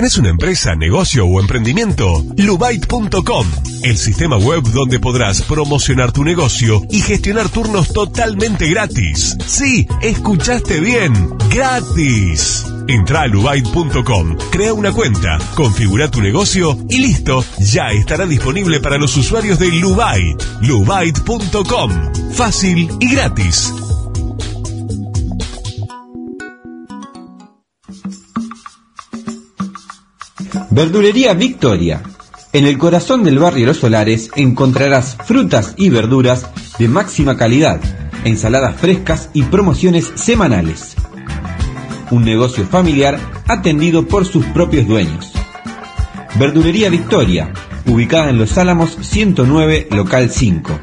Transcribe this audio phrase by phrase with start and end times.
[0.00, 2.24] ¿Tenés una empresa, negocio o emprendimiento?
[2.38, 3.46] Lubait.com,
[3.82, 9.36] el sistema web donde podrás promocionar tu negocio y gestionar turnos totalmente gratis.
[9.44, 11.12] Sí, escuchaste bien,
[11.50, 12.64] gratis.
[12.88, 18.96] Entra a lubait.com, crea una cuenta, configura tu negocio y listo, ya estará disponible para
[18.96, 20.42] los usuarios de Lubait.
[20.62, 21.90] Lubait.com,
[22.32, 23.74] fácil y gratis.
[30.82, 32.00] Verdulería Victoria.
[32.54, 36.46] En el corazón del barrio Los Solares encontrarás frutas y verduras
[36.78, 37.82] de máxima calidad,
[38.24, 40.96] ensaladas frescas y promociones semanales.
[42.10, 45.30] Un negocio familiar atendido por sus propios dueños.
[46.36, 47.52] Verdulería Victoria,
[47.84, 50.80] ubicada en Los Álamos 109, local 5.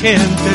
[0.00, 0.47] Gente.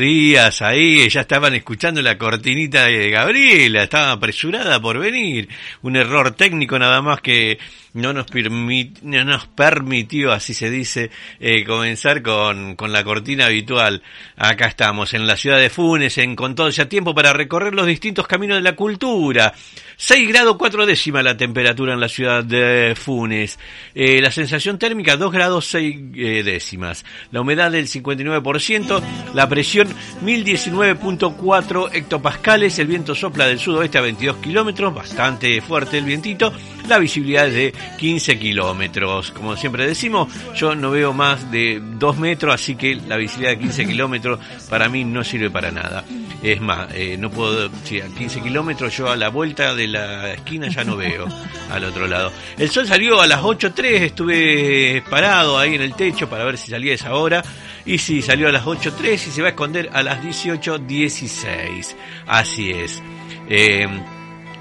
[0.00, 0.62] Días.
[0.62, 5.48] Ahí ya estaban escuchando la cortinita de Gabriela, estaba apresurada por venir.
[5.82, 7.58] Un error técnico nada más que
[7.92, 11.10] no nos, permit, no nos permitió, así se dice,
[11.40, 14.02] eh, comenzar con, con la cortina habitual.
[14.36, 17.86] Acá estamos, en la ciudad de Funes, en con todo ya tiempo para recorrer los
[17.86, 19.52] distintos caminos de la cultura.
[20.02, 23.58] 6 grados 4 décimas la temperatura en la ciudad de Funes.
[23.94, 27.04] Eh, la sensación térmica 2 grados 6 eh, décimas.
[27.30, 29.02] La humedad del 59%.
[29.34, 29.88] La presión
[30.24, 32.78] 1019.4 hectopascales.
[32.78, 34.94] El viento sopla del sudoeste a 22 kilómetros.
[34.94, 36.50] Bastante fuerte el vientito.
[36.90, 39.30] La visibilidad es de 15 kilómetros.
[39.30, 40.26] Como siempre decimos,
[40.56, 44.88] yo no veo más de 2 metros, así que la visibilidad de 15 kilómetros para
[44.88, 46.04] mí no sirve para nada.
[46.42, 50.32] Es más, eh, no puedo, si a 15 kilómetros yo a la vuelta de la
[50.32, 51.28] esquina ya no veo
[51.70, 52.32] al otro lado.
[52.58, 56.72] El sol salió a las 8.03, estuve parado ahí en el techo para ver si
[56.72, 57.40] salía esa hora.
[57.86, 61.94] Y sí, salió a las 8.03 y se va a esconder a las 18.16.
[62.26, 63.00] Así es.
[63.48, 63.86] Eh,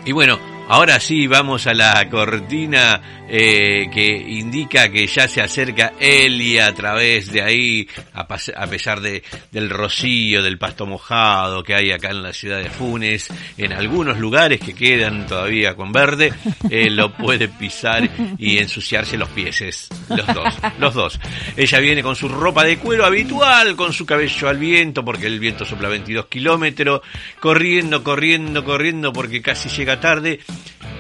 [0.06, 5.94] y bueno, Ahora sí, vamos a la cortina eh, que indica que ya se acerca
[6.00, 11.76] Eli a través de ahí, a, a, pesar de, del rocío, del pasto mojado que
[11.76, 13.28] hay acá en la ciudad de Funes,
[13.58, 16.34] en algunos lugares que quedan todavía con verde,
[16.70, 21.20] eh, lo puede pisar y ensuciarse los pieses, los dos, los dos.
[21.56, 25.40] Ella viene con su ropa de cuero habitual, con su cabello al viento, porque el
[25.40, 27.02] viento sopla 22 kilómetros,
[27.40, 30.40] corriendo, corriendo, corriendo, porque casi llega tarde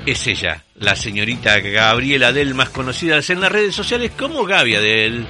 [0.05, 5.27] es ella, la señorita Gabriela Del, más conocida en las redes sociales como Gaby Del.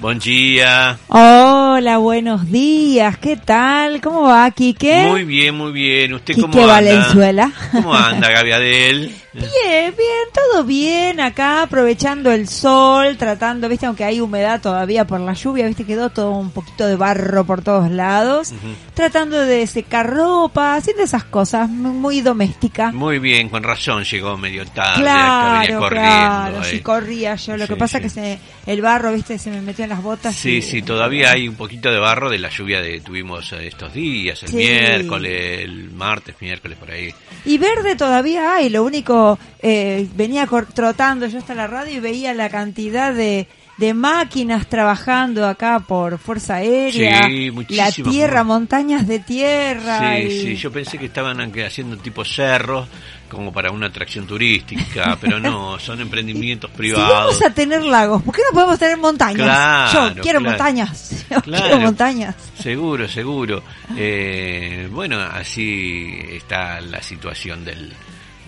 [0.00, 0.98] Buen día.
[1.08, 3.18] Hola, buenos días.
[3.18, 4.00] ¿Qué tal?
[4.00, 5.04] ¿Cómo va, Quique?
[5.06, 6.14] Muy bien, muy bien.
[6.14, 6.72] ¿Usted Quique cómo anda?
[6.72, 7.52] Valenzuela.
[7.70, 9.14] ¿Cómo anda, Gaby Adel?
[9.32, 15.20] Bien, bien, todo bien acá, aprovechando el sol, tratando, viste, aunque hay humedad todavía por
[15.20, 18.52] la lluvia, viste, quedó todo un poquito de barro por todos lados,
[18.92, 22.90] tratando de secar ropa, haciendo esas cosas, muy doméstica.
[22.90, 26.10] Muy bien, con razón llegó medio tarde, Claro, venía corriendo.
[26.10, 28.02] claro, sí corría yo, lo que pasa sí.
[28.02, 28.38] que se,
[28.72, 30.34] el barro, viste, se me metió en las botas.
[30.36, 33.66] Sí, y- sí, todavía hay un poquito de barro de la lluvia que tuvimos eh,
[33.66, 34.56] estos días, el Sí.
[34.56, 37.12] miércoles, el martes, miércoles, por ahí.
[37.44, 42.34] Y verde todavía hay, lo único, eh, venía trotando yo hasta la radio y veía
[42.34, 43.46] la cantidad de,
[43.78, 50.16] de máquinas trabajando acá por Fuerza Aérea, Sí, la tierra, montañas de tierra.
[50.16, 52.86] Sí, y- sí, yo pensé que estaban haciendo tipo cerros,
[53.30, 57.08] como para una atracción turística, pero no, son emprendimientos Si privados.
[57.08, 59.46] vamos a tener lagos, ¿por qué no podemos tener montañas?
[59.92, 60.56] Claro, yo quiero claro.
[60.56, 61.64] montañas, yo Claro.
[61.64, 62.34] quiero montañas.
[62.60, 63.62] Seguro, seguro.
[63.96, 67.92] Eh, bueno, así está la situación del,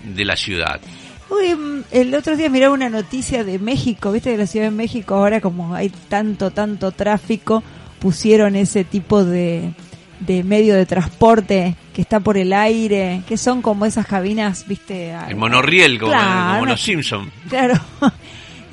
[0.04, 0.80] de la ciudad.
[1.30, 4.70] Uy, mm, el otro día miraba una noticia de México, viste de la Ciudad de
[4.72, 7.62] México, ahora como hay tanto, tanto tráfico,
[7.98, 9.72] pusieron ese tipo de,
[10.26, 15.12] de medio de transporte que está por el aire, que son como esas cabinas, viste.
[15.28, 17.30] El monorriel, como, Claro, como no- los Simpsons.
[17.48, 17.74] Claro.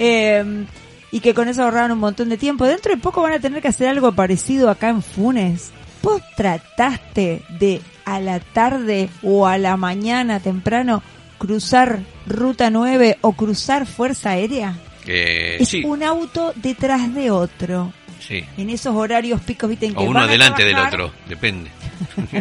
[0.02, 0.66] Eh,
[1.12, 2.66] y que con eso ahorraron un montón de tiempo.
[2.66, 5.72] Dentro de poco van a tener que hacer algo parecido acá en Funes.
[6.02, 11.04] ¿Vos trataste de a la tarde o a la mañana temprano
[11.38, 14.78] cruzar Ruta 9 o cruzar Fuerza Aérea?
[15.06, 17.92] Eh, es sí, un auto detrás de otro.
[18.20, 18.46] Sí.
[18.58, 21.72] En esos horarios picos, viste, en que O uno van a adelante del otro, depende.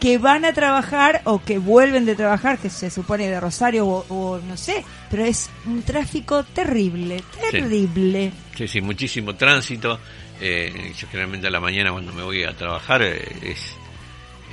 [0.00, 4.06] Que van a trabajar o que vuelven de trabajar, que se supone de Rosario o,
[4.08, 8.32] o no sé, pero es un tráfico terrible, terrible.
[8.56, 10.00] Sí, sí, muchísimo tránsito.
[10.40, 13.76] Eh, yo generalmente a la mañana cuando me voy a trabajar eh, es,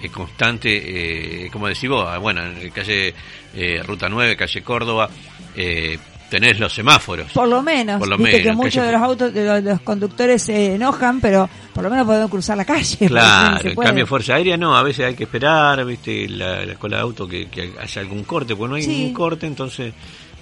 [0.02, 3.14] es constante, eh, como decís vos, ah, bueno, en calle
[3.56, 5.10] eh, Ruta 9, calle Córdoba,
[5.56, 5.98] eh,
[6.30, 7.32] tenés los semáforos.
[7.32, 9.82] Por lo menos, Por lo viste que muchos de los autos, de los, de los
[9.82, 13.08] conductores se enojan, pero por lo menos podemos cruzar la calle.
[13.08, 13.88] Claro, en puede.
[13.88, 17.28] cambio Fuerza Aérea no, a veces hay que esperar, viste, la, la cola de auto
[17.28, 18.90] que, que haya algún corte, porque no hay Sí.
[18.90, 19.94] ningún corte, entonces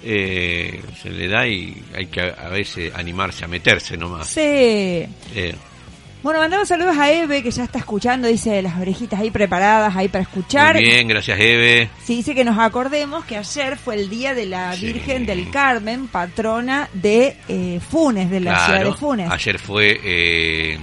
[0.02, 4.26] eh, se le da y hay que a veces animarse a meterse nomás.
[4.28, 4.40] Sí.
[4.40, 5.54] Eh,
[6.22, 10.08] Bueno, mandamos saludos a Eve, que ya está escuchando, dice las orejitas ahí preparadas, ahí
[10.08, 10.74] para escuchar.
[10.74, 11.88] muy bien, gracias Eve.
[12.02, 14.86] Sí, dice que nos acordemos que ayer fue el día de la Sí.
[14.86, 19.30] Virgen del Carmen, patrona de eh, Funes, de la ciudad de Funes.
[19.30, 20.78] Ayer fue eh,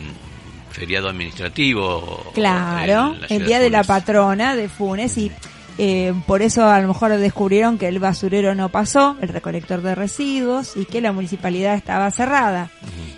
[0.71, 2.31] feriado administrativo.
[2.33, 3.87] Claro, en la el día de la Funes.
[4.01, 5.29] patrona de Funes y
[5.77, 9.95] eh, por eso a lo mejor descubrieron que el basurero no pasó, el recolector de
[9.95, 12.69] residuos y que la municipalidad estaba cerrada.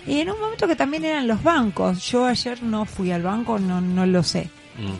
[0.06, 2.00] Y en un momento que también eran los bancos.
[2.10, 4.48] Yo ayer no fui al banco, no, no lo sé.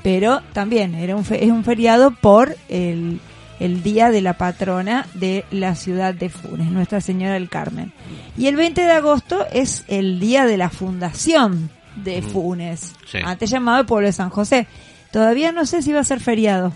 [0.03, 3.21] Pero también era un fe- es un feriado por el
[3.59, 7.91] el día de la patrona de la ciudad de Funes, Nuestra Señora del Carmen.
[8.37, 11.71] Y el 20 de agosto es el día de la fundación
[12.05, 13.17] de Funes, Sí.
[13.25, 14.67] antes llamado el pueblo de San José.
[15.11, 16.75] Todavía no sé si va a ser feriado.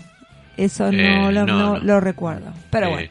[0.57, 2.53] Eso no, Eh, lo, no, lo recuerdo.
[2.69, 3.09] Pero Eh, bueno.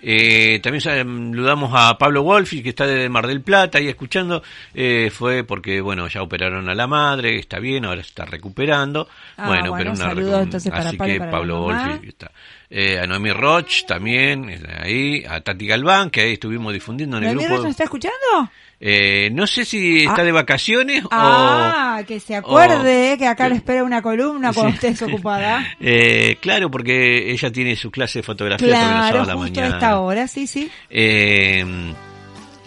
[0.00, 4.42] eh, también saludamos a Pablo Wolfi, que está de Mar del Plata ahí escuchando.
[4.74, 9.08] Eh, fue porque, bueno, ya operaron a la madre, está bien, ahora se está recuperando.
[9.36, 11.60] Ah, bueno, bueno, pero una saludos entonces para Así Pablo que para Pablo.
[11.62, 12.30] Wolfi está.
[12.70, 15.24] Eh, a Noemí Roch también, ahí.
[15.28, 17.56] A Tati Galván, que ahí estuvimos difundiendo en el ¿Noemí grupo.
[17.56, 18.50] Ross nos está escuchando?
[18.80, 20.24] Eh, no sé si está Ah.
[20.24, 24.86] de vacaciones Ah, que se acuerde o- que acá le espera una columna cuando Sí.
[24.86, 25.66] estés ocupada.
[25.80, 29.62] Eh, claro, porque ella tiene su clase de fotografía Claro, sábados a la justo a
[29.62, 29.74] mañana.
[29.78, 30.70] esta hora, sí, sí.
[30.90, 31.64] Eh,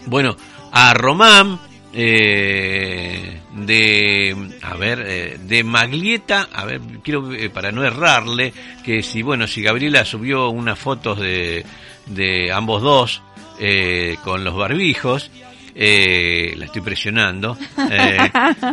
[0.06, 0.36] bueno,
[0.70, 1.58] a Román
[1.94, 8.52] eh, de, a ver, eh, de Maglieta, a ver, quiero eh, para no errarle,
[8.84, 11.64] que si, bueno, si Gabriela subió unas fotos de,
[12.06, 13.22] de ambos dos
[13.60, 15.30] eh, con los barbijos,
[15.74, 17.56] eh, la estoy presionando.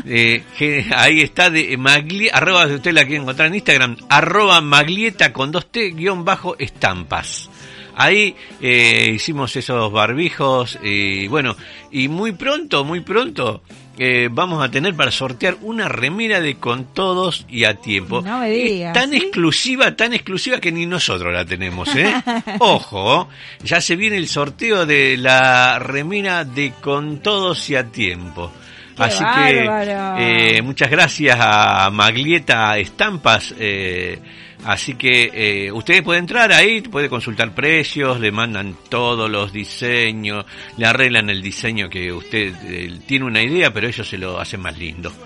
[0.06, 5.34] eh, eh, ahí está de Maglieta, arroba, usted la quiere encontrar en Instagram, arroba Maglieta
[5.34, 7.50] con dos T guion bajo estampas.
[7.96, 11.58] Ahí eh, hicimos esos barbijos y bueno,
[11.92, 13.62] y muy pronto, muy pronto
[14.00, 18.22] eh, vamos a tener para sortear una remera de con todos y a tiempo.
[18.22, 19.18] No me digas, tan ¿sí?
[19.18, 22.12] exclusiva, tan exclusiva que ni nosotros la tenemos, ¿eh?
[22.60, 23.28] Ojo,
[23.62, 28.52] ya se viene el sorteo de la remera de con todos y a tiempo.
[28.96, 30.18] ¡Qué Así bárbaro!
[30.18, 33.54] que eh, muchas gracias a Maglieta Estampas.
[33.60, 34.20] eh,
[34.64, 40.46] así que eh, ustedes pueden entrar ahí, puede consultar precios, le mandan todos los diseños,
[40.78, 44.62] le arreglan el diseño que usted eh, tiene una idea, pero ellos se lo hacen
[44.62, 45.12] más lindo.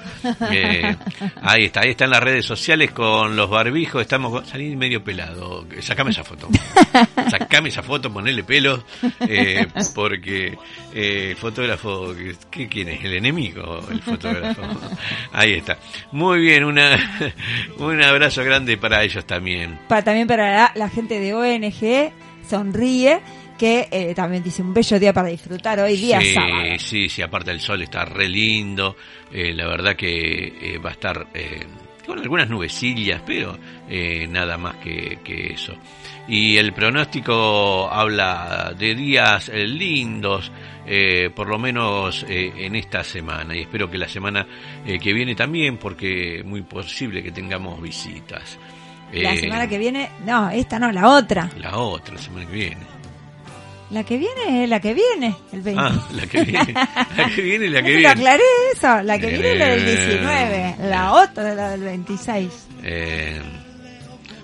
[0.53, 0.95] Eh,
[1.41, 5.65] ahí está, ahí están las redes sociales con los barbijos, estamos salí medio pelado.
[5.79, 6.47] Sacame esa foto.
[7.29, 8.81] Sacame esa foto, ponele pelos,
[9.21, 10.57] eh, porque
[10.93, 12.13] eh, el fotógrafo,
[12.51, 13.03] ¿qué, ¿quién es?
[13.03, 14.61] El enemigo, el fotógrafo.
[15.31, 15.77] Ahí está.
[16.11, 16.97] Muy bien, una,
[17.77, 19.79] un abrazo grande para ellos también.
[19.87, 22.11] Para, también para la, la gente de ONG,
[22.47, 23.21] Sonríe,
[23.57, 26.63] que eh, también dice un bello día para disfrutar hoy, día sí, sábado.
[26.79, 28.95] sí, sí, aparte el sol está re lindo,
[29.31, 31.27] eh, la verdad que eh, va a estar
[32.05, 33.57] con algunas nubecillas, pero
[34.27, 35.73] nada más que, que eso.
[36.27, 40.51] Y el pronóstico habla de días lindos,
[41.33, 44.45] por lo menos en esta semana, y espero que la semana
[44.85, 48.59] que viene también, porque muy posible que tengamos visitas.
[49.13, 51.49] La Eh, semana que viene, no, esta no, la otra.
[51.59, 52.93] La otra, la semana que viene.
[53.91, 55.79] La que viene es la que viene, el 20.
[55.81, 56.73] Ah, la que viene,
[57.17, 58.07] la que viene la que Lo viene.
[58.07, 58.43] aclaré
[58.73, 62.49] eso, la que viene es la del Eh, 19, la otra es la del 26.
[62.83, 63.39] Eh,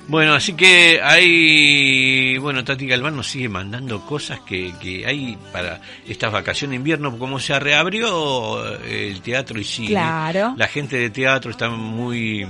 [0.07, 5.79] bueno, así que hay, bueno, Tati Galván nos sigue mandando cosas que, que hay para
[6.07, 9.89] estas vacaciones de invierno, como se reabrió eh, el teatro y cine.
[9.89, 10.53] Claro.
[10.57, 12.47] La gente de teatro está muy,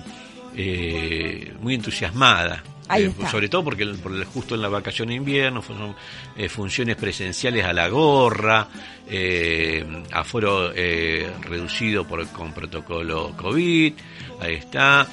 [0.56, 2.63] eh, muy entusiasmada.
[2.96, 5.96] Eh, sobre todo porque el- por el- justo en la vacación de invierno fueron
[6.36, 8.68] eh, funciones presenciales a la gorra,
[10.12, 13.94] aforo reducido por, con protocolo COVID,
[14.41, 15.08] ahí está.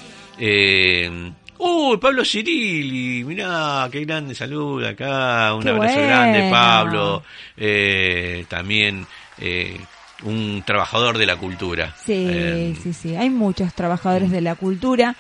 [1.59, 3.25] ¡Uy, Pablo Cirilli!
[3.25, 6.09] Mirá, qué grande salud acá, un Qué abrazo bueno.
[6.09, 7.23] grande, Pablo.
[7.57, 9.07] Eh, también
[9.39, 9.79] eh,
[10.25, 11.95] un trabajador de la cultura.
[12.05, 13.17] Sí, Eh, sí, sí.
[13.17, 15.15] Hay muchos trabajadores de la cultura.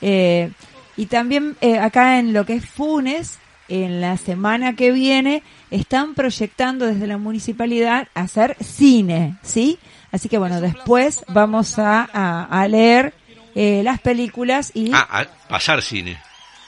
[0.00, 0.50] eh,
[0.96, 3.38] y también eh, acá en lo que es Funes,
[3.68, 9.78] en la semana que viene, están proyectando desde la municipalidad hacer cine, ¿sí?
[10.10, 13.12] Así que bueno, después vamos a, a, a leer
[13.54, 14.90] eh, las películas y...
[14.92, 16.18] Ah, ah, pasar cine.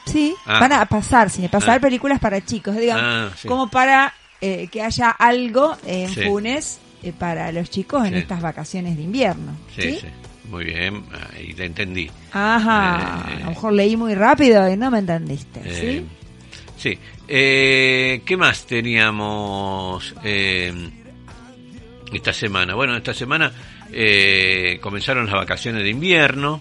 [0.06, 0.58] Sí, Ah.
[0.60, 1.80] van a pasar cine, pasar Ah.
[1.80, 3.48] películas para chicos, digamos, Ah, sí.
[3.48, 6.22] como para eh, que haya algo en Sí.
[6.22, 8.18] Funes eh, para los chicos en Sí.
[8.20, 9.52] estas vacaciones de invierno.
[9.74, 9.98] Sí, ¿sí?
[10.02, 10.06] sí.
[10.50, 11.04] Muy bien,
[11.36, 12.10] ahí te entendí.
[12.32, 16.04] Ajá, Eh, a lo mejor leí muy rápido y no me entendiste, ¿sí?
[16.76, 16.98] sí.
[17.28, 20.12] Eh, ¿Qué más teníamos
[22.12, 22.74] esta semana?
[22.74, 23.52] Bueno, esta semana
[23.92, 26.60] eh, comenzaron las vacaciones de invierno.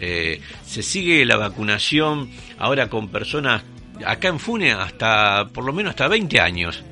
[0.00, 3.62] Eh, se sigue la vacunación ahora con personas
[4.04, 6.84] acá en Fune hasta por lo menos hasta 20 años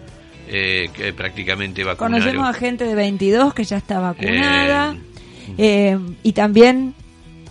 [0.49, 2.21] eh, que prácticamente vacunaron.
[2.21, 5.01] Conocemos a gente de 22 que ya está vacunada Eh,
[5.59, 6.95] eh, y también,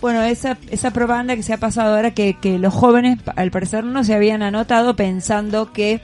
[0.00, 3.84] bueno, esa, esa propaganda que se ha pasado ahora que, que los jóvenes al parecer
[3.84, 6.00] no se habían anotado pensando que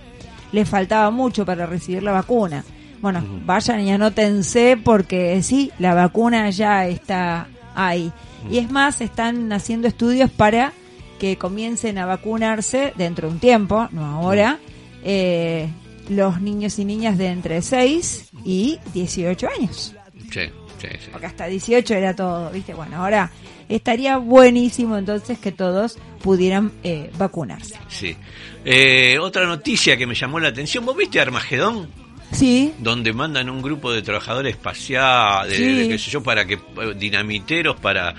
[0.52, 2.64] les faltaba mucho para recibir la vacuna.
[3.00, 8.12] Bueno, vayan y anótense porque sí, la vacuna ya está ahí.
[8.50, 10.72] Y es más, están haciendo estudios para
[11.18, 14.58] que comiencen a vacunarse dentro de un tiempo, no ahora,
[15.04, 15.68] eh,
[16.10, 19.94] los niños y niñas de entre 6 y 18 años.
[20.30, 20.40] Sí,
[20.78, 21.08] sí, sí.
[21.10, 22.74] Porque hasta 18 era todo, ¿viste?
[22.74, 23.30] Bueno, ahora
[23.68, 27.76] estaría buenísimo entonces que todos pudieran eh, vacunarse.
[27.88, 28.16] Sí.
[28.64, 31.88] Eh, otra noticia que me llamó la atención, ¿vos viste Armagedón?
[32.32, 35.64] Sí, Donde mandan un grupo de trabajadores espaciales, Sí.
[35.64, 36.60] de qué sé yo, para que eh,
[36.96, 38.14] dinamiteros para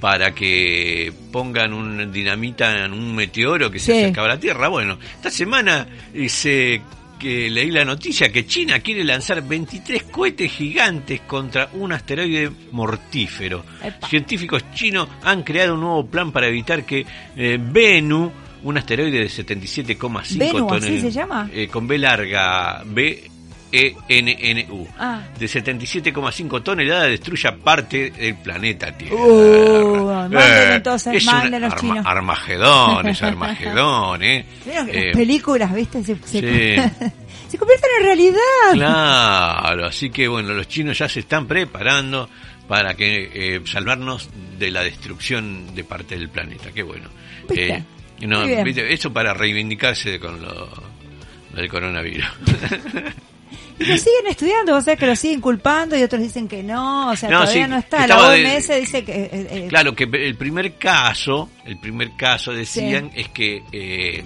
[0.00, 3.98] para que pongan un dinamita en un meteoro que se Sí.
[3.98, 4.68] acercaba a la Tierra.
[4.68, 6.80] Bueno, esta semana eh, se
[7.20, 13.64] que leí la noticia que China quiere lanzar 23 cohetes gigantes contra un asteroide mortífero.
[13.84, 14.08] Epa.
[14.08, 19.26] Científicos chinos han creado un nuevo plan para evitar que eh, Bennu, un asteroide de
[19.26, 21.48] 77,5 Bennu, ¿así tonel- se llama?
[21.52, 23.29] eh, con B larga, B
[23.72, 25.22] E N N U, Ah.
[25.38, 29.14] de 77,5 toneladas destruya parte del planeta Tierra.
[29.16, 32.04] Uh, manden entonces, es un los chinos.
[32.06, 34.44] Armagedón, es Armagedón, ¿eh?
[34.64, 36.02] Que Eh, las películas, ¿viste?
[36.02, 36.40] Se, se, sí.
[37.48, 38.40] se convierten en realidad.
[38.72, 42.28] Claro, así que bueno, los chinos ya se están preparando
[42.68, 46.70] para que eh, salvarnos de la destrucción de parte del planeta.
[46.72, 47.08] Qué bueno.
[47.54, 47.82] Eh.
[48.90, 50.68] Eso para reivindicarse con lo
[51.54, 52.26] del coronavirus.
[53.80, 57.10] Y lo siguen estudiando, o sea que lo siguen culpando y otros dicen que no,
[57.10, 57.96] o sea, No, todavía sí, no está.
[57.98, 59.12] La estaba de- OMS dice que...
[59.12, 64.22] eh, eh, Claro, que el primer caso, el primer caso decían es que eh,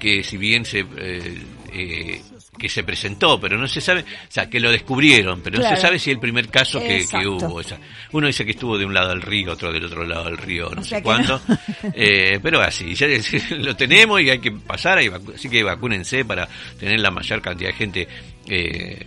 [0.00, 2.22] que si bien se eh, eh,
[2.58, 5.76] que se presentó, pero no se sabe, o sea, que lo descubrieron, pero no se
[5.76, 7.54] sabe si el primer caso que, que hubo.
[7.54, 7.78] o sea,
[8.12, 10.70] uno dice que estuvo de un lado del río, otro del otro lado del río,
[10.74, 11.40] no O sé no.
[11.94, 13.06] Eh, pero así, ya
[13.56, 16.48] lo tenemos y hay que pasar, así que vacúnense para
[16.78, 18.08] tener la mayor cantidad de gente.
[18.46, 19.06] Eh,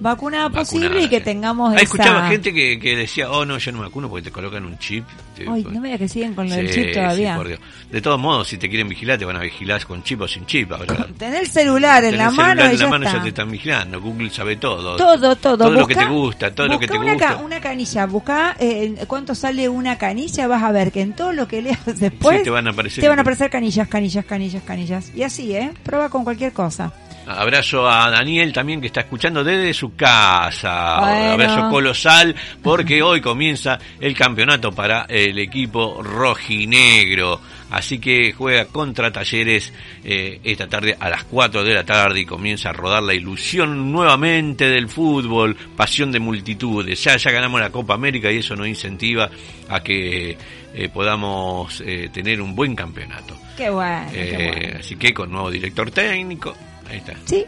[0.00, 1.84] vacunada posible y que tengamos Ah, esa...
[1.84, 4.78] escuchaba gente que, que decía, oh no, yo no me vacuno porque te colocan un
[4.78, 5.04] chip.
[5.36, 7.32] Te- Ay, no me digas que siguen con lo del Sí, chip todavía.
[7.32, 7.60] sí, por Dios.
[7.90, 10.46] De todos modos, si te quieren vigilar, te van a vigilar con chip o sin
[10.46, 10.70] chip.
[10.72, 13.18] Ahora, Tener el celular en la mano y en la ya mano está.
[13.18, 14.00] ya te están vigilando.
[14.00, 14.96] Google sabe todo.
[14.96, 15.56] Todo, todo.
[15.58, 17.28] Todo lo que Busca- te gusta, todo lo que busca te una gusta.
[17.28, 21.32] ca- una canilla, busca eh, cuánto sale una canilla, vas a ver que en todo
[21.32, 24.24] lo que leas después Sí, te van a aparecer- te van a aparecer canillas, canillas,
[24.24, 25.12] canillas, canillas.
[25.14, 25.72] Y así, ¿eh?
[25.82, 26.92] Prueba con cualquier cosa.
[27.28, 31.00] Abrazo a Daniel también que está escuchando desde su casa.
[31.00, 31.32] Bueno.
[31.32, 37.40] Abrazo colosal porque hoy comienza el campeonato para el equipo rojinegro.
[37.70, 42.24] Así que juega contra Talleres eh, esta tarde a las 4 de la tarde y
[42.24, 47.04] comienza a rodar la ilusión nuevamente del fútbol, pasión de multitudes.
[47.04, 49.28] Ya, ya ganamos la Copa América y eso nos incentiva
[49.68, 50.38] a que
[50.74, 53.36] eh, podamos eh, tener un buen campeonato.
[53.56, 54.78] Qué bueno, qué bueno.
[54.80, 56.56] Así que con nuevo director técnico.
[56.90, 57.14] Ahí está.
[57.24, 57.44] Sí.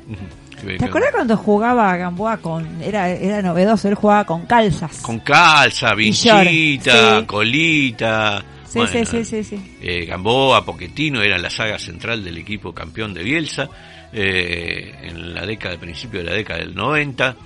[0.79, 2.83] ¿Te acuerdas cuando jugaba Gamboa con...
[2.83, 4.98] Era, era novedoso, él jugaba con calzas.
[4.98, 7.26] Con calza, vinchita, sí.
[7.26, 8.44] colita.
[8.66, 9.76] Sí, sí, sí, sí, sí.
[9.83, 13.68] eh, Gamboa, Poquetino era la saga central del equipo campeón de Bielsa
[14.12, 17.37] eh, en la década, principio de la década del 90.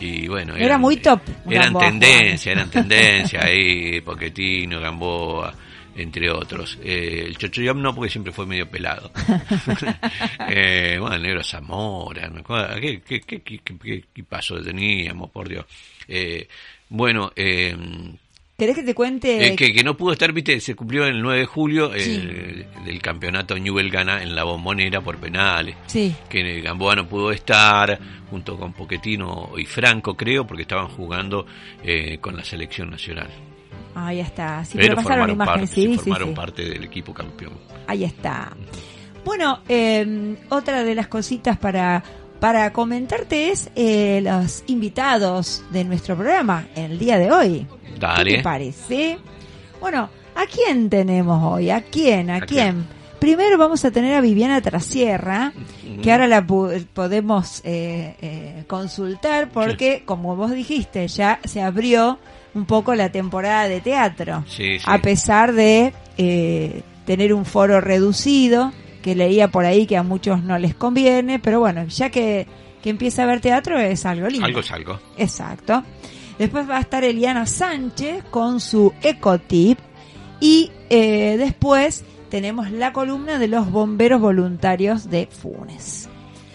[0.00, 5.54] Y bueno, Era muy top, Eran Gamboa tendencia, eran tendencia ahí, Poquetino, Gamboa,
[5.96, 6.78] entre otros.
[6.82, 9.10] Eh, el Chochoyam no, porque siempre fue medio pelado.
[10.48, 15.48] eh, bueno, el negro Zamora, acuerdo, ¿qué, qué, qué, qué, qué- qué equipazo teníamos, por
[15.48, 15.64] Dios.
[16.08, 16.48] Eh,
[16.88, 17.76] bueno, eh,
[18.58, 19.48] ¿Querés que te cuente?
[19.48, 22.20] eh, que, que no pudo estar, viste, se cumplió el 9 de julio Sí.
[22.22, 25.74] eh, del campeonato Newell gana en la bombonera por penales.
[25.86, 26.14] Sí.
[26.28, 27.98] Que Gamboa no pudo estar,
[28.30, 31.46] junto con Poquetino y Franco, creo, porque estaban jugando
[31.82, 33.28] eh, con la selección nacional.
[33.94, 34.64] Ahí está.
[34.64, 35.70] Sí, pero pero pasaron formaron, imágenes.
[35.70, 36.34] parte, Sí, formaron sí.
[36.34, 37.52] parte del equipo campeón.
[37.86, 38.52] Ahí está.
[39.24, 42.02] Bueno, eh, otra de las cositas para,
[42.40, 47.66] para comentarte es eh, los invitados de nuestro programa el día de hoy.
[47.94, 48.36] ¿Qué Dale.
[48.38, 49.18] te parece?
[49.80, 51.70] Bueno, ¿a quién tenemos hoy?
[51.70, 52.30] ¿A quién?
[52.30, 52.46] ¿A, ¿A quién?
[52.84, 53.02] quién?
[53.20, 55.52] Primero vamos a tener a Viviana Trasierra,
[56.02, 62.18] que ahora la podemos eh, eh, consultar porque, como vos dijiste, ya se abrió
[62.54, 64.44] un poco la temporada de teatro.
[64.48, 64.84] Sí, sí.
[64.86, 70.42] A pesar de eh, tener un foro reducido, que leía por ahí que a muchos
[70.42, 72.46] no les conviene, pero bueno, ya que,
[72.82, 74.46] que empieza a ver teatro es algo lindo.
[74.46, 75.00] Algo es algo.
[75.16, 75.82] Exacto.
[76.38, 79.78] Después va a estar Eliana Sánchez con su Ecotip.
[80.40, 86.08] Y eh, después tenemos la columna de los bomberos voluntarios de Funes.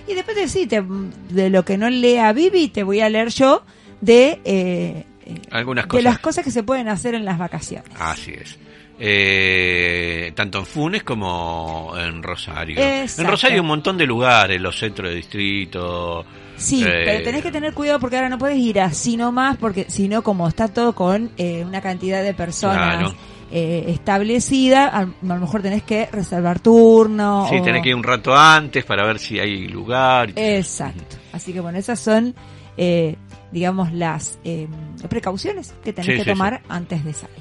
[0.08, 0.84] Y después de, sí, te-
[1.30, 3.64] de lo que no lea Vivi, te voy a leer yo
[4.02, 5.06] de, eh,
[5.52, 7.90] Algunas de las cosas que se pueden hacer en las vacaciones.
[8.00, 8.58] Así es.
[9.00, 12.80] Eh, tanto en Funes como en Rosario.
[12.80, 13.22] Exacto.
[13.22, 16.26] En Rosario hay un montón de lugares, los centros de distrito.
[16.58, 19.86] Sí, eh, pero tenés que tener cuidado porque ahora no puedes ir así nomás, porque
[19.90, 23.16] si no, como está todo con eh, una cantidad de personas Claro.
[23.52, 27.46] eh, establecida, a, a lo mejor tenés que reservar turno.
[27.50, 30.32] Sí, o- tenés que ir un rato antes para ver si hay lugar.
[30.36, 31.18] Exacto.
[31.34, 32.34] Así que bueno, esas son,
[32.78, 33.16] eh,
[33.52, 34.68] digamos, las eh,
[35.10, 37.36] precauciones que tenés Sí, que sí, tomar antes de salir.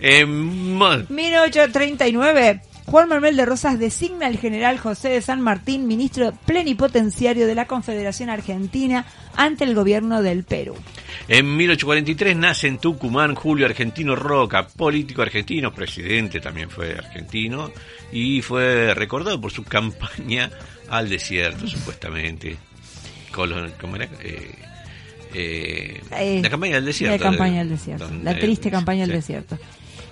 [0.00, 2.60] En mo- 1839.
[2.86, 7.66] Juan Manuel de Rosas designa al general José de San Martín ministro plenipotenciario de la
[7.66, 10.74] Confederación Argentina ante el gobierno del Perú.
[11.28, 17.70] En 1843 nace en Tucumán Julio Argentino Roca, político argentino, presidente también fue argentino,
[18.10, 20.50] y fue recordado por su campaña
[20.88, 22.56] al desierto, supuestamente.
[23.32, 24.06] Colon- ¿Cómo era?
[24.20, 24.52] Eh,
[25.32, 27.16] eh, Eh, la campaña del desierto.
[27.24, 28.08] La campaña de- del desierto.
[28.08, 29.16] donde- La triste campaña del sí.
[29.16, 29.56] desierto.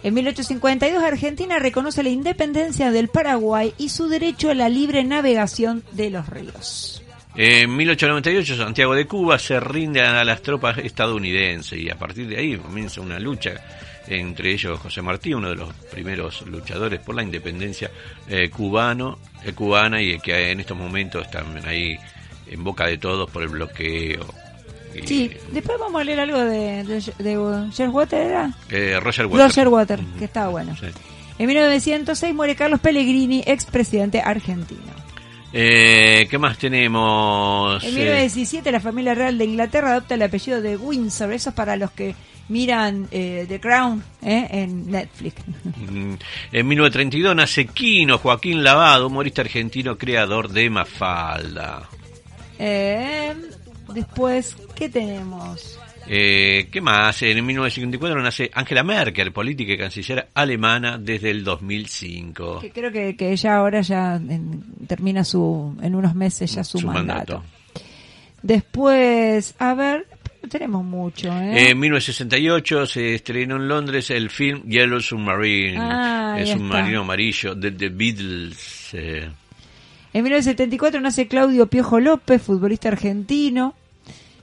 [0.02, 5.82] En 1852 Argentina reconoce la independencia del Paraguay y su derecho a la libre navegación
[5.92, 7.02] de los ríos.
[7.34, 12.38] En 1898 Santiago de Cuba se rinde a las tropas estadounidenses y a partir de
[12.38, 13.54] ahí comienza una lucha
[14.08, 17.90] entre ellos José Martí, uno de los primeros luchadores por la independencia
[18.28, 21.98] eh, cubano, eh, cubana y que en estos momentos están ahí
[22.46, 24.26] en boca de todos por el bloqueo.
[25.02, 28.52] Y, Sí, después vamos a leer algo de, de, de George Water, ¿era?
[28.70, 29.48] eh, Roger Waters.
[29.56, 30.76] Roger Water, que estaba bueno.
[30.78, 30.86] Sí.
[31.38, 34.98] En 1906 muere Carlos Pellegrini, expresidente argentino.
[35.52, 37.82] Eh, ¿Qué más tenemos?
[37.82, 41.32] En Eh, 1917 la familia real de Inglaterra adopta el apellido de Windsor.
[41.32, 42.14] Eso es para los que
[42.48, 45.36] miran eh, The Crown eh, en Netflix.
[45.90, 46.14] Mm,
[46.52, 51.88] En 1932 nace Quino Joaquín Lavado, humorista argentino, creador de Mafalda.
[53.94, 55.78] Después, ¿qué tenemos?
[56.10, 57.20] Eh, ¿Qué más?
[57.22, 62.60] En 1954 nace Angela Merkel, política y canciller alemana desde el 2005.
[62.60, 66.78] Que creo que, que ya ahora ya en- termina su, en unos meses ya su,
[66.78, 67.42] Su mandato.
[67.42, 67.44] mandato.
[68.42, 70.06] Después, a ver,
[70.48, 71.70] tenemos mucho, ¿eh?
[71.70, 76.56] En 1968 se estrenó en Londres el film Yellow Submarine, Ah, el está.
[76.56, 78.90] submarino amarillo de The Beatles.
[78.94, 79.28] eh,
[80.14, 83.74] En 1974 nace Claudio Piojo López, futbolista argentino.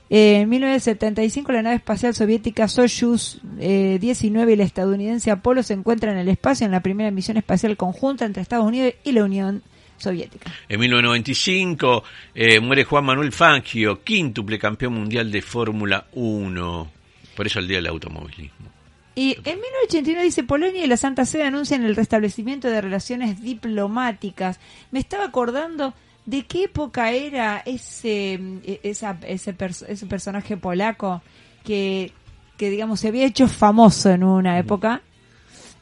[0.08, 5.74] Eh, en 1975 la nave espacial soviética Soyuz eh, 19 y la estadounidense Apolo se
[5.74, 9.24] encuentran en el espacio en la primera misión espacial conjunta entre Estados Unidos y la
[9.24, 9.62] Unión
[9.96, 10.52] Soviética.
[10.68, 16.90] En 1995 eh, muere Juan Manuel Fangio, quíntuple campeón mundial de Fórmula 1.
[17.34, 18.76] Por eso el Día del Automovilismo.
[19.14, 24.60] Y en 1989 dice Polonia y la Santa Sede anuncian el restablecimiento de relaciones diplomáticas.
[24.90, 25.94] Me estaba acordando
[26.26, 28.34] de qué época era ese
[28.64, 31.22] eh, esa- ese, perso- ese personaje polaco
[31.64, 32.12] que,
[32.56, 35.00] que digamos se había hecho famoso en una época.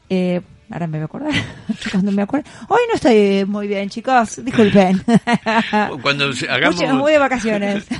[0.09, 1.33] Eh, ahora me voy a acordar.
[1.91, 2.49] Cuando me acuerdo.
[2.69, 4.43] Hoy no estoy muy bien, chicos.
[4.43, 5.03] Disculpen.
[6.01, 6.75] Cuando hagamos...
[6.79, 7.85] Mucho- muy de vacaciones.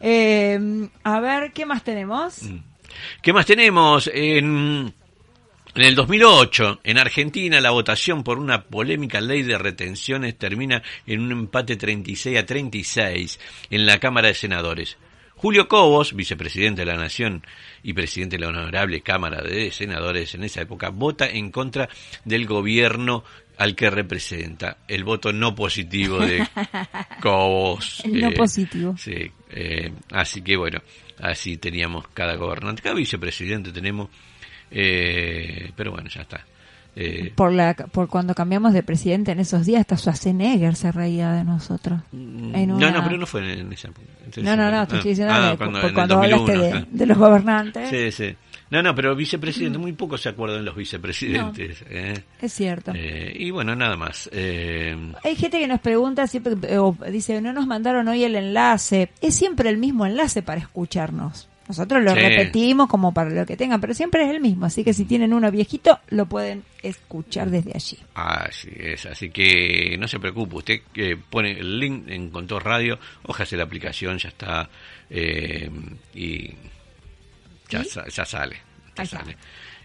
[0.00, 2.40] Eh, a ver, ¿qué más tenemos?
[3.22, 4.10] ¿Qué más tenemos?
[4.12, 4.92] En,
[5.74, 11.20] En el 2008, en Argentina, la votación por una polémica ley de retenciones termina en
[11.20, 13.38] un empate 36 a 36
[13.70, 14.96] en la Cámara de Senadores.
[15.36, 17.42] Julio Cobos, vicepresidente de la Nación
[17.82, 21.88] y presidente de la Honorable Cámara de Senadores en esa época, vota en contra
[22.24, 23.24] del gobierno
[23.56, 24.78] al que representa.
[24.88, 26.46] El voto no positivo de
[27.22, 28.02] Cobos.
[28.04, 28.94] El no eh, positivo.
[28.98, 30.82] Sí, eh, así que bueno,
[31.18, 32.82] así teníamos cada gobernante.
[32.82, 34.10] Cada vicepresidente tenemos,
[34.70, 36.44] eh, pero bueno, ya está.
[36.96, 41.30] Eh, Por, la, por cuando cambiamos de presidente en esos días, hasta Schwarzenegger se reía
[41.32, 42.00] de nosotros.
[42.12, 44.06] En Mm, No, una- no, pero no fue en esa época.
[44.42, 46.86] No, no, no, te Ah, estoy diciendo ah, de- cuando- por en cuando hablaste 2001,
[46.90, 47.90] de, los gobernantes.
[47.90, 48.34] Sí, sí.
[48.70, 51.82] No, no, pero vicepresidente, muy pocos se acuerdan los vicepresidentes.
[51.90, 52.22] ¿eh?
[52.40, 52.92] Es cierto.
[52.94, 54.28] Eh, y bueno, nada más.
[54.32, 59.10] Eh, Hay gente que nos pregunta siempre, o dice, no nos mandaron hoy el enlace.
[59.20, 61.48] Es siempre el mismo enlace para escucharnos.
[61.70, 62.18] Nosotros lo Sí.
[62.18, 64.66] repetimos como para lo que tengan, pero siempre es el mismo.
[64.66, 67.96] Así que si tienen uno viejito, lo pueden escuchar desde allí.
[68.14, 72.98] Así es, así que no se preocupe, usted que pone el link en Conto Radio,
[73.22, 74.68] hojase la aplicación, ya está,
[75.08, 75.70] eh,
[76.12, 76.48] y
[77.68, 77.84] ya, ¿Y?
[78.10, 78.56] ya sale,
[78.96, 79.36] ya sale.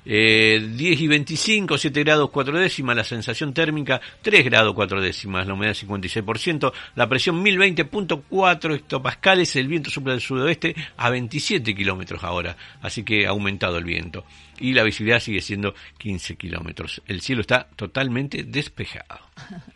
[0.06, 5.48] Eh, 10 y 25, 7 grados 4 décimas, la sensación térmica 3 grados 4 décimas,
[5.48, 12.24] la humedad 56%, la presión 1020.4 hectopascales, el viento sopla del sudoeste a 27 kilómetros
[12.24, 14.26] ahora, así que ha aumentado el viento.
[14.60, 17.02] Y la visibilidad sigue siendo 15 kilómetros.
[17.08, 19.20] El cielo está totalmente despejado.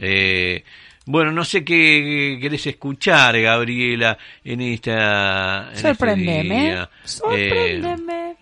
[0.00, 0.62] Eh,
[1.06, 5.62] bueno, no sé qué querés escuchar, Gabriela, en esta.
[5.70, 6.60] en este Sorprendeme.
[6.60, 6.90] día.
[7.02, 8.30] Sorprendeme.
[8.30, 8.36] Eh,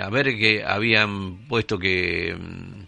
[0.00, 2.82] a ver que habían puesto que mm,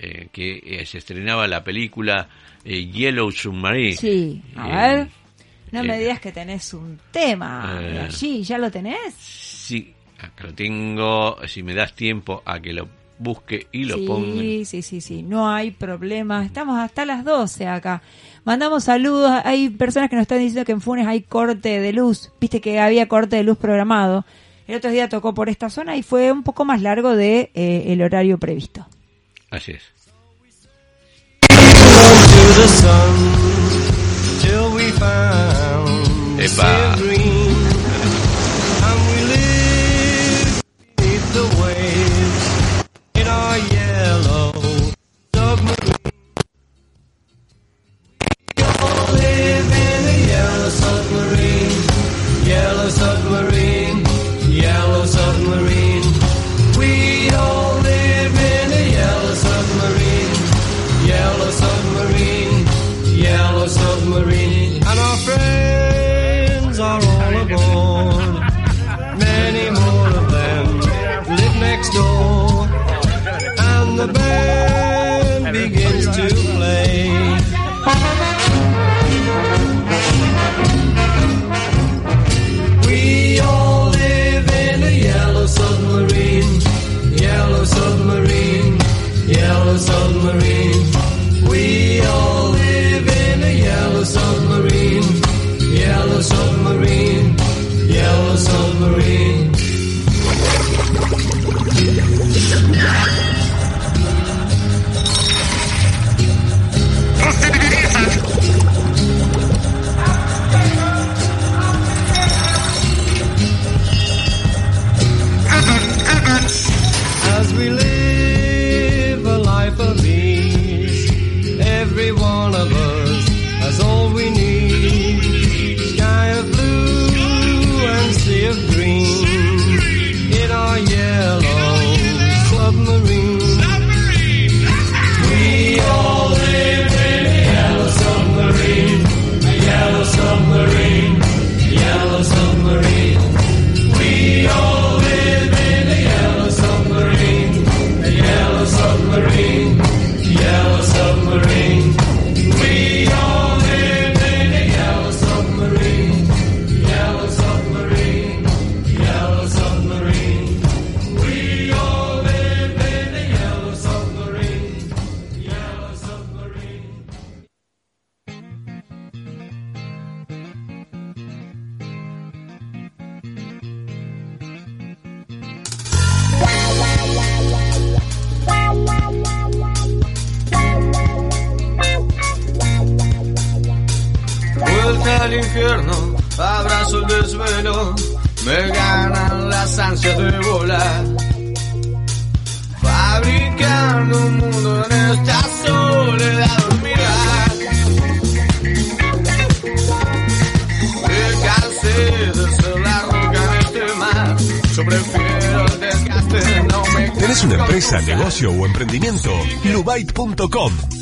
[0.00, 2.28] eh, que eh, se estrenaba la película
[2.64, 3.96] eh, Yellow Submarine.
[3.96, 5.08] sí, a Eh, ver.
[5.70, 9.14] No me eh, digas que tenés un tema eh, allí, ¿ya lo tenés?
[9.18, 11.36] Sí, acá lo tengo.
[11.46, 12.88] Si me das tiempo a que lo
[13.18, 14.40] busque y lo ponga.
[14.40, 16.44] Sí, sí, sí, sí, no hay problema.
[16.44, 18.00] Estamos hasta las 12 acá.
[18.44, 19.30] Mandamos saludos.
[19.44, 22.30] Hay personas que nos están diciendo que en Funes hay corte de luz.
[22.40, 24.24] Viste que había corte de luz programado.
[24.68, 27.84] El otro día tocó por esta zona y fue un poco más largo de eh,
[27.86, 28.86] el horario previsto.
[29.50, 29.82] Así es.
[36.38, 36.96] Epa.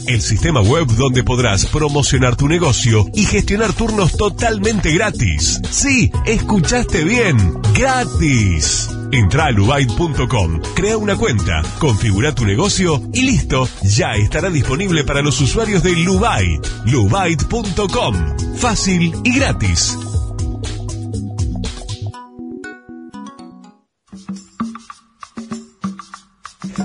[0.07, 5.61] El sistema web donde podrás promocionar tu negocio y gestionar turnos totalmente gratis.
[5.71, 7.37] Sí, escuchaste bien,
[7.75, 8.89] gratis.
[9.13, 15.21] Entra a lubait.com, crea una cuenta, configura tu negocio y listo, ya estará disponible para
[15.21, 16.67] los usuarios de Lubait.
[16.87, 18.15] Lubait.com,
[18.57, 19.99] fácil y gratis.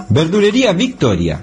[0.10, 1.42] Verdulería Victoria.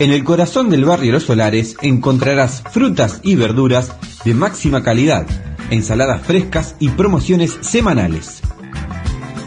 [0.00, 3.90] En el corazón del barrio Los Solares encontrarás frutas y verduras
[4.24, 5.26] de máxima calidad,
[5.70, 8.40] ensaladas frescas y promociones semanales.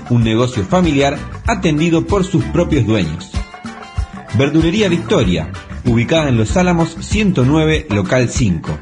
[0.10, 3.32] Un negocio familiar atendido por sus propios dueños.
[4.38, 5.54] Verdulería Victoria,
[5.86, 8.78] ubicada en Los Álamos 109, local 5.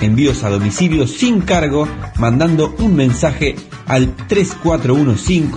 [0.00, 3.56] Envíos a domicilio sin cargo, mandando un mensaje
[3.86, 5.50] al 3415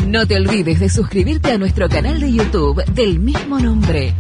[0.09, 4.15] No te olvides de suscribirte a nuestro canal de YouTube del mismo nombre.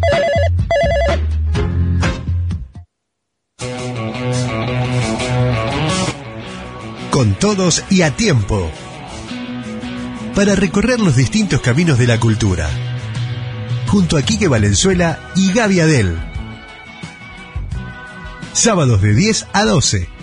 [7.11, 8.70] Con todos y a tiempo.
[10.35, 12.68] Para recorrer los distintos caminos de la cultura.
[13.87, 16.18] Junto a Quique Valenzuela y Gaby Adel.
[18.53, 20.17] Sábados de 10 a 12.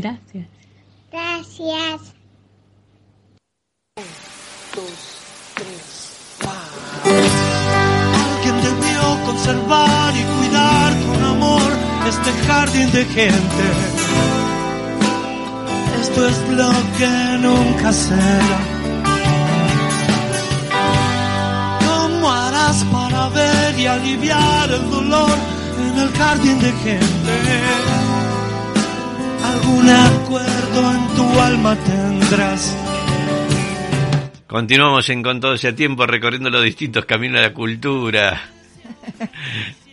[0.00, 0.46] Gracias.
[1.12, 2.14] Gracias.
[8.32, 11.70] Alguien debió conservar y cuidar con amor
[12.08, 13.64] este jardín de gente.
[16.00, 18.58] Esto es lo que nunca será.
[21.86, 25.36] ¿Cómo harás para ver y aliviar el dolor
[25.78, 28.09] en el jardín de gente?
[29.70, 32.76] Algún acuerdo en tu alma tendrás.
[34.48, 38.42] Continuamos en Con todo ese tiempo recorriendo los distintos caminos de la cultura.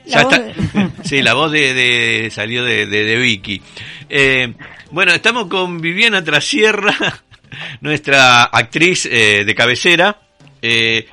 [0.07, 0.33] La voz
[1.03, 3.61] Sí, la voz de, de- salió de, de- de Vicky.
[4.09, 4.51] Eh,
[4.89, 6.95] bueno, estamos con Viviana Trasierra,
[7.81, 10.17] nuestra actriz eh, de cabecera.
[10.59, 11.07] Eh,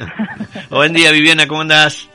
[0.70, 2.08] buen día, Viviana, ¿cómo andás?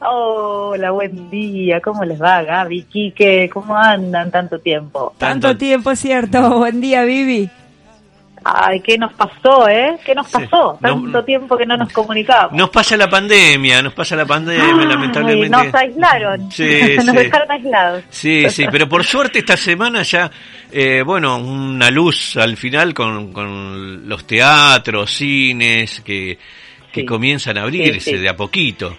[0.00, 1.80] Hola, buen día.
[1.80, 3.48] ¿Cómo les va, Gaby, Quique?
[3.52, 5.14] ¿Cómo andan tanto tiempo?
[5.18, 6.58] Tanto tiempo, es cierto.
[6.58, 7.48] Buen día, Vivi.
[8.46, 9.96] Ay, ¿qué nos pasó, eh?
[10.04, 10.34] ¿Qué nos Sí.
[10.34, 10.78] pasó?
[10.78, 12.52] No- Tanto tiempo que no nos comunicamos.
[12.52, 15.48] Nos pasa la pandemia, nos pasa la pandemia, Ay, lamentablemente.
[15.48, 16.50] nos aislaron.
[16.50, 17.12] Sí, nos sí.
[17.16, 18.04] dejaron aislados.
[18.10, 20.30] Sí, sí, pero por suerte esta semana ya,
[20.70, 26.38] eh, bueno, una luz al final con, con los teatros, cines que,
[26.92, 27.06] que Sí.
[27.06, 28.16] comienzan a abrirse Sí, sí.
[28.18, 28.94] de a poquito.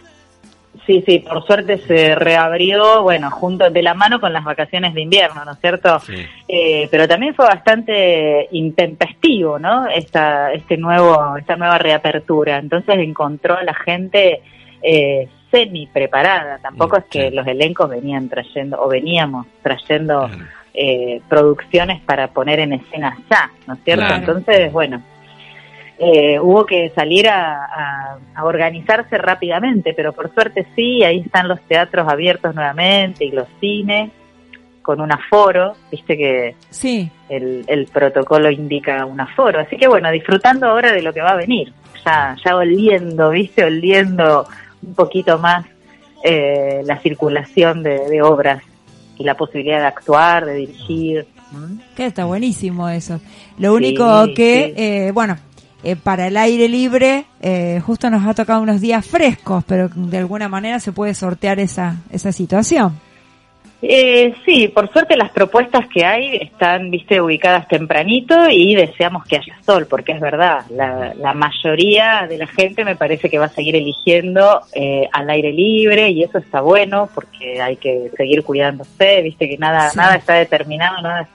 [0.85, 5.01] Sí, sí, por suerte se reabrió, bueno, junto de la mano con las vacaciones de
[5.01, 5.99] invierno, ¿no es cierto?
[5.99, 6.25] Sí.
[6.47, 9.87] Eh, pero también fue bastante intempestivo, ¿no?
[9.87, 12.57] Esta, este nuevo, esta nueva reapertura.
[12.57, 14.41] Entonces encontró a la gente
[14.81, 16.59] eh, semi preparada.
[16.59, 20.29] Tampoco es que los elencos venían trayendo o veníamos trayendo
[20.73, 24.05] eh, producciones para poner en escena ya, ¿no es cierto?
[24.05, 24.19] Claro.
[24.19, 25.01] Entonces, bueno,
[25.97, 31.47] eh, hubo que salir a, a- a organizarse rápidamente, pero por suerte sí, ahí están
[31.47, 34.11] los teatros abiertos nuevamente y los cines
[34.81, 37.09] con un aforo, viste que Sí.
[37.29, 41.31] el, el protocolo indica un aforo, así que bueno, disfrutando ahora de lo que va
[41.31, 41.73] a venir,
[42.05, 44.45] ya, ya oliendo, viste, oliendo
[44.85, 45.65] un poquito más
[46.23, 48.61] eh, la circulación de, de obras
[49.17, 51.25] y la posibilidad de actuar, de dirigir.
[51.95, 53.21] Que está buenísimo eso.
[53.57, 54.73] Lo único Sí, que, sí.
[54.83, 55.37] eh, bueno,
[55.85, 60.17] eh, para el aire libre, eh, justo nos ha tocado unos días frescos, pero de
[60.17, 62.99] alguna manera se puede sortear esa, esa situación.
[63.87, 69.35] Eh, sí, por suerte las propuestas que hay están, viste, ubicadas tempranito y deseamos que
[69.35, 73.45] haya sol, porque es verdad, la, la mayoría de la gente me parece que va
[73.45, 78.43] a seguir eligiendo eh, al aire libre y eso está bueno porque hay que seguir
[78.43, 79.97] cuidándose, viste que nada, Sí.
[79.97, 81.27] nada está determinado, nada,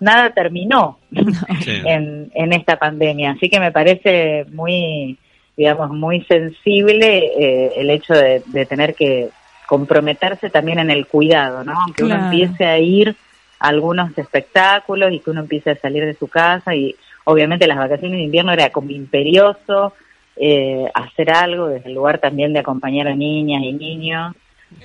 [0.00, 0.98] nada terminó
[1.60, 1.80] Sí.
[1.84, 5.18] en, en esta pandemia, así que me parece muy,
[5.56, 9.28] digamos, muy sensible eh, el hecho de, de tener que
[9.66, 11.72] comprometerse también en el cuidado, ¿no?
[11.78, 13.14] Aunque uno empiece a ir
[13.60, 17.76] a algunos espectáculos y que uno empiece a salir de su casa y obviamente las
[17.76, 19.92] vacaciones de invierno era como imperioso
[20.36, 24.34] eh, hacer algo desde el lugar también de acompañar a niñas y niños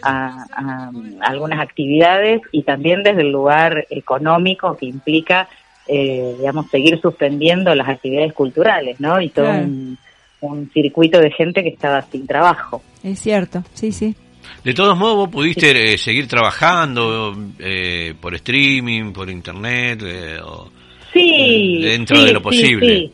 [0.02, 5.48] a, a- a algunas actividades y también desde el lugar económico que implica
[5.88, 9.64] eh, digamos seguir suspendiendo las actividades culturales no y todo Claro.
[9.64, 9.98] un,
[10.42, 14.16] un circuito de gente que estaba sin trabajo Es cierto, sí, sí.
[14.64, 20.70] De todos modos, vos pudiste eh, seguir trabajando eh, por streaming, por internet, eh, o-
[21.14, 22.98] Sí, Eh, dentro sí, de lo sí, posible.
[22.98, 23.12] Sí,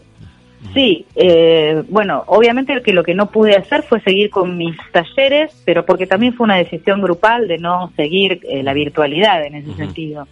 [0.74, 5.62] Sí, eh, bueno, obviamente que lo que no pude hacer fue seguir con mis talleres,
[5.66, 9.74] pero porque también fue una decisión grupal de no seguir eh, la virtualidad en ese
[9.76, 10.28] sentido.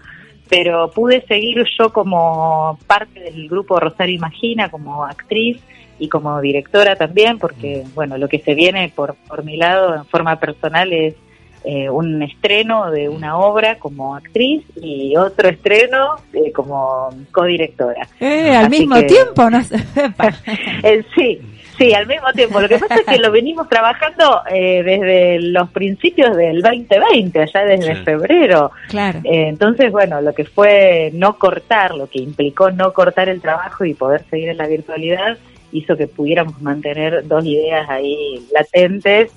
[0.50, 5.60] Pero pude seguir yo como parte del grupo Rosario Imagina, como actriz
[6.00, 10.06] y como directora también, porque, bueno, lo que se viene por, por mi lado en
[10.06, 11.16] forma personal es
[11.64, 18.08] eh, un estreno de una obra como actriz y otro estreno eh, como codirectora.
[18.20, 19.60] Eh, al Así mismo que- tiempo, no.
[20.84, 21.40] Eh, sí,
[21.78, 22.60] sí, al mismo tiempo.
[22.62, 27.66] Lo que pasa es que lo venimos trabajando eh, desde los principios del 2020, allá
[27.66, 28.02] desde Sí.
[28.04, 28.72] febrero.
[28.90, 29.20] claro.
[29.24, 33.84] Eh, entonces, bueno, lo que fue no cortar, lo que implicó no cortar el trabajo
[33.86, 35.38] y poder seguir en la virtualidad,
[35.72, 39.32] hizo que pudiéramos mantener dos ideas ahí latentes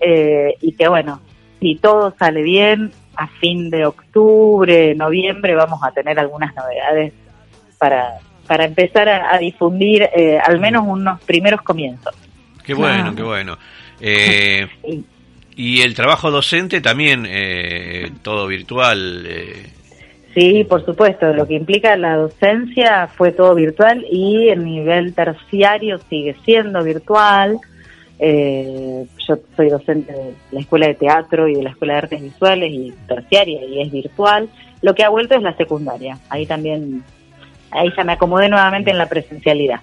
[0.00, 1.20] eh, y que, bueno,
[1.64, 7.14] si todo sale bien, a fin de octubre, noviembre, vamos a tener algunas novedades
[7.78, 12.14] para, para empezar a, a difundir eh, al menos unos primeros comienzos.
[12.62, 13.56] Qué bueno, qué bueno.
[13.98, 15.04] Eh, Y-
[15.56, 19.24] y el trabajo docente también, eh, todo virtual.
[19.26, 19.70] eh,
[20.34, 25.98] Sí, por supuesto, lo que implica la docencia fue todo virtual y el nivel terciario
[26.10, 27.56] sigue siendo virtual.
[28.26, 32.22] Eh, yo soy docente de la Escuela de Teatro y de la Escuela de Artes
[32.22, 34.48] Visuales y terciaria y es virtual.
[34.80, 36.18] Lo que ha vuelto es la secundaria.
[36.30, 37.04] Ahí también,
[37.70, 39.80] ahí ya me acomodé nuevamente en la presencialidad.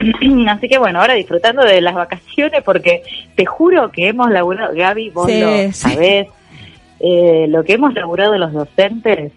[0.48, 3.02] Así que bueno, ahora disfrutando de las vacaciones porque
[3.34, 5.72] te juro que hemos laburado, Gaby, vos Sí, lo sí.
[5.72, 6.28] sabés,
[7.00, 9.32] eh, lo que hemos laburado los docentes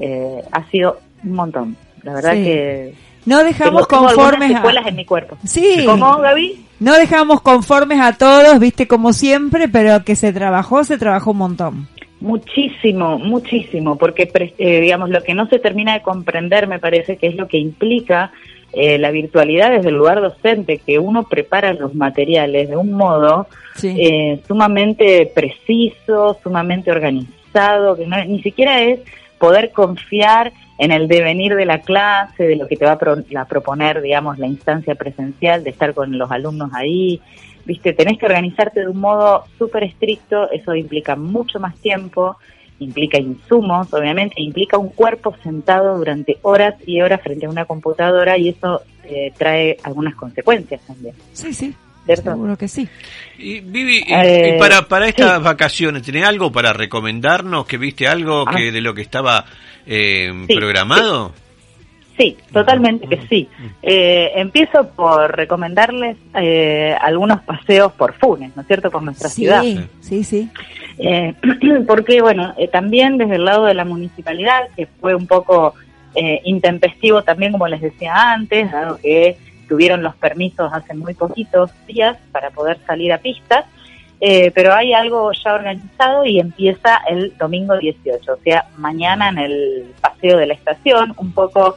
[0.00, 1.76] eh, ha sido un montón.
[2.02, 2.42] La verdad Sí.
[2.44, 2.94] que
[3.26, 4.88] No dejamos tengo, conformes a...
[4.88, 5.36] en mi cuerpo.
[5.44, 5.84] Sí.
[5.84, 6.64] ¿Cómo, Gaby?
[6.80, 11.38] No dejamos conformes a todos, viste, como siempre, pero que se trabajó, se trabajó un
[11.38, 11.88] montón.
[12.20, 17.26] Muchísimo, muchísimo, porque eh, digamos lo que no se termina de comprender me parece que
[17.26, 18.32] es lo que implica
[18.72, 23.46] eh, la virtualidad desde el lugar docente, que uno prepara los materiales de un modo
[23.74, 23.94] Sí.
[23.98, 29.00] eh, sumamente preciso, sumamente organizado, que no, ni siquiera es
[29.38, 33.16] poder confiar en el devenir de la clase, de lo que te va a, pro-
[33.36, 37.20] a proponer, digamos, la instancia presencial, de estar con los alumnos ahí.
[37.64, 42.36] Viste, tenés que organizarte de un modo súper estricto, eso implica mucho más tiempo,
[42.78, 48.36] implica insumos, obviamente, implica un cuerpo sentado durante horas y horas frente a una computadora
[48.38, 51.74] y eso eh, trae algunas consecuencias también, Sí, sí.
[52.06, 52.30] ¿Cierto?
[52.30, 52.88] Seguro que sí.
[53.38, 55.42] Y Vivi, y- Eh, y para, para estas sí.
[55.44, 57.66] vacaciones, ¿tenés algo para recomendarnos?
[57.66, 58.54] ¿Que viste algo Ah.
[58.56, 59.44] que de lo que estaba
[59.86, 61.32] eh, Sí, programado?
[62.18, 63.46] Sí, totalmente que sí.
[63.82, 69.42] Eh, empiezo por recomendarles eh, algunos paseos por Funes, ¿no es cierto?, por nuestra Sí,
[69.42, 69.62] ciudad.
[70.00, 70.48] sí, sí.
[70.98, 71.34] Eh,
[71.86, 75.74] porque, bueno, eh, también desde el lado de la municipalidad, que fue un poco
[76.14, 79.36] eh, intempestivo también, como les decía antes, dado que
[79.68, 83.64] tuvieron los permisos hace muy poquitos días para poder salir a pistas,
[84.20, 89.38] eh, pero hay algo ya organizado y empieza el domingo 18, o sea, mañana en
[89.38, 91.76] el paseo de la estación, un poco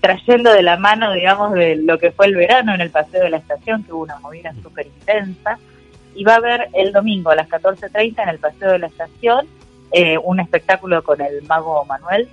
[0.00, 3.30] trayendo de la mano, digamos, de lo que fue el verano en el paseo de
[3.30, 5.58] la estación, que hubo una movida súper intensa,
[6.14, 9.46] y va a haber el domingo a las 14.30 en el paseo de la estación
[9.92, 12.28] eh, un espectáculo con el mago Manuel,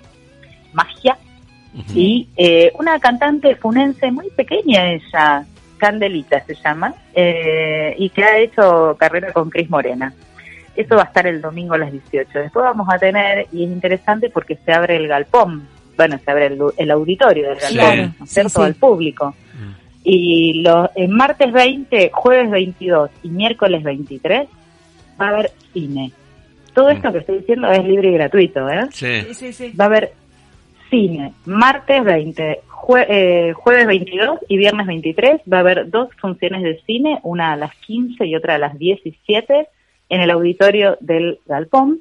[0.74, 1.18] Magia,
[1.94, 5.46] y eh, una cantante funense muy pequeña ella,
[5.78, 10.14] Candelita se llama, eh, y que ha hecho carrera con Cris Morena.
[10.76, 12.40] Eso va a estar el domingo a las 18.
[12.40, 16.48] Después vamos a tener, y es interesante porque se abre el galpón, bueno, se abre
[16.48, 18.62] el, el auditorio del galpón, Claro, ¿no es sí, cierto?, sí.
[18.62, 19.36] al público.
[20.04, 24.48] Y los martes 20, jueves 22 y miércoles 23
[25.20, 26.12] va a haber cine.
[26.74, 28.88] Todo esto que estoy diciendo es libre y gratuito, ¿eh?
[28.92, 29.22] Sí.
[29.22, 29.74] Sí, sí, sí.
[29.76, 30.14] Va a haber
[30.90, 31.34] cine.
[31.46, 36.80] Martes 20, jue- eh, jueves 22 y viernes 23 va a haber dos funciones de
[36.86, 39.68] cine, una a las 15 y otra a las 17
[40.10, 42.00] en el auditorio del Galpón.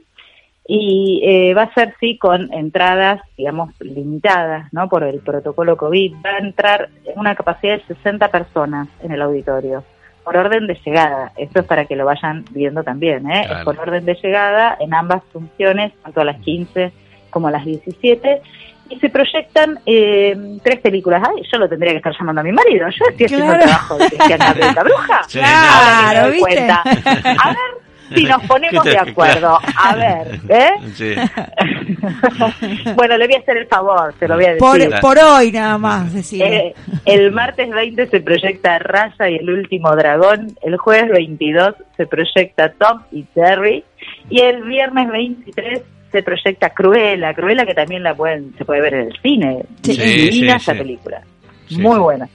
[0.68, 4.88] Y eh, va a ser, sí, con entradas, digamos, limitadas, ¿no?
[4.88, 6.14] Por el protocolo COVID.
[6.26, 9.84] Va a entrar una capacidad de 60 personas en el auditorio,
[10.24, 11.30] por orden de llegada.
[11.36, 13.44] Esto es para que lo vayan viendo también, ¿eh?
[13.46, 13.58] Claro.
[13.60, 16.90] Es por orden de llegada en ambas funciones, tanto a las 15
[17.30, 18.42] como a las 17.
[18.88, 21.22] Y se proyectan eh, tres películas.
[21.28, 22.88] Ay, yo lo tendría que estar llamando a mi marido.
[22.88, 25.20] Yo estoy haciendo el trabajo de la bruja.
[25.28, 26.40] Sí, Claro, ¿viste?
[26.40, 26.82] cuenta.
[26.82, 29.58] A ver si nos ponemos ¿Qué de acuerdo.
[29.76, 30.70] A ver, ¿eh?
[30.94, 31.14] Sí.
[32.94, 34.60] bueno, le voy a hacer el favor, se lo voy a decir.
[34.60, 36.46] Por, por hoy nada más, decía.
[36.46, 36.74] Eh,
[37.04, 40.56] el martes 20 se proyecta Raya y el último dragón.
[40.62, 43.84] El jueves 22 se proyecta Tom y Terry.
[44.30, 45.82] Y el viernes 23
[46.16, 47.34] se proyecta Cruella.
[47.34, 49.64] Cruella que también la pueden, se puede ver en el cine.
[49.82, 49.90] Sí.
[49.92, 50.78] Es Sí, divina sí, esa sí.
[50.78, 51.22] película.
[51.70, 52.28] Muy buena.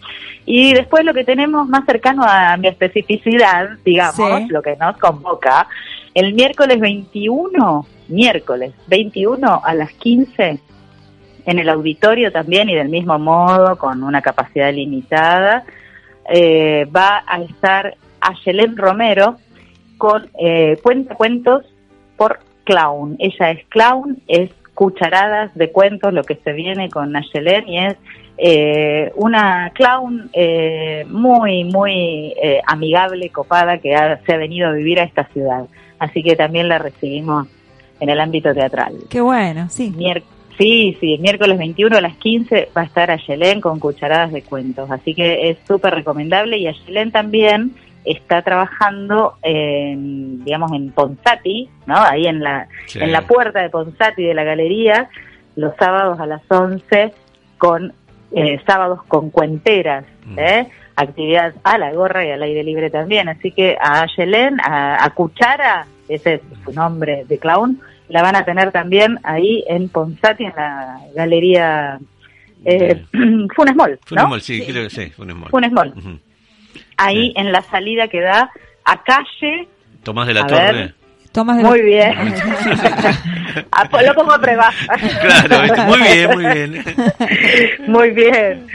[0.45, 5.67] Y después lo que tenemos más cercano a mi especificidad, digamos, lo que nos convoca,
[6.13, 10.59] el miércoles 21, miércoles 21 a las 15
[11.45, 15.63] en el auditorio también y del mismo modo, con una capacidad limitada,
[16.29, 19.38] eh, va a estar Ayelén Romero
[19.97, 21.65] con eh, Cuenta Cuentos
[22.17, 22.39] por
[22.76, 23.15] Clown.
[23.19, 27.95] Ella es clown, es cucharadas de cuentos, lo que se viene con Ayelén y es
[28.38, 34.72] eh, una clown eh, muy, muy eh, amigable, copada, que ha- se ha venido a
[34.72, 35.65] vivir a esta ciudad.
[35.99, 37.47] Así que también la recibimos
[37.99, 38.93] en el ámbito teatral.
[39.09, 39.91] Qué bueno, sí.
[39.95, 40.24] Mier-
[40.57, 44.89] sí, sí, miércoles 21 a las 15 va a estar Ayelén con cucharadas de cuentos,
[44.89, 47.74] así que es súper recomendable y Ayelén también
[48.06, 51.95] está trabajando en, digamos, en Ponsati, ¿no?
[51.97, 52.99] Ahí en la, Sí.
[52.99, 55.10] en la puerta de Ponsati de la galería,
[55.56, 57.14] los sábados a las 11
[57.58, 57.93] con
[58.34, 60.39] eh, sábados con cuenteras, Mm.
[60.39, 60.68] ¿eh?
[60.95, 63.28] actividad a la gorra y al aire libre también.
[63.28, 68.36] Así que a Ayelén, a, a Cuchara, ese es su nombre de clown, la van
[68.36, 71.97] a tener también ahí en Ponsati, en la galería
[72.66, 73.04] eh,
[73.56, 73.97] Funes Mall, ¿no?
[74.06, 75.10] Funemol, sí, creo que sí.
[75.49, 75.93] Funes Mall.
[77.04, 78.52] Ahí en la salida que da
[78.86, 79.68] a calle.
[80.04, 80.72] Tomás de la A Torre.
[80.74, 80.93] ver.
[81.32, 82.14] Tomas de Muy bien.
[84.06, 84.70] Lo pongo a prueba.
[85.22, 86.84] Claro, muy bien, muy bien.
[87.88, 88.68] Muy bien.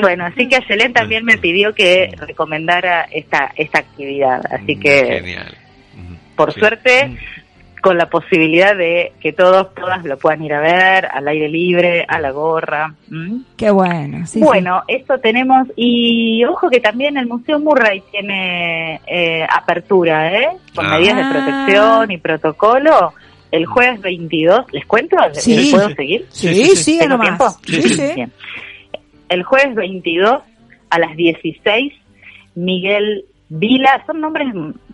[0.00, 4.40] Bueno, así que Ayelén también me pidió que recomendara esta esta actividad.
[4.52, 5.54] Así que, Genial.
[6.36, 6.60] Por Sí.
[6.60, 7.16] suerte,
[7.82, 12.04] con la posibilidad de que todos, todas lo puedan ir a ver al aire libre,
[12.08, 12.94] a la gorra.
[13.10, 13.40] ¿m?
[13.56, 14.40] Qué bueno, sí.
[14.40, 20.48] bueno, esto tenemos, y ojo que también el Museo Murray tiene eh, apertura, ¿eh?
[20.74, 20.98] Con Ah.
[20.98, 23.12] medidas de protección y protocolo.
[23.50, 25.16] El jueves 22, ¿les cuento?
[25.32, 25.70] Sí.
[25.72, 26.26] ¿Puedo seguir?
[26.30, 26.98] Sí, Sí, sí, sí, sí.
[27.00, 27.26] ¿Tengo nomás.
[27.28, 27.50] tiempo?
[27.66, 27.94] Sí, Sí, sí.
[28.08, 28.14] sí.
[28.14, 28.32] Bien.
[29.28, 30.42] El jueves 22
[30.90, 31.92] a las 16,
[32.54, 34.48] Miguel Vila, son nombres,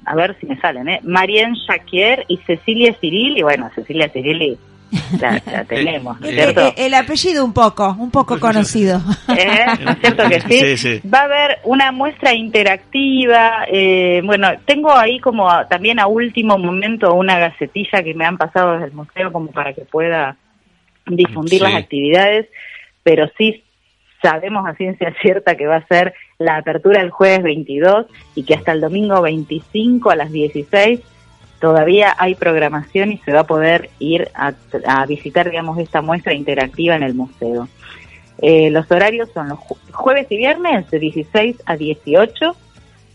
[0.07, 1.01] a ver si me salen, ¿eh?
[1.03, 4.57] Marian Shaquier y Cecilia Ciril, y bueno, Cecilia Ciril
[5.21, 6.61] la, la tenemos, ¿no es El, cierto?
[6.77, 9.01] el- el apellido un poco, un poco conocido.
[9.37, 9.65] ¿Eh?
[9.85, 10.61] ¿No es cierto que sí?
[10.61, 11.09] Sí, sí.
[11.09, 13.65] Va a haber una muestra interactiva.
[13.69, 18.39] eh, bueno, tengo ahí como a- también a último momento una gacetilla que me han
[18.39, 20.37] pasado desde el museo como para que pueda
[21.07, 21.65] difundir Sí.
[21.65, 22.47] las actividades,
[23.03, 23.63] pero sí
[24.23, 28.55] sabemos a ciencia cierta que va a ser la apertura el jueves 22 y que
[28.55, 31.01] hasta el domingo 25 a las 16
[31.61, 34.53] todavía hay programación y se va a poder ir a,
[34.87, 37.69] a visitar, digamos, esta muestra interactiva en el museo.
[38.43, 42.55] Eh, los horarios son los ju- jueves y viernes de 16 a 18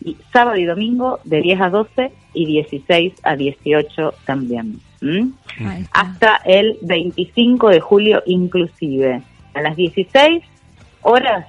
[0.03, 4.79] y sábado y domingo de 10 a 12 y 16 a 18 también.
[5.03, 5.29] ¿m?
[5.59, 5.99] Ahí está.
[5.99, 9.21] Hasta el 25 de julio inclusive.
[9.53, 10.43] A las 16
[11.03, 11.45] horas,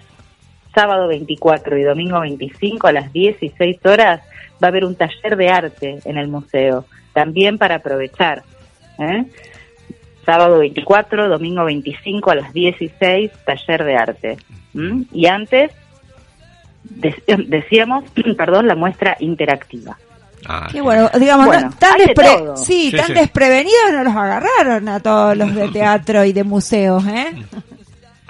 [0.74, 4.20] sábado 24 y domingo 25 a las 16 horas
[4.62, 8.42] va a haber un taller de arte en el museo, también para aprovechar.
[8.98, 9.24] ¿eh?
[10.24, 14.36] Sábado 24, domingo 25 a las 16, taller de arte.
[14.74, 15.05] ¿m?
[15.12, 15.72] Y antes,
[16.84, 18.05] de- decíamos,
[18.36, 19.98] perdón, la muestra interactiva.
[20.48, 23.12] Ah, Qué bueno, digamos, Bueno, no- tan, despre- sí, Sí, tan sí.
[23.14, 27.32] desprevenidos no los agarraron a todos los de teatro y de museos, ¿eh?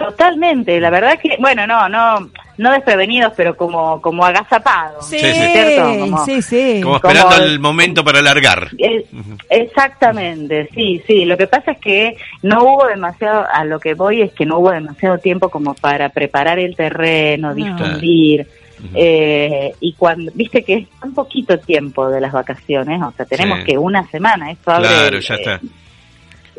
[0.05, 5.07] Totalmente, la verdad que, bueno, no, no, no desprevenidos, pero como, como agazapados.
[5.07, 5.53] Sí, Sí, sí.
[5.53, 5.99] ¿Cierto?
[6.01, 6.81] Como- sí, sí.
[6.83, 8.69] Como Como- esperando el momento para largar.
[8.79, 9.05] Eh,
[9.51, 11.25] Exactamente, sí, sí.
[11.25, 14.59] Lo que pasa es que no hubo demasiado, a lo que voy es que no
[14.59, 18.47] hubo demasiado tiempo como para preparar el terreno, difundir.
[18.95, 23.61] eh, y cuando, viste que es un poquito tiempo de las vacaciones, o sea, tenemos
[23.61, 23.65] Sí.
[23.67, 25.61] que una semana, esto abre, Claro, ya eh, está.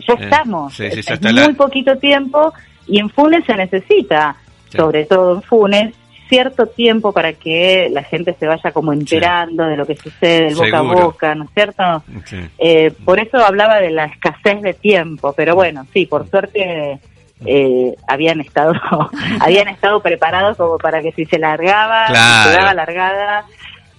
[0.07, 2.53] ya estamos, sí, sí, es, ya es está muy la- poquito tiempo
[2.87, 4.35] y en Funes se necesita,
[4.69, 4.77] Sí.
[4.77, 5.93] sobre todo en Funes,
[6.29, 10.55] cierto tiempo para que la gente se vaya como enterando de lo que sucede, del
[10.55, 11.83] boca a boca, ¿no es cierto?
[12.25, 12.37] Sí.
[12.57, 16.99] Eh, por eso hablaba de la escasez de tiempo, pero bueno, sí, por suerte
[17.45, 18.73] eh, habían estado
[19.41, 22.49] habían estado preparados como para que si se largaba, si Claro.
[22.51, 23.45] se daba largada,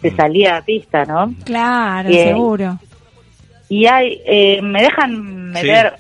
[0.02, 1.32] se salía a pista, ¿no?
[1.44, 2.28] Claro, Bien.
[2.30, 2.78] seguro.
[3.68, 5.94] Y hay, eh, ¿me dejan meter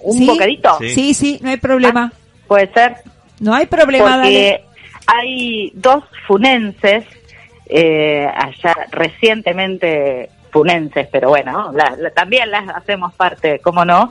[0.00, 0.26] un ¿Sí?
[0.26, 0.76] bocadito?
[0.80, 2.12] Sí, sí, no hay problema.
[2.48, 2.96] Puede ser.
[3.40, 4.58] No hay problema, dale.
[4.62, 4.64] Porque
[5.06, 7.04] hay dos funenses,
[7.66, 14.10] eh, allá recientemente funenses, pero bueno, la- la- también las hacemos parte, ¿cómo no?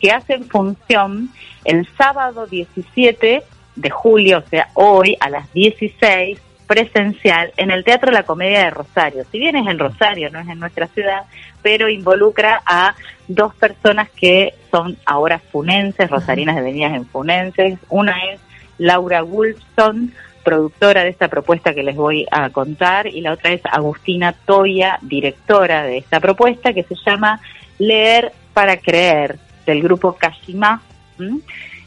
[0.00, 1.30] Que hacen función
[1.64, 3.42] el sábado 17
[3.74, 6.38] de julio, o sea, hoy a las 16,
[6.68, 9.24] presencial en el Teatro La Comedia de Rosario.
[9.32, 11.24] Si bien es en Rosario, no es en nuestra ciudad,
[11.62, 12.94] pero involucra a
[13.26, 17.78] dos personas que son ahora funenses, rosarinas devenidas en funenses.
[17.88, 18.40] Una es
[18.76, 20.12] Laura Wolfson,
[20.44, 24.98] productora de esta propuesta que les voy a contar, y la otra es Agustina Toya,
[25.00, 27.40] directora de esta propuesta que se llama
[27.78, 30.82] Leer para Creer, del grupo Kashima.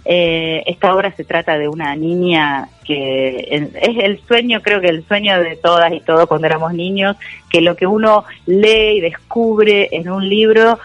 [0.03, 5.05] Eh, esta obra se trata de una niña que es el sueño, creo que el
[5.05, 7.17] sueño de todas y todos cuando éramos niños,
[7.49, 10.79] que lo que uno lee y descubre en un libro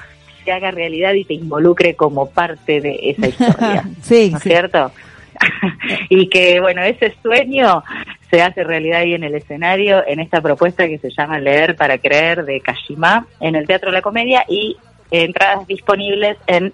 [0.45, 3.85] se haga realidad y te involucre como parte de esa historia.
[4.03, 4.49] sí, ¿no es sí.
[4.51, 4.93] cierto?
[6.09, 7.83] y que, bueno, ese sueño
[8.31, 11.99] se hace realidad ahí en el escenario, en esta propuesta que se llama Leer para
[11.99, 14.77] Creer de Kashima, en el Teatro de la Comedia y
[15.11, 16.73] entradas disponibles en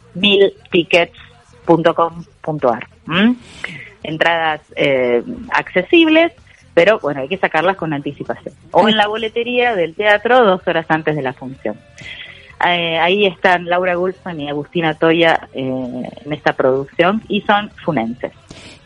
[1.67, 2.89] miltickets.com.ar.
[3.09, 3.37] ¿m?
[4.03, 6.33] Entradas eh, accesibles,
[6.75, 8.55] pero bueno, hay que sacarlas con anticipación.
[8.73, 11.77] O en la boletería del teatro dos horas antes de la función.
[12.65, 18.33] Eh, ahí están Laura Gulson y Agustina Toya eh, en esta producción y son funenses.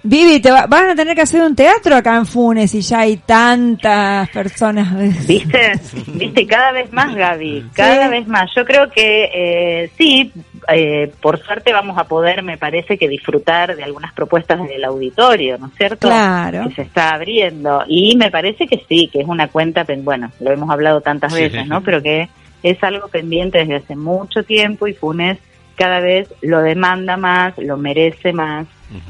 [0.09, 3.01] Vivi, te va- van a tener que hacer un teatro acá en Funes y ya
[3.01, 4.95] hay tantas personas.
[5.27, 5.73] ¿Viste?
[6.07, 6.47] ¿Viste?
[6.47, 8.11] Cada vez más, Gaby, cada Sí.
[8.11, 8.49] vez más.
[8.55, 10.33] Yo creo que eh, sí,
[10.73, 15.59] eh, por suerte vamos a poder, me parece que disfrutar de algunas propuestas del auditorio,
[15.59, 16.09] ¿no es cierto?
[16.09, 16.69] Claro.
[16.69, 17.83] Que se está abriendo.
[17.89, 21.43] Y me parece que sí, que es una cuenta, bueno, lo hemos hablado tantas Sí,
[21.43, 21.83] veces, sí, ¿no?
[21.83, 22.29] Pero que
[22.63, 25.39] es algo pendiente desde hace mucho tiempo y Funes
[25.77, 28.67] cada vez lo demanda más, lo merece más,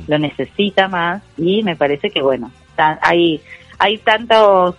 [0.09, 2.51] lo necesita más y me parece que bueno,
[3.03, 3.41] hay
[3.79, 4.74] hay tantos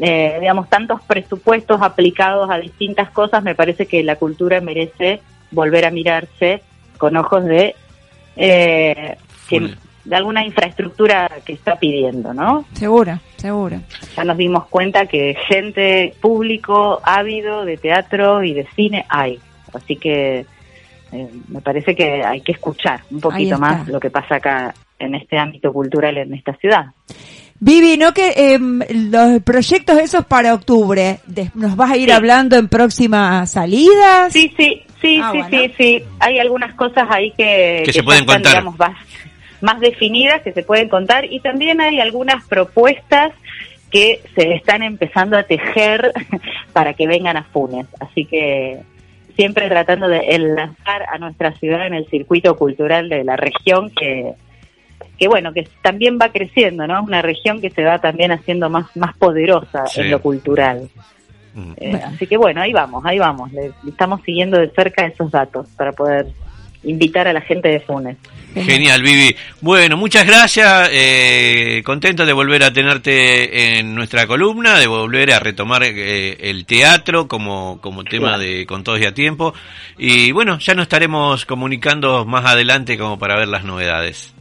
[0.00, 5.20] eh, digamos tantos presupuestos aplicados a distintas cosas, me parece que la cultura merece
[5.50, 6.62] volver a mirarse
[6.98, 7.74] con ojos de
[8.36, 9.16] eh,
[9.48, 9.74] que-
[10.04, 12.66] de alguna infraestructura que está pidiendo, ¿no?
[12.74, 13.80] Seguro, seguro.
[14.16, 19.40] Ya nos dimos cuenta que gente público ávido de teatro y de cine hay,
[19.72, 20.44] así que
[21.14, 25.14] eh, me parece que hay que escuchar un poquito más lo que pasa acá en
[25.14, 26.86] este ámbito cultural en esta ciudad.
[27.60, 32.14] Vivi, ¿no que em, los proyectos esos para octubre, de- ¿nos vas a ir Sí.
[32.14, 34.32] hablando en próximas salidas?
[34.32, 35.48] Sí, sí, sí, Ah, sí, bueno.
[35.50, 36.02] sí, sí.
[36.18, 38.52] Hay algunas cosas ahí que, Que se ya pueden están, contar.
[38.52, 38.96] digamos, más,
[39.60, 43.32] más definidas que se pueden contar y también hay algunas propuestas
[43.90, 46.12] que se están empezando a tejer
[46.72, 47.86] para que vengan a Funes.
[48.00, 48.80] Así que
[49.36, 54.32] siempre tratando de enlazar a nuestra ciudad en el circuito cultural de la región que
[55.18, 57.02] que bueno, que también va creciendo, ¿no?
[57.02, 60.00] Una región que se va también haciendo más más poderosa Sí.
[60.00, 60.88] en lo cultural.
[61.54, 61.72] Mm.
[61.76, 63.52] Eh, Así que bueno, ahí vamos, ahí vamos.
[63.52, 66.26] Le estamos siguiendo de cerca esos datos para poder
[66.82, 68.16] invitar a la gente de Funes.
[68.66, 69.34] Genial, Vivi.
[69.60, 70.88] Bueno, muchas gracias.
[70.92, 76.64] Eh, contento de volver a tenerte en nuestra columna, de volver a retomar eh, el
[76.64, 79.54] teatro como, como tema de Con Todos y a Tiempo.
[79.98, 84.34] Y bueno, ya nos estaremos comunicando más adelante como para ver las novedades.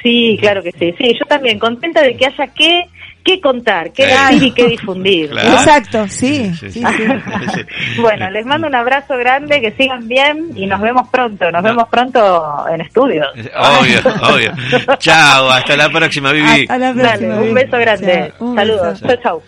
[0.00, 0.94] Sí, claro que sí.
[0.98, 2.84] Sí, yo también contenta de que haya que,
[3.26, 4.34] que contar, que Claro.
[4.34, 5.30] decir y que difundir.
[5.32, 6.52] Exacto, sí.
[6.54, 6.82] Sí, sí, sí.
[6.82, 7.60] sí.
[8.00, 11.50] Bueno, les mando un abrazo grande, que sigan bien y nos vemos pronto.
[11.50, 13.26] Nos vemos pronto en estudios.
[13.56, 14.52] Obvio, obvio.
[14.98, 16.62] Chao, hasta la próxima, Vivi.
[16.62, 17.34] Hasta la próxima.
[17.34, 18.32] Dale, un beso grande.
[18.38, 19.00] Chao, un Saludos.
[19.02, 19.06] beso.
[19.14, 19.42] Chau, chau.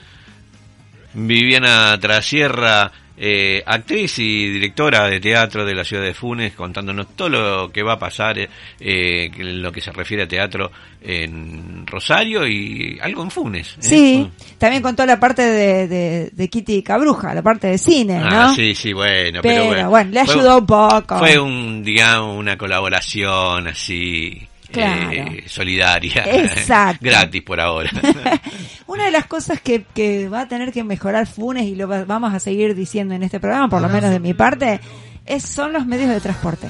[1.14, 2.90] Viviana Trasierra
[3.20, 7.82] eh, actriz y directora de teatro de la ciudad de Funes, contándonos todo lo que
[7.82, 8.48] va a pasar eh,
[8.80, 10.70] en lo que se refiere a teatro
[11.02, 13.72] en Rosario y algo en Funes.
[13.74, 13.76] ¿eh?
[13.80, 18.26] Sí, también contó la parte de, de, de Kitty Cabruja, la parte de cine, ¿no?
[18.28, 21.18] Ah, sí, sí, bueno, pero, Pero, bueno, le fue- ayudó un poco.
[21.18, 24.47] Fue un, digamos, una colaboración así.
[24.72, 25.10] Claro.
[25.12, 26.24] eh, solidaria.
[26.26, 26.98] Exacto.
[27.04, 27.90] Gratis por ahora.
[28.86, 32.04] Una de las cosas que, que va a tener que mejorar Funes y lo va-
[32.04, 34.80] vamos a seguir diciendo en este programa, por lo menos de mi parte,
[35.26, 36.68] es, son los medios de transporte.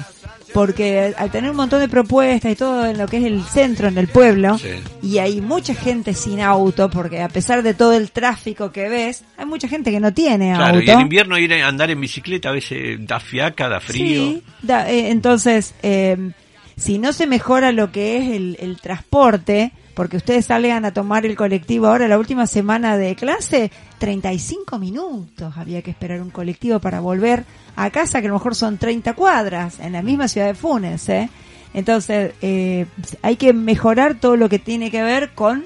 [0.51, 3.87] Porque al tener un montón de propuestas y todo en lo que es el centro,
[3.87, 4.69] en el pueblo, Sí.
[5.03, 9.23] y hay mucha gente sin auto, porque a pesar de todo el tráfico que ves,
[9.37, 10.85] hay mucha gente que no tiene Claro, auto.
[10.87, 14.23] y en invierno ir a andar en bicicleta a veces da fiaca, da frío.
[14.23, 16.31] Sí, da- eh, entonces, eh,
[16.79, 21.25] si no se mejora lo que es el, el transporte, porque ustedes salgan a tomar
[21.25, 26.79] el colectivo ahora, la última semana de clase, 35 minutos había que esperar un colectivo
[26.79, 27.43] para volver
[27.75, 31.07] a casa, que a lo mejor son 30 cuadras, en la misma ciudad de Funes,
[31.09, 31.29] ¿eh?
[31.73, 32.85] Entonces, eh,
[33.21, 35.65] hay que mejorar todo lo que tiene que ver con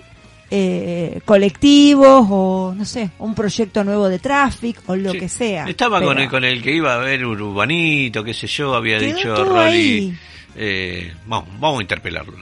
[0.51, 5.19] eh, colectivos o, no sé, un proyecto nuevo de tráfico o lo Sí.
[5.19, 5.65] que sea.
[5.67, 9.33] Estaba con el, con el que iba a ver Urbanito, qué sé yo, había dicho
[9.45, 9.59] Rolly.
[9.59, 10.17] ahí.
[10.55, 12.33] Eh, vamos, vamos a interpelarlo.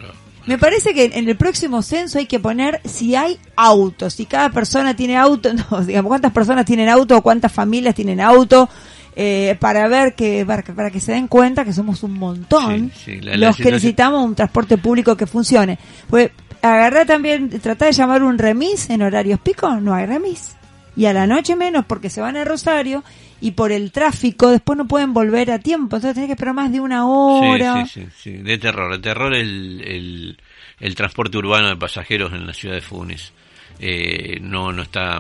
[0.48, 4.50] Me parece que en el próximo censo hay que poner si hay autos, si cada
[4.50, 8.68] persona tiene auto, no, digamos, cuántas personas tienen auto o cuántas familias tienen auto,
[9.16, 12.92] eh, para ver que, para, que- para que se den cuenta que somos un montón
[12.96, 15.78] Sí, sí, la- la los que necesitamos un transporte público que funcione.
[16.10, 16.32] Pues
[16.62, 20.56] agarrar también, tratar de llamar un remis en horarios pico, no hay remis.
[20.96, 23.04] Y a la noche menos porque se van a Rosario
[23.42, 26.72] y por el tráfico después no pueden volver a tiempo, entonces tenés que esperar más
[26.72, 27.86] de una hora.
[27.86, 28.92] Sí, sí, sí, sí, de terror.
[28.92, 30.38] De terror el, el,
[30.80, 33.34] el transporte urbano de pasajeros en la ciudad de Funes.
[33.80, 35.20] Eh, no, no está.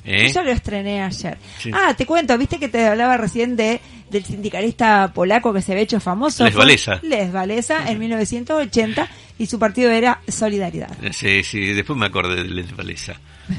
[0.05, 0.31] ¿eh?
[0.35, 1.39] Yo lo estrené ayer.
[1.59, 1.71] Sí.
[1.73, 5.83] Ah, te cuento, viste que te hablaba recién de del sindicalista polaco que se había
[5.83, 6.45] hecho famoso.
[6.45, 7.01] Les Fue Walesa.
[7.03, 9.09] Les Walesa en 1980
[9.39, 10.91] y su partido era Solidaridad.
[11.13, 13.15] Sí, sí, después me acordé de Led Walesa.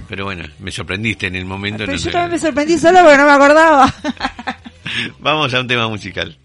[0.10, 1.80] Pero bueno, me sorprendiste en el momento.
[1.80, 2.12] Pero no yo sé.
[2.12, 3.94] también me sorprendí solo porque no me acordaba.
[5.20, 6.38] Vamos a un tema musical.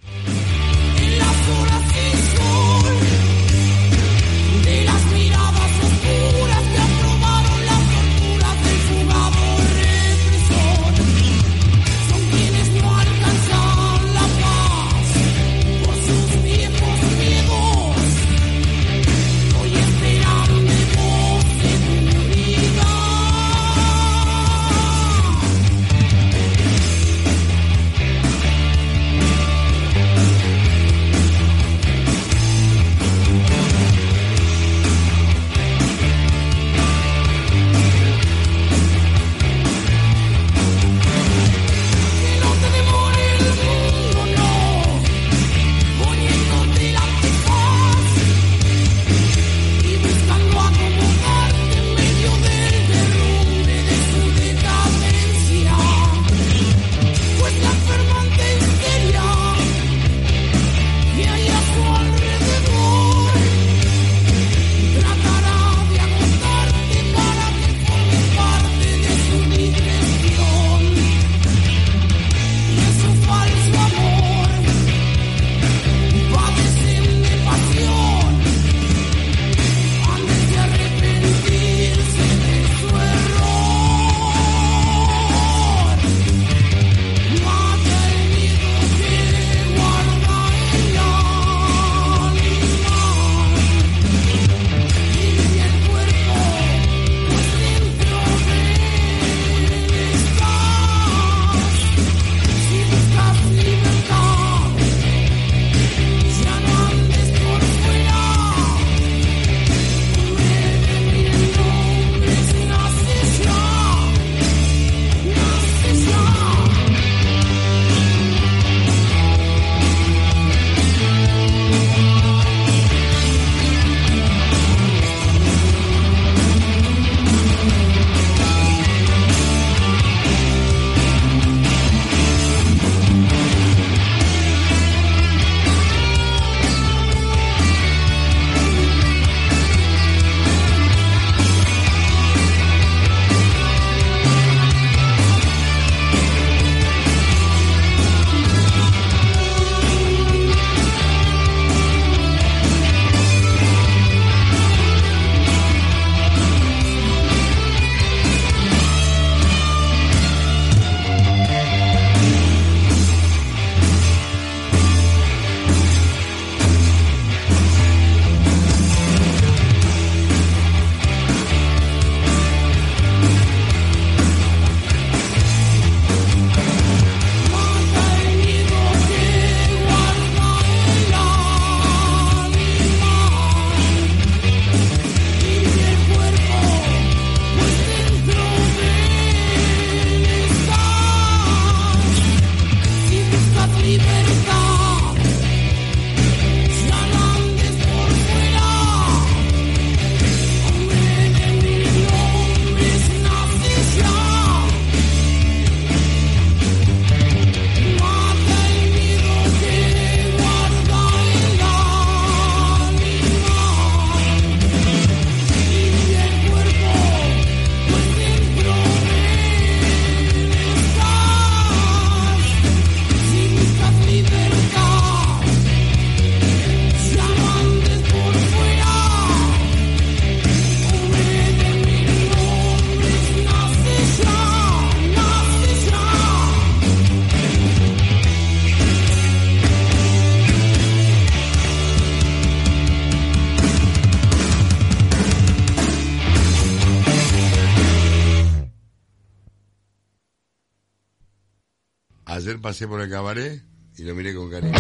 [252.43, 253.63] Ayer pasé por el cabaret
[253.97, 254.73] y lo miré con cariño.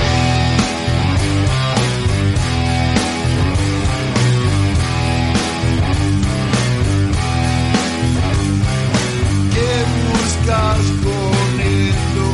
[9.54, 12.24] ¿Qué buscas con esto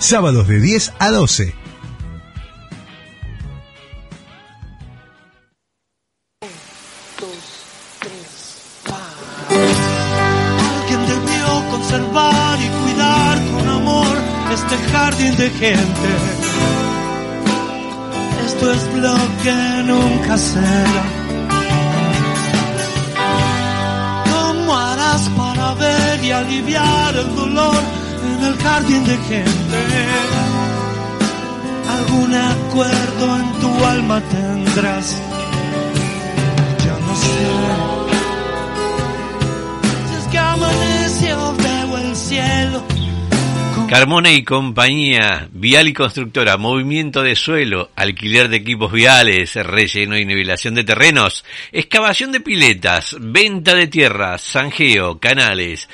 [0.00, 1.54] Sábados de 10 a 12.
[10.80, 14.16] Alguien debió conservar y cuidar con amor
[14.52, 16.08] este jardín de gente.
[18.46, 21.17] Esto es lo que nunca será.
[26.38, 27.82] Aliviar el dolor
[28.24, 29.78] en el jardín de gente?
[31.98, 35.16] Algún acuerdo en tu alma tendrás.
[36.84, 37.38] Ya no sé.
[40.08, 40.38] Si es que
[42.08, 42.98] el cielo.
[43.88, 50.26] Carmona y compañía, Vial y Constructora, movimiento de suelo, alquiler de equipos viales, relleno y
[50.26, 55.88] nivelación de terrenos, excavación de piletas, venta de tierras, zanjeo, canales.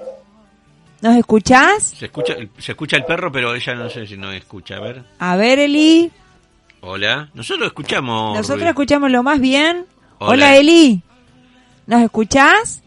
[1.01, 1.95] ¿Nos escuchás?
[1.99, 4.77] Se escucha, se escucha el perro, pero ella no sé si nos escucha.
[4.77, 5.03] A ver.
[5.19, 6.13] A ver, Eli.
[6.83, 7.31] Hola.
[7.33, 8.37] Nosotros escuchamos.
[8.37, 8.69] Nosotros Rubí.
[8.69, 9.87] escuchamos lo más bien.
[10.19, 10.33] Hola.
[10.35, 11.03] Hola, Eli.
[11.87, 12.83] ¿Nos escuchás?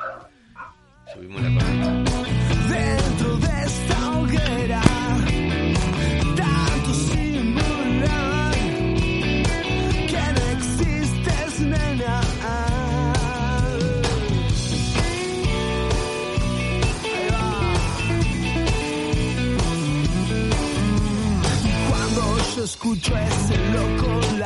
[1.14, 1.93] Subimos la cortina.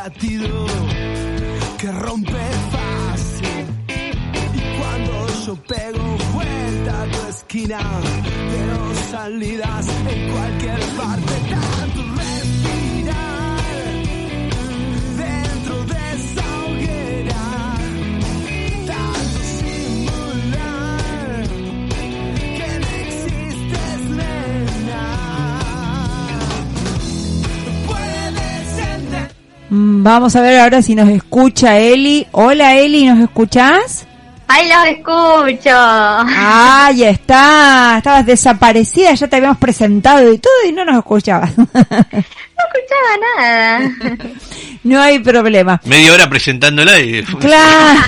[0.08, 0.66] Latido
[1.78, 3.66] que rompe fácil.
[4.54, 7.80] Y cuando yo pego vuelta a tu esquina,
[8.50, 12.02] quiero salidas en cualquier parte, tanto
[29.70, 32.26] Vamos a ver ahora si nos escucha Eli.
[32.32, 34.08] Hola Eli, ¿nos escuchás?
[34.50, 35.76] ¡Ay, los escucho!
[35.76, 37.96] Ahí está.
[37.98, 41.52] Estabas desaparecida, ya te habíamos presentado y todo y no nos escuchabas.
[42.58, 43.92] No escuchaba nada.
[44.84, 45.80] no hay problema.
[45.86, 47.22] Media hora presentándola y...
[47.24, 48.00] Claro.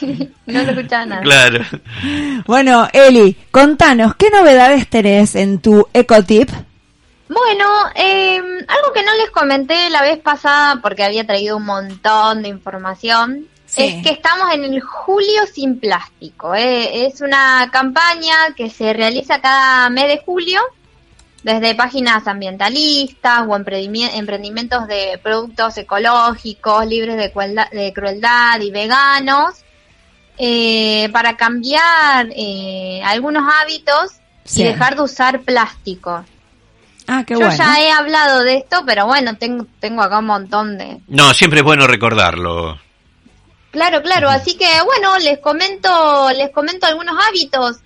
[0.46, 1.22] No lo escuchaba nada.
[1.22, 1.64] Claro.
[2.46, 6.48] Bueno, Eli, contanos, ¿qué novedades tenés en tu ecotip?
[7.28, 7.64] Bueno,
[7.96, 12.48] eh, algo que no les comenté la vez pasada porque había traído un montón de
[12.48, 13.48] información.
[13.66, 13.82] Sí.
[13.82, 16.54] Es que estamos en el Julio sin plástico.
[16.54, 17.06] eh.
[17.06, 20.60] Es una campaña que se realiza cada mes de julio
[21.42, 28.70] desde páginas ambientalistas o emprendimi- emprendimientos de productos ecológicos, libres de crueldad, de crueldad y
[28.70, 29.64] veganos,
[30.38, 34.12] eh, para cambiar eh, algunos hábitos
[34.44, 34.62] Sí.
[34.62, 36.24] y dejar de usar plástico.
[37.08, 37.56] Ah, qué Yo bueno.
[37.56, 40.98] ya he hablado de esto, pero bueno, tengo, tengo acá un montón de...
[41.08, 42.78] No, siempre es bueno recordarlo.
[43.70, 47.78] Claro, claro, así que bueno, les comento, les comento algunos hábitos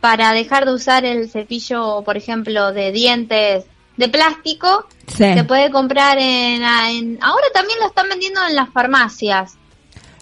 [0.00, 3.64] para dejar de usar el cepillo, por ejemplo, de dientes
[3.96, 4.88] de plástico.
[5.06, 5.34] Sí.
[5.34, 9.56] Se puede comprar en, en- ahora también lo están vendiendo en las farmacias.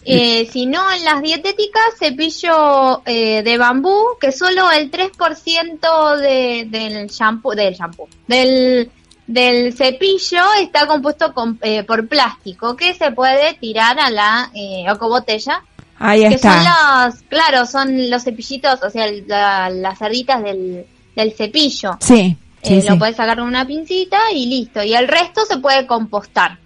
[0.05, 6.67] Eh, si no, en las dietéticas, cepillo eh, de bambú, que solo el 3% de,
[6.69, 8.91] del shampoo, del shampoo, del,
[9.27, 14.85] del cepillo está compuesto con, eh, por plástico, que se puede tirar a la eh,
[15.01, 15.63] botella
[15.99, 16.53] Ahí que está.
[16.53, 16.65] son
[17.13, 20.85] los, claro, son los cepillitos, o sea, la- las cerditas del,
[21.15, 21.97] del cepillo.
[22.01, 22.89] Sí, sí, Eh, sí.
[22.89, 24.83] Lo puedes sacar con una pincita y listo.
[24.83, 26.59] Y el resto se puede compostar.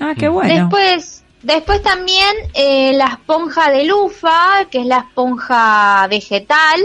[0.00, 0.52] Ah, qué bueno.
[0.52, 6.80] Después, después también eh, la esponja de lufa, que es la esponja vegetal,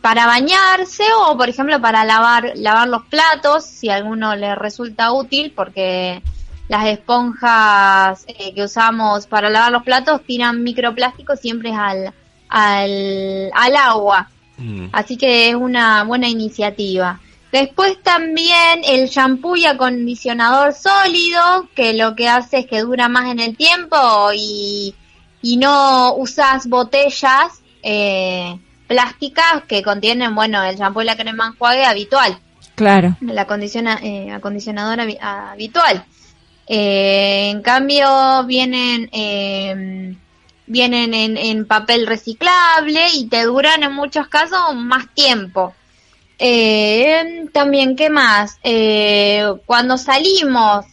[0.00, 5.10] para bañarse o, por ejemplo, para lavar, lavar los platos, si a alguno le resulta
[5.10, 6.22] útil, porque
[6.68, 12.12] las esponjas eh, que usamos para lavar los platos tiran microplásticos siempre al,
[12.48, 14.28] al, al agua.
[14.58, 14.86] Mm.
[14.92, 17.20] Así que es una buena iniciativa.
[17.60, 23.30] Después también el shampoo y acondicionador sólido, que lo que hace es que dura más
[23.30, 23.96] en el tiempo
[24.34, 24.94] y,
[25.40, 31.86] y no usas botellas eh, plásticas que contienen, bueno, el shampoo y la crema enjuague
[31.86, 32.38] habitual,
[32.74, 33.16] Claro.
[33.26, 36.04] el acondiciona, eh, acondicionador habi- habitual.
[36.68, 40.14] Eh, en cambio vienen eh,
[40.66, 45.72] vienen en, en papel reciclable y te duran en muchos casos más tiempo.
[46.38, 48.58] Eh, también, ¿qué más?
[48.62, 50.86] Eh, cuando salimos,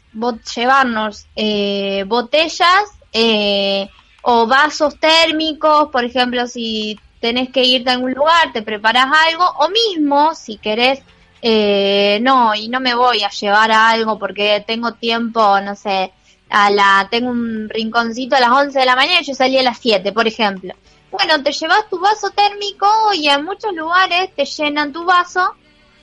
[0.56, 3.88] llevarnos eh, botellas eh,
[4.22, 9.46] o vasos térmicos, por ejemplo, si tenés que irte a algún lugar, te preparas algo,
[9.60, 11.02] o mismo, si querés,
[11.42, 16.12] eh, no, y no me voy a llevar a algo porque tengo tiempo, no sé,
[16.50, 19.64] a la, tengo un rinconcito a las 11 de la mañana y yo salí a
[19.64, 20.74] las 7, por ejemplo.
[21.14, 25.54] Bueno, te llevas tu vaso térmico y en muchos lugares te llenan tu vaso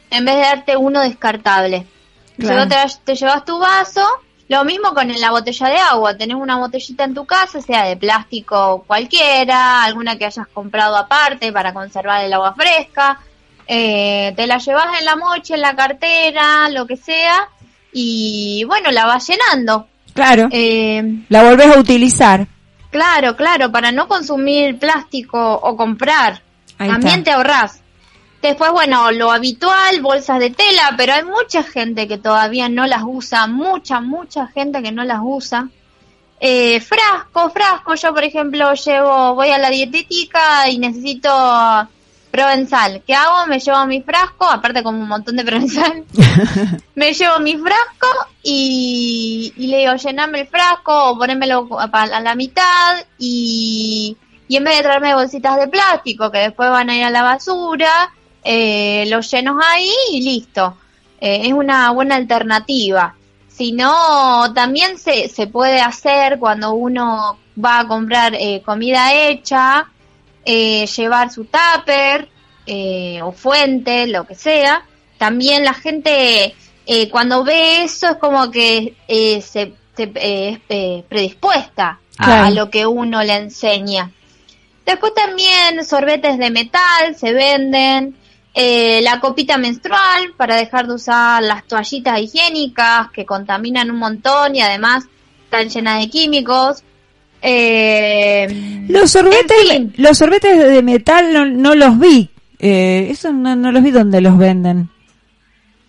[0.08, 1.86] en vez de darte uno descartable.
[2.38, 2.68] Claro.
[2.68, 4.06] Te, te llevas tu vaso,
[4.48, 6.16] lo mismo con la botella de agua.
[6.16, 11.52] Tenés una botellita en tu casa, sea de plástico cualquiera, alguna que hayas comprado aparte
[11.52, 13.18] para conservar el agua fresca.
[13.66, 17.48] Eh, te la llevas en la mochila, en la cartera, lo que sea,
[17.92, 19.86] y bueno, la vas llenando.
[20.14, 20.48] Claro.
[20.50, 22.46] Eh, La volvés a utilizar.
[22.90, 26.42] Claro, claro, para no consumir plástico o comprar.
[26.78, 27.24] Ahí También está.
[27.24, 27.80] te ahorrás.
[28.42, 33.02] Después, bueno, lo habitual, bolsas de tela, pero hay mucha gente que todavía no las
[33.04, 35.68] usa, mucha, mucha gente que no las usa.
[36.40, 41.28] Eh, frasco, frasco, yo por ejemplo llevo, voy a la dietética y necesito
[42.30, 43.02] provenzal.
[43.06, 43.46] ¿Qué hago?
[43.46, 46.04] Me llevo mi frasco, aparte como un montón de provenzal,
[46.94, 48.08] me llevo mi frasco
[48.42, 54.16] y, y le digo, llename el frasco o ponémelo a, a la mitad y,
[54.48, 57.22] y en vez de traerme bolsitas de plástico que después van a ir a la
[57.22, 58.12] basura,
[58.42, 60.76] eh, los llenos ahí y listo.
[61.20, 63.14] Eh, es una buena alternativa.
[63.48, 69.86] Si no, también se, se puede hacer cuando uno va a comprar eh, comida hecha,
[70.44, 72.28] eh, llevar su tupper
[72.66, 74.82] eh, o fuente, lo que sea.
[75.18, 76.54] También la gente
[76.86, 82.24] eh, cuando ve eso es como que eh, se, se, eh, es eh, predispuesta a,
[82.24, 82.44] Claro.
[82.46, 84.10] a lo que uno le enseña.
[84.84, 88.16] Después también sorbetes de metal se venden,
[88.54, 94.60] la copita menstrual para dejar de usar las toallitas higiénicas que contaminan un montón y
[94.60, 95.04] además
[95.44, 96.82] están llenas de químicos.
[97.42, 99.94] Eh, Los sorbetes, en fin.
[99.96, 102.30] los sorbetes de metal no, no los vi.
[102.58, 104.90] Eh, eso no, no los vi donde los venden.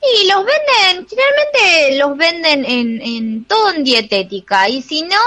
[0.01, 4.67] Y los venden, generalmente los venden en, en todo en dietética.
[4.69, 5.17] Y si no,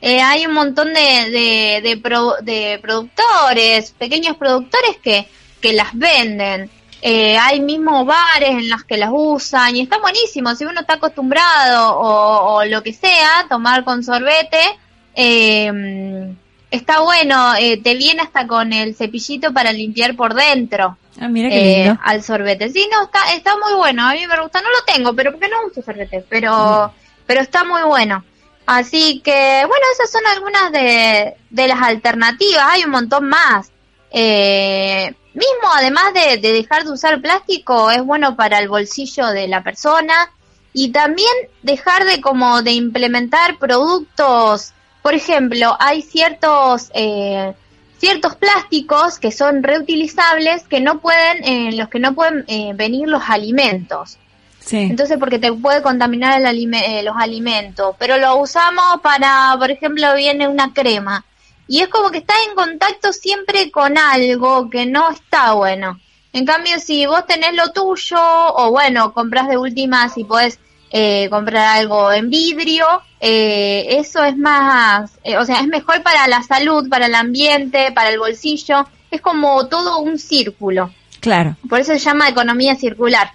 [0.00, 5.26] eh, hay un montón de, de, de, pro- de productores, pequeños productores que,
[5.60, 6.70] que las venden.
[7.02, 10.54] Eh, hay mismo bares en los que las usan y está buenísimo.
[10.54, 14.78] Si uno está acostumbrado o, o lo que sea, tomar con sorbete,
[15.14, 16.34] eh,
[16.70, 17.54] está bueno.
[17.56, 21.84] Eh, te viene hasta con el cepillito para limpiar por dentro Ah, mira qué eh,
[21.84, 22.00] lindo.
[22.02, 22.70] al sorbete.
[22.70, 24.06] Sí, no, está, está muy bueno.
[24.06, 24.60] A mí me gusta.
[24.62, 26.24] No lo tengo, pero porque no uso sorbete.
[26.28, 26.92] Pero,
[27.26, 28.24] pero está muy bueno.
[28.66, 32.64] Así que, bueno, esas son algunas de, de las alternativas.
[32.68, 33.70] Hay un montón más.
[34.12, 39.48] Eh, mismo, además de, de dejar de usar plástico, es bueno para el bolsillo de
[39.48, 40.30] la persona.
[40.72, 41.28] Y también
[41.62, 44.72] dejar de como de implementar productos.
[45.02, 47.54] Por ejemplo, hay ciertos eh,
[47.98, 53.06] ciertos plásticos que son reutilizables que no pueden, en los que no pueden eh, venir
[53.08, 54.16] los alimentos.
[54.58, 54.78] Sí.
[54.78, 57.94] Entonces, porque te puede contaminar el alime- eh, los alimentos.
[57.98, 61.24] Pero lo usamos para, por ejemplo, viene una crema.
[61.68, 66.00] Y es como que estás en contacto siempre con algo que no está bueno.
[66.32, 70.58] En cambio, si vos tenés lo tuyo, o bueno, compras de última, si podés
[70.90, 72.86] eh, comprar algo en vidrio,
[73.20, 77.92] eh, eso es más, eh, o sea, es mejor para la salud, para el ambiente,
[77.92, 78.88] para el bolsillo.
[79.10, 80.90] Es como todo un círculo.
[81.20, 81.56] Claro.
[81.68, 83.32] Por eso se llama economía circular.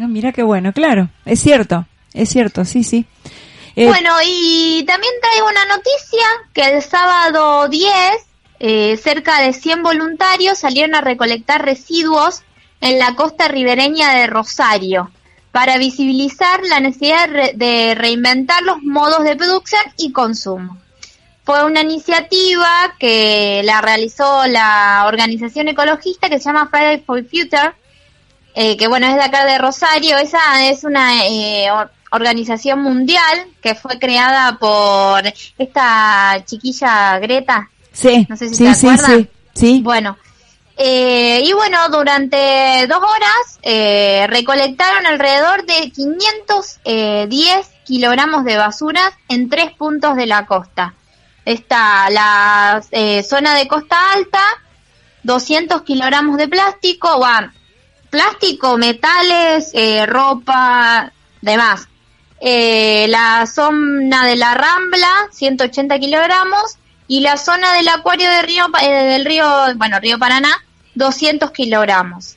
[0.00, 1.08] Ah, mira qué bueno, claro.
[1.24, 3.04] Es cierto, es cierto, sí, sí.
[3.76, 7.92] Eh, Bueno, y también traigo una noticia que el sábado 10,
[8.60, 12.42] eh, cerca de 100 voluntarios salieron a recolectar residuos
[12.80, 15.10] en la costa ribereña de Rosario
[15.52, 20.78] para visibilizar la necesidad de, re- de reinventar los modos de producción y consumo.
[21.44, 27.72] Fue una iniciativa que la realizó la organización ecologista que se llama Friday for Future,
[28.54, 33.46] eh, que bueno, es de acá de Rosario, esa es una eh, or- organización mundial
[33.62, 35.22] que fue creada por
[35.58, 37.70] esta chiquilla Greta.
[37.92, 39.10] Sí, No sé si sí, te sí, acuerdas.
[39.16, 39.80] sí, sí.
[39.82, 40.16] Bueno,
[40.82, 49.50] eh, y bueno, durante dos horas eh, recolectaron alrededor de 510 kilogramos de basuras en
[49.50, 50.94] tres puntos de la costa.
[51.44, 54.42] Está la eh, zona de costa alta,
[55.24, 57.52] 200 kilogramos de plástico, bueno,
[58.08, 61.12] plástico, metales, eh, ropa,
[61.42, 61.88] demás.
[62.40, 68.66] Eh, la zona de la Rambla, 180 kilogramos, y la zona del acuario de río,
[68.80, 69.46] eh, del río,
[69.76, 72.36] bueno, río Paraná, 200 kilogramos.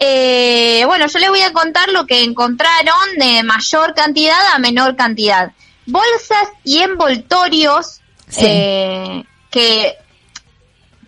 [0.00, 4.94] Eh, bueno, yo les voy a contar lo que encontraron de mayor cantidad a menor
[4.96, 5.52] cantidad.
[5.86, 8.44] Bolsas y envoltorios Sí.
[8.44, 9.94] eh, que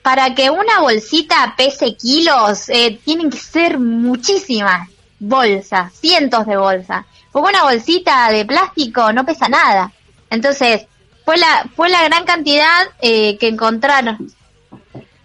[0.02, 4.88] para que una bolsita pese kilos, eh, tienen que ser muchísimas
[5.18, 7.04] bolsas, cientos de bolsas.
[7.30, 9.92] Porque una bolsita de plástico no pesa nada.
[10.30, 10.86] Entonces,
[11.24, 14.32] fue la, fue la gran cantidad eh, que encontraron,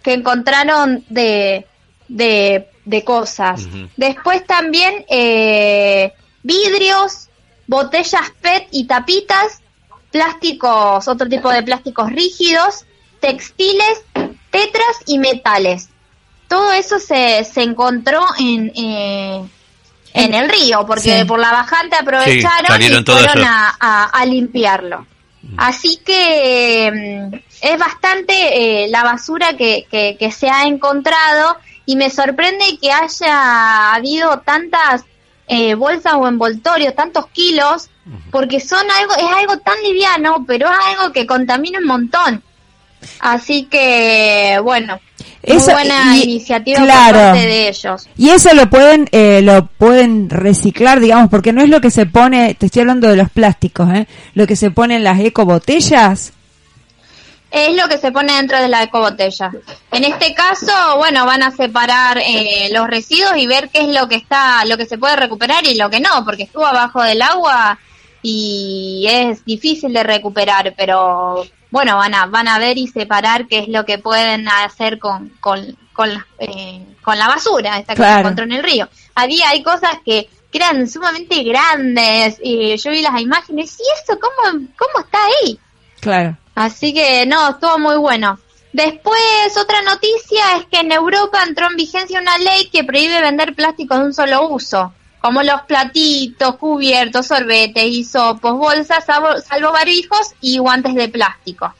[0.06, 1.66] que encontraron de,
[2.06, 3.66] de, de cosas.
[3.96, 6.12] Después también eh,
[6.44, 7.26] vidrios,
[7.66, 9.60] botellas PET y tapitas,
[10.12, 12.84] plásticos, otro tipo de plásticos rígidos,
[13.18, 14.00] textiles,
[14.50, 15.88] tetras y metales.
[16.46, 19.42] Todo eso se, se encontró en, eh,
[20.14, 21.24] en el río, porque Sí.
[21.26, 25.04] por la bajante aprovecharon y fueron a, a- a limpiarlo.
[25.56, 26.92] Así que
[27.32, 31.56] mm, es bastante eh, la basura que, que, que se ha encontrado
[31.86, 35.04] y me sorprende que haya habido tantas
[35.48, 37.88] eh, bolsas o envoltorios, tantos kilos,
[38.30, 42.42] porque son algo, es algo tan liviano, pero es algo que contamina un montón.
[43.20, 44.98] Así que, bueno,
[45.46, 47.12] muy Eso- buena y- iniciativa claro.
[47.18, 48.08] por parte de ellos.
[48.16, 52.06] Y eso lo pueden, eh, lo pueden reciclar, digamos, porque no es lo que se
[52.06, 54.08] pone, te estoy hablando de los plásticos, ¿eh?
[54.34, 56.32] Lo que se pone en las ecobotellas.
[57.56, 59.50] Es lo que se pone dentro de la ecobotella.
[59.90, 64.06] En este caso, bueno, van a separar eh, los residuos y ver qué es lo
[64.08, 67.22] que está, lo que se puede recuperar y lo que no, porque estuvo abajo del
[67.22, 67.78] agua
[68.20, 73.60] y es difícil de recuperar, pero bueno, van a, van a ver y separar qué
[73.60, 78.02] es lo que pueden hacer con, con, con, la, eh, con la basura esta que
[78.02, 78.86] se encontró en el río.
[79.14, 84.20] Había, hay cosas que, que eran sumamente grandes y yo vi las imágenes y eso,
[84.20, 85.58] ¿cómo, cómo está ahí?
[86.00, 86.36] Claro.
[86.56, 88.40] Así que no, estuvo muy bueno.
[88.72, 93.54] Después, otra noticia es que en Europa entró en vigencia una ley que prohíbe vender
[93.54, 100.56] plásticos de un solo uso, como los platitos, cubiertos, sorbetes, hisopos, bolsas, salvo, barbijos y
[100.56, 101.74] guantes de plástico.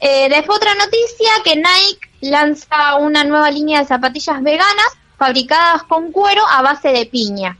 [0.00, 6.12] Eh, después otra noticia que Nike lanza una nueva línea de zapatillas veganas fabricadas con
[6.12, 7.58] cuero a base de piña.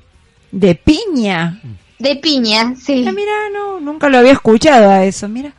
[0.53, 1.61] De piña.
[1.99, 3.05] De piña, sí.
[3.09, 5.53] Ah, mira, no, nunca lo había escuchado a eso, mira.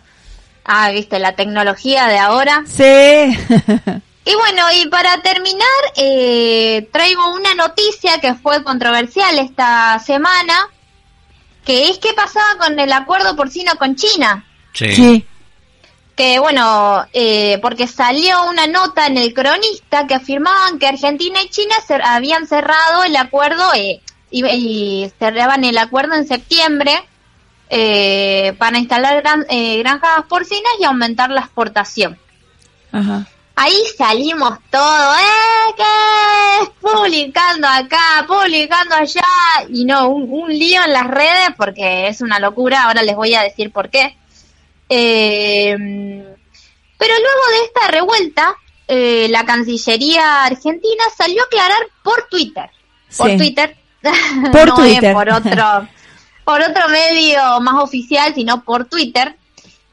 [0.71, 2.63] Ah, viste, la tecnología de ahora.
[2.67, 2.83] Sí.
[4.25, 5.65] Y bueno, y para terminar,
[5.95, 10.67] eh, traigo una noticia que fue controversial esta semana,
[11.65, 14.45] que es qué pasaba con el acuerdo porcino con China.
[14.73, 14.91] Sí.
[14.93, 15.25] sí.
[16.15, 21.49] Que bueno, eh, porque salió una nota en el cronista que afirmaban que Argentina y
[21.49, 26.91] China cer- habían cerrado el acuerdo eh, y, y cerraban el acuerdo en septiembre
[27.69, 32.17] eh, para instalar gran- eh, granjas porcinas y aumentar la exportación.
[32.91, 33.27] Ajá.
[33.55, 35.73] Ahí salimos todo, ¿eh?
[35.75, 36.71] ¿Qué?
[36.79, 39.21] Publicando acá, publicando allá,
[39.69, 43.33] y no, un, un lío en las redes porque es una locura, ahora les voy
[43.35, 44.15] a decir por qué.
[44.87, 45.75] Eh,
[46.97, 48.55] pero luego de esta revuelta,
[48.87, 52.69] eh, la Cancillería Argentina salió a aclarar por Twitter,
[53.17, 53.37] por Sí.
[53.37, 53.75] Twitter,
[54.51, 55.03] Por no Twitter.
[55.03, 55.87] es por otro,
[56.49, 59.35] por otro medio más oficial, sino por Twitter,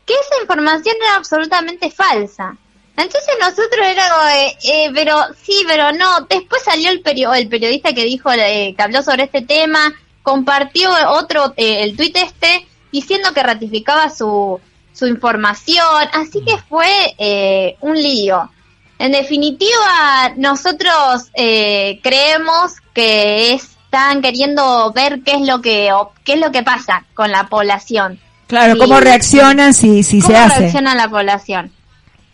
[0.07, 2.57] que esa información era absolutamente falsa.
[2.97, 6.23] Entonces nosotros era de, eh, pero sí, pero no.
[6.31, 9.93] Después salió el, perio- el periodista que dijo, eh, que habló sobre este tema,
[10.23, 14.59] compartió otro, eh, el tuit este, diciendo que ratificaba su,
[14.95, 16.09] su información.
[16.15, 18.51] Así que fue eh, un lío.
[18.99, 23.53] En definitiva, nosotros eh, creemos que
[23.87, 27.49] están queriendo ver qué es lo que o qué es lo que pasa con la
[27.49, 28.21] población.
[28.47, 28.79] Claro, Sí.
[28.81, 30.59] cómo reaccionan si, si ¿Cómo se hace.
[30.61, 31.73] reacciona la población?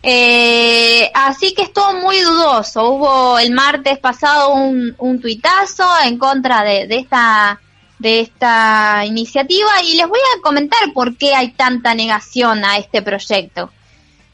[0.05, 2.89] Eh, así que estuvo muy dudoso.
[2.89, 7.59] Hubo el martes pasado un, un tuitazo en contra de, de esta
[7.99, 13.01] de esta iniciativa y les voy a comentar por qué hay tanta negación a este
[13.01, 13.71] proyecto.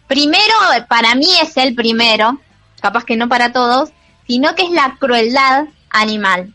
[0.08, 0.56] Primero,
[0.88, 2.40] para mí es el primero,
[2.82, 3.92] capaz que no para todos,
[4.26, 6.52] sino que es la crueldad animal,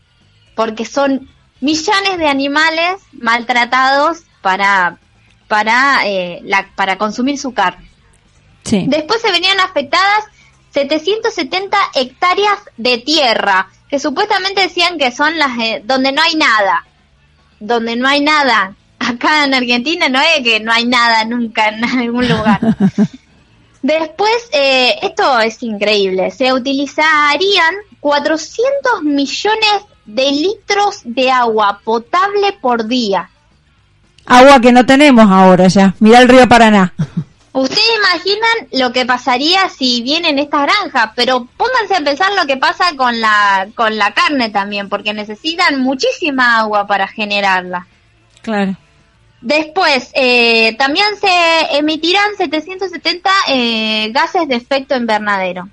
[0.55, 1.29] porque son
[1.61, 4.97] millones de animales maltratados para,
[5.47, 7.89] para, eh, la, para consumir su carne.
[8.63, 8.85] Sí.
[8.87, 10.25] Después se venían afectadas
[10.71, 16.85] 770 hectáreas de tierra, que supuestamente decían que son las eh, donde no hay nada.
[17.59, 18.75] Donde no hay nada.
[18.99, 22.59] Acá en Argentina no es que no hay nada nunca en algún lugar.
[23.81, 32.87] Después, eh, esto es increíble, se utilizarían 400 millones de litros de agua potable por
[32.87, 33.29] día.
[34.25, 35.93] Agua que no tenemos ahora ya.
[35.99, 36.93] Mira el río Paraná.
[37.53, 42.57] Ustedes imaginan lo que pasaría si vienen estas granjas, pero pónganse a pensar lo que
[42.57, 47.87] pasa con la, con la carne también, porque necesitan muchísima agua para generarla.
[48.41, 48.75] Claro.
[49.39, 55.69] Después, eh, también se emitirán 770 eh, gases de efecto invernadero.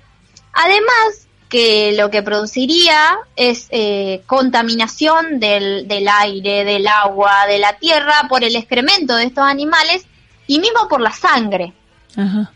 [0.53, 1.22] Además,
[1.53, 8.25] que lo que produciría es eh, contaminación del, del aire, del agua, de la tierra
[8.27, 10.03] por el excremento de estos animales
[10.47, 11.71] y mismo por la sangre.
[12.17, 12.51] Ajá.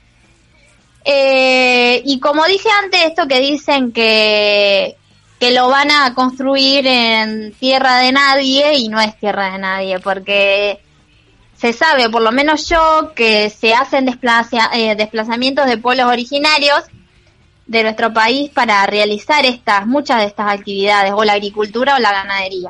[1.06, 4.98] Eh, y como dije antes, esto que dicen que,
[5.40, 10.00] que lo van a construir en tierra de nadie y no es tierra de nadie,
[10.00, 10.80] porque
[11.56, 16.82] se sabe, por lo menos yo, que se hacen desplaza- eh, desplazamientos de pueblos originarios
[17.68, 22.12] de nuestro país para realizar estas, muchas de estas actividades, o la agricultura o la
[22.12, 22.70] ganadería.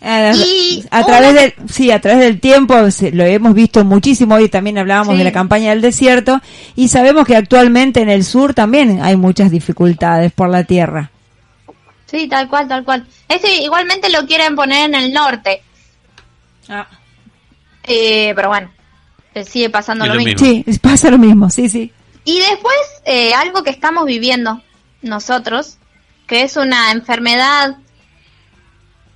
[0.00, 3.84] Eh, Y a una- través del sí a través del tiempo se- lo hemos visto
[3.84, 5.18] muchísimo hoy también hablábamos Sí.
[5.18, 6.40] de la campaña del desierto
[6.76, 11.10] y sabemos que actualmente en el sur también hay muchas dificultades por la tierra
[12.06, 13.06] Sí, tal cual, tal cual.
[13.28, 15.62] Este igualmente lo quieren poner en el norte.
[16.68, 16.86] Ah.
[17.82, 18.70] Eh, pero bueno,
[19.46, 20.32] sigue pasando Es lo mismo.
[20.46, 20.64] mismo.
[20.72, 21.90] sí pasa lo mismo sí sí
[22.24, 24.62] Y después, eh, algo que estamos viviendo
[25.02, 25.76] nosotros,
[26.26, 27.76] que es una enfermedad,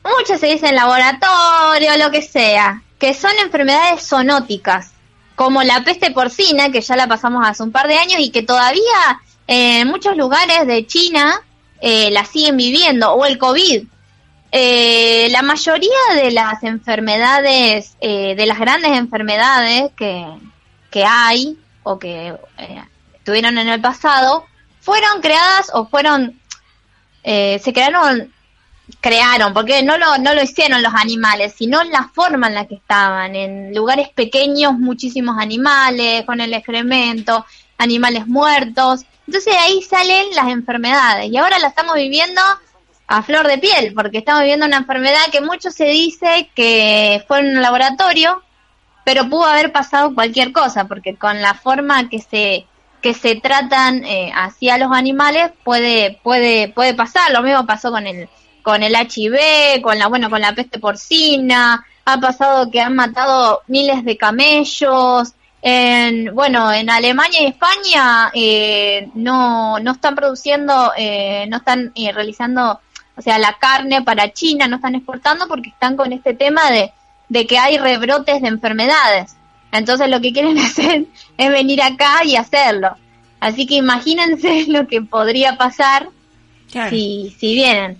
[0.04, 4.92] mucho se dice en laboratorio, lo que sea, que son enfermedades zoonóticas,
[5.34, 8.42] como la peste porcina, que ya la pasamos hace un par de años y que
[8.42, 11.40] todavía eh, en muchos lugares de China
[11.80, 13.84] eh, la siguen viviendo, o el COVID.
[14.50, 20.26] Eh, la mayoría de las enfermedades, eh, de las grandes enfermedades que,
[20.90, 22.82] que hay o que eh,
[23.28, 24.46] estuvieron en el pasado,
[24.80, 26.40] fueron creadas o fueron,
[27.22, 28.32] eh, se crearon,
[29.02, 32.76] crearon, porque no lo, no lo hicieron los animales, sino la forma en la que
[32.76, 37.44] estaban, en lugares pequeños, muchísimos animales, con el excremento,
[37.76, 39.04] animales muertos.
[39.26, 42.40] Entonces de ahí salen las enfermedades y ahora la estamos viviendo
[43.08, 47.40] a flor de piel, porque estamos viviendo una enfermedad que mucho se dice que fue
[47.40, 48.42] en un laboratorio,
[49.04, 52.66] pero pudo haber pasado cualquier cosa, porque con la forma que se
[53.02, 57.30] que se tratan eh, hacia los animales puede puede puede pasar.
[57.32, 58.28] Lo mismo pasó con el
[58.62, 61.86] con el HIV, con la bueno con la peste porcina.
[62.04, 65.34] Ha pasado que han matado miles de camellos.
[65.62, 72.12] En, bueno, en Alemania y España eh, no, no están produciendo, eh, no están eh,
[72.12, 72.80] realizando,
[73.16, 76.92] o sea, la carne para China, no están exportando porque están con este tema de,
[77.28, 79.37] de que hay rebrotes de enfermedades.
[79.72, 82.96] Entonces lo que quieren hacer es venir acá y hacerlo.
[83.40, 86.08] Así que imagínense lo que podría pasar
[86.90, 87.98] si, si vienen.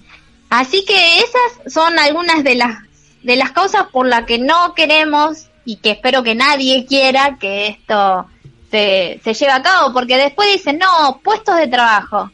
[0.51, 2.79] Así que esas son algunas de las,
[3.23, 7.67] de las causas por las que no queremos y que espero que nadie quiera que
[7.67, 8.27] esto
[8.71, 12.31] se, se lleve a cabo, porque después dicen, no, puestos de trabajo.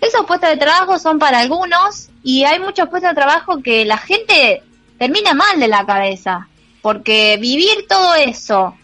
[0.00, 3.98] Esos puestos de trabajo son para algunos y hay muchos puestos de trabajo que la
[3.98, 4.62] gente
[4.98, 6.48] termina mal de la cabeza,
[6.82, 8.74] porque vivir todo eso,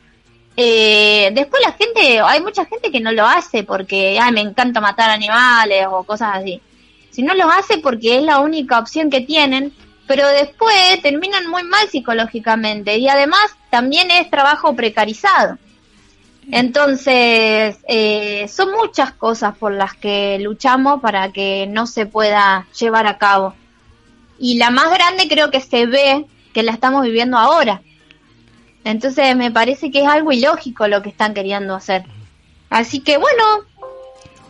[0.56, 4.80] eh, después la gente, hay mucha gente que no lo hace porque, ay, me encanta
[4.80, 6.60] matar animales o cosas así.
[7.10, 9.72] Si no lo hace porque es la única opción que tienen,
[10.06, 15.58] pero después terminan muy mal psicológicamente y además también es trabajo precarizado.
[16.50, 23.06] Entonces, eh, son muchas cosas por las que luchamos para que no se pueda llevar
[23.06, 23.54] a cabo.
[24.38, 27.82] Y la más grande creo que se ve que la estamos viviendo ahora.
[28.84, 32.04] Entonces me parece que es algo ilógico lo que están queriendo hacer.
[32.70, 33.44] Así que bueno,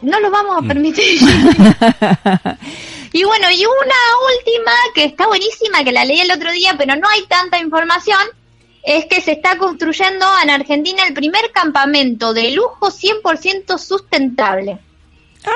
[0.03, 1.21] no lo vamos a permitir.
[3.13, 4.01] y bueno, y una
[4.37, 8.21] última que está buenísima, que la leí el otro día, pero no hay tanta información,
[8.83, 14.79] es que se está construyendo en Argentina el primer campamento de lujo 100% sustentable.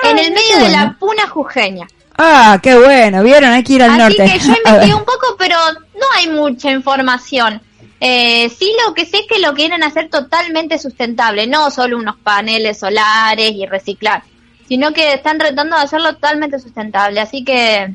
[0.05, 1.87] en el medio de la puna jujeña.
[2.19, 4.83] Ah qué bueno vieron hay que ir al Así norte que yo A ver.
[4.83, 5.57] investigué un poco, pero
[5.95, 7.63] no hay mucha información.
[8.01, 12.17] Eh, sí lo que sé es que lo quieren hacer totalmente sustentable, no solo unos
[12.19, 14.23] paneles solares y reciclar,
[14.69, 17.21] sino que están tratando de hacerlo totalmente sustentable.
[17.21, 17.93] Así que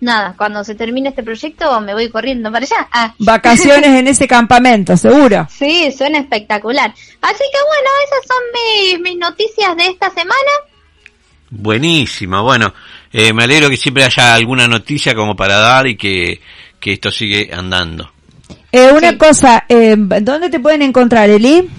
[0.00, 2.88] nada, cuando se termine este proyecto me voy corriendo para allá.
[2.90, 3.14] Ah.
[3.18, 5.46] Vacaciones en ese campamento, seguro.
[5.50, 6.90] Sí, suena espectacular.
[7.20, 10.50] Así que bueno, esas son mis, mis noticias de esta semana.
[11.50, 12.72] Buenísima, bueno,
[13.16, 16.40] eh, me alegro que siempre haya alguna noticia como para dar y que,
[16.80, 18.10] que esto sigue andando.
[18.72, 21.70] Eh, una cosa, eh, ¿dónde te pueden encontrar, Eli?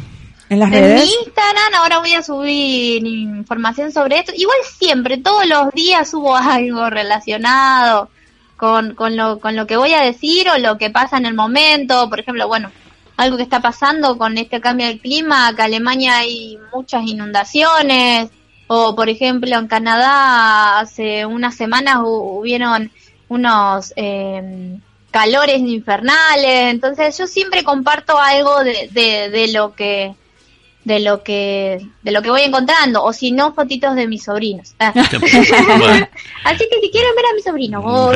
[0.47, 1.01] ¿En las En redes?
[1.01, 4.31] mi Instagram ahora voy a subir información sobre esto.
[4.33, 8.09] Igual siempre, todos los días subo algo relacionado
[8.55, 11.33] con, con, lo, con lo que voy a decir o lo que pasa en el
[11.33, 12.09] momento.
[12.09, 12.71] Por ejemplo, bueno,
[13.17, 18.29] algo que está pasando con este cambio del clima, que en Alemania hay muchas inundaciones.
[18.67, 22.91] O, por ejemplo, en Canadá hace unas semanas hu- hubieron
[23.27, 24.77] unos eh,
[25.11, 26.71] calores infernales.
[26.73, 30.13] Entonces yo siempre comparto algo de, de, de lo que
[30.83, 34.75] de lo que de lo que voy encontrando o si no fotitos de mis sobrinos
[34.79, 34.93] Ah.
[34.93, 36.07] Bueno,
[36.43, 38.13] así que si quieren ver a mi sobrino o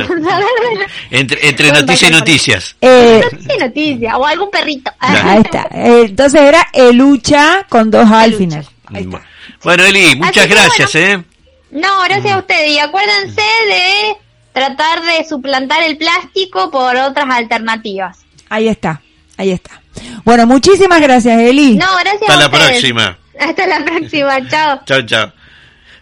[1.09, 2.75] entre entre noticias y noticias.
[2.81, 5.31] Eh, noticia noticia o algún perrito Ah.
[5.31, 5.67] ahí está.
[5.71, 8.65] Eh, entonces era Elucha con dos A al final.
[8.91, 9.19] Bueno,
[9.63, 11.23] Eli, muchas que gracias, ¿eh?
[11.71, 14.15] no gracias a ustedes y acuérdense de
[14.53, 18.17] tratar de suplantar el plástico por otras alternativas
[18.49, 18.99] Ahí está,
[19.37, 19.79] ahí está.
[20.23, 21.75] Bueno, muchísimas gracias, Eli.
[21.75, 22.69] no gracias Hasta a la ustedes.
[22.69, 23.17] próxima.
[23.39, 25.31] hasta la próxima chao Chao, chao.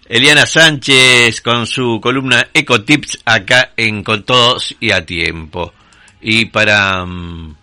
[0.07, 5.74] Eliana Sánchez con su columna Ecotips acá en Con Todos y a Tiempo.
[6.22, 7.03] Y para...
[7.06, 7.56] mm,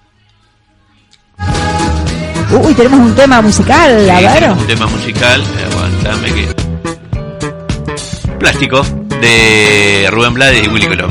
[2.63, 6.55] Uy, tenemos un tema musical, sí, tenemos un tema musical, aguantame que...
[8.39, 8.83] Plástico
[9.21, 11.11] de Rubén Blades y Willy Colón.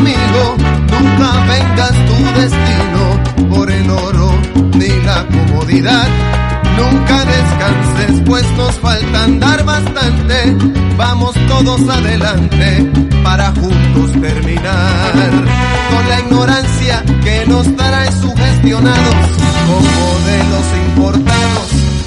[0.00, 0.56] Amigo,
[0.90, 4.32] nunca vengas tu destino por el oro
[4.74, 6.08] ni la comodidad.
[6.76, 10.56] Nunca descanses, pues nos falta andar bastante.
[10.96, 12.90] Vamos todos adelante
[13.22, 15.12] para juntos terminar
[15.90, 19.14] con la ignorancia que nos trae sugestionados
[19.68, 21.89] con modelos importados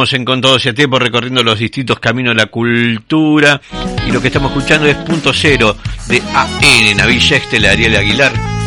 [0.00, 3.60] Continuamos en ese tiempo recorriendo los distintos caminos de la cultura
[4.06, 5.76] y lo que estamos escuchando es Punto Cero
[6.08, 8.59] de AN, Navilla Estela Ariel Aguilar.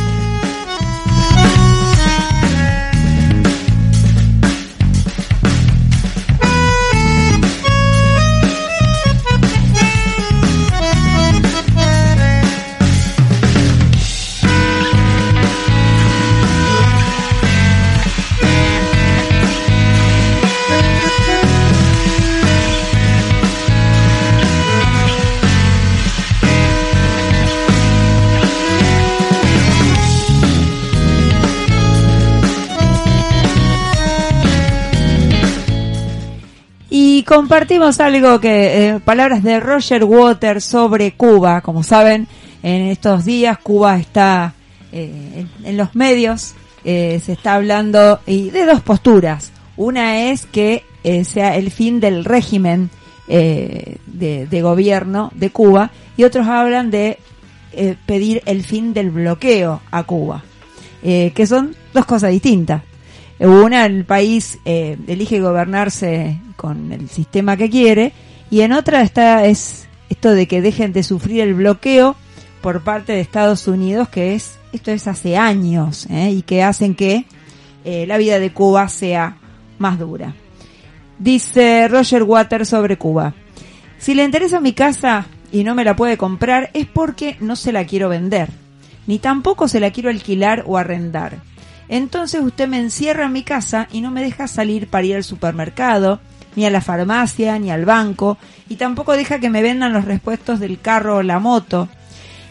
[37.36, 41.62] Compartimos algo que, eh, palabras de Roger Waters sobre Cuba.
[41.62, 42.28] Como saben,
[42.62, 44.54] en estos días Cuba está
[44.92, 46.54] eh, en, los medios,
[46.84, 49.52] eh, se está hablando y de dos posturas.
[49.78, 52.92] Una es que eh, sea el fin del régimen
[53.28, 57.18] de, gobierno de Cuba y otros hablan de
[58.06, 60.44] pedir el fin del bloqueo a Cuba,
[61.02, 62.84] que son dos cosas distintas.
[63.44, 68.14] Una, el país eh, elige gobernarse con el sistema que quiere
[68.50, 72.16] y en otra está es esto de que dejen de sufrir el bloqueo
[72.62, 76.32] por parte de Estados Unidos, que es esto es hace años ¿eh?
[76.32, 77.26] y que hacen que
[77.84, 79.36] eh, la vida de Cuba sea
[79.78, 80.34] más dura.
[81.20, 83.34] Dice Roger Waters sobre Cuba.
[83.98, 87.74] Si le interesa mi casa y no me la puede comprar es porque no se
[87.74, 88.48] la quiero vender,
[89.06, 91.40] ni tampoco se la quiero alquilar o arrendar.
[91.94, 95.24] Entonces usted me encierra en mi casa y no me deja salir para ir al
[95.24, 96.20] supermercado,
[96.56, 100.60] ni a la farmacia, ni al banco, y tampoco deja que me vendan los repuestos
[100.60, 101.88] del carro o la moto.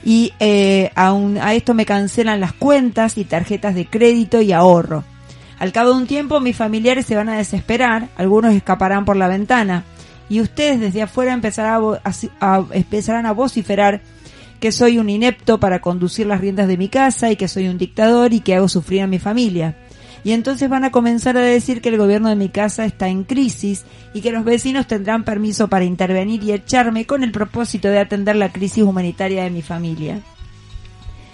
[0.04, 5.02] Y eh, aun- a esto me cancelan las cuentas y tarjetas de crédito y ahorro.
[5.58, 9.26] Al cabo de un tiempo mis familiares se van a desesperar, algunos escaparán por la
[9.26, 9.82] ventana
[10.28, 14.02] y ustedes desde afuera a, a a- empezarán a vociferar
[14.62, 17.78] que soy un inepto para conducir las riendas de mi casa y que soy un
[17.78, 19.76] dictador y que hago sufrir a mi familia.
[20.22, 23.24] Y entonces van a comenzar a decir que el gobierno de mi casa está en
[23.24, 23.84] crisis
[24.14, 28.36] y que los vecinos tendrán permiso para intervenir y echarme con el propósito de atender
[28.36, 30.20] la crisis humanitaria de mi familia.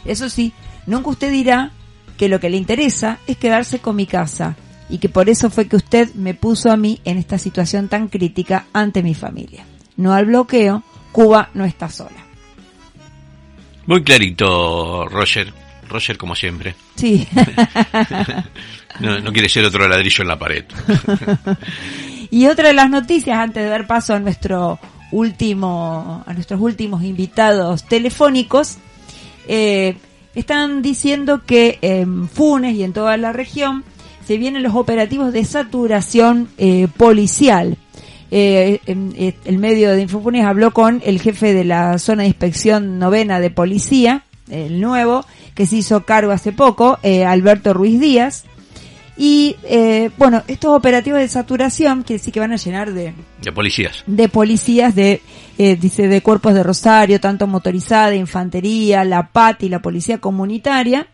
[0.06, 0.54] Eso sí,
[0.86, 1.72] nunca usted dirá
[2.16, 4.56] que lo que le interesa es quedarse con mi casa
[4.88, 8.08] y que por eso fue que usted me puso a mí en esta situación tan
[8.08, 9.66] crítica ante mi familia.
[9.98, 10.82] No al bloqueo,
[11.12, 12.27] Cuba no está sola.
[13.88, 15.50] Muy clarito, Roger.
[15.88, 16.74] Roger, como siempre.
[16.94, 17.26] Sí.
[19.00, 20.64] No, no quiere ser otro ladrillo en la pared.
[22.30, 24.78] Y otra de las noticias, antes de dar paso a nuestro
[25.12, 28.76] último, a nuestros últimos invitados telefónicos,
[29.46, 29.96] eh,
[30.34, 33.82] están diciendo que en Funes y en toda la región
[34.26, 37.78] se vienen los operativos de saturación eh, policial.
[38.30, 42.98] Eh, eh, el medio de Infofunes habló con el jefe de la zona de inspección
[42.98, 45.24] novena de policía, el nuevo,
[45.54, 48.44] que se hizo cargo hace poco, eh, Alberto Ruiz Díaz.
[49.16, 53.50] Y eh, bueno, estos operativos de saturación quiere decir que van a llenar de, De
[53.50, 54.04] policías.
[54.06, 55.20] de policías de
[55.58, 61.08] dice de cuerpos de Rosario, tanto motorizada, infantería, la PAT y la policía comunitaria,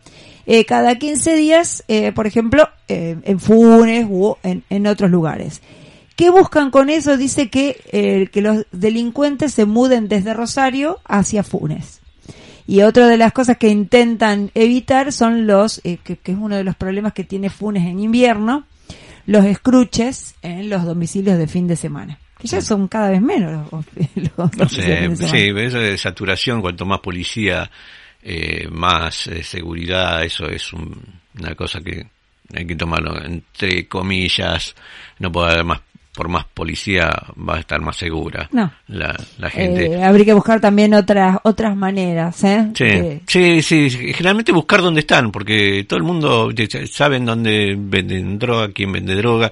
[0.46, 4.06] eh, cada 15 días, eh, por ejemplo, eh, en Funes
[4.42, 5.62] en, en otros lugares.
[6.16, 7.16] ¿Qué buscan con eso?
[7.16, 12.00] Dice que, eh, que los delincuentes se muden desde Rosario hacia Funes.
[12.66, 16.56] Y otra de las cosas que intentan evitar son los, eh, que, que es uno
[16.56, 18.64] de los problemas que tiene Funes en invierno,
[19.26, 22.18] los escruches en los domicilios de fin de semana.
[22.38, 23.84] Que ya son cada vez menos los,
[24.38, 27.70] los No sé, de sí, eso de saturación, cuanto más policía,
[28.22, 31.02] eh, más eh, seguridad, eso es un-
[31.38, 32.06] una cosa que
[32.54, 34.74] hay que tomarlo entre comillas,
[35.18, 35.80] no puede haber más,
[36.14, 38.72] por más policía va a estar más segura No.
[38.88, 39.86] la, la gente.
[39.86, 42.70] Eh, habría que buscar también otras otras maneras, ¿eh?
[43.26, 46.50] Sí, sí, sí, generalmente buscar dónde están, porque todo el mundo
[46.90, 49.50] saben dónde venden droga, quién vende droga,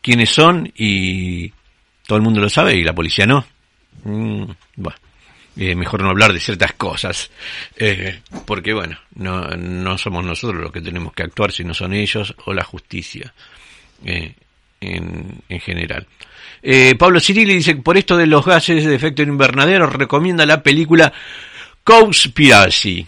[0.00, 1.52] quiénes son y
[2.06, 3.44] todo el mundo lo sabe y la policía no.
[4.04, 4.44] Mm,
[4.76, 4.98] bueno,
[5.58, 7.30] eh, mejor no hablar de ciertas cosas,
[7.76, 12.34] eh, porque bueno, no, no somos nosotros los que tenemos que actuar, sino son ellos
[12.46, 13.34] o la justicia
[14.04, 14.34] eh,
[14.80, 16.06] en, en general.
[16.62, 20.62] Eh, Pablo Cirilli dice que por esto de los gases de efecto invernadero recomienda la
[20.62, 21.12] película
[21.84, 23.06] Conspiracy.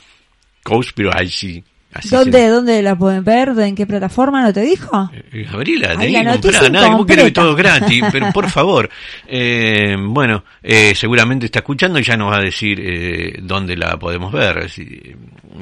[0.63, 1.63] Conspiracy.
[1.93, 3.49] Así ¿Dónde, ¿Dónde la pueden ver?
[3.59, 4.43] ¿En qué plataforma?
[4.45, 5.11] ¿No te dijo?
[5.33, 7.41] Eh, Gabriela, Ay, la que noticia nada, vos querés incompleta.
[7.43, 8.89] todo gratis, pero por favor.
[9.27, 13.99] Eh, bueno, eh, seguramente está escuchando y ya nos va a decir eh, dónde la
[13.99, 14.83] podemos ver, si,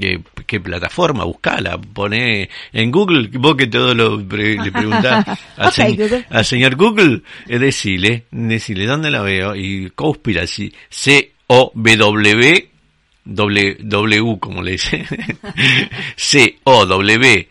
[0.03, 5.25] eh, qué plataforma, buscala, pone en Google, vos que todo lo pre- le preguntás
[5.57, 12.69] al, se- señor Google, decile, decile dónde la veo y Conspiracy, C-O-W,
[13.29, 15.05] W, W como le dice,
[16.17, 17.49] C-O-W-S-P-I-R-A-C-Y,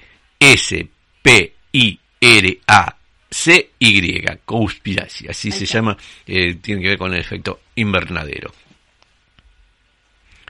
[4.43, 5.95] Conspiracy, así se llama,
[6.25, 8.51] eh, tiene que ver con el efecto invernadero.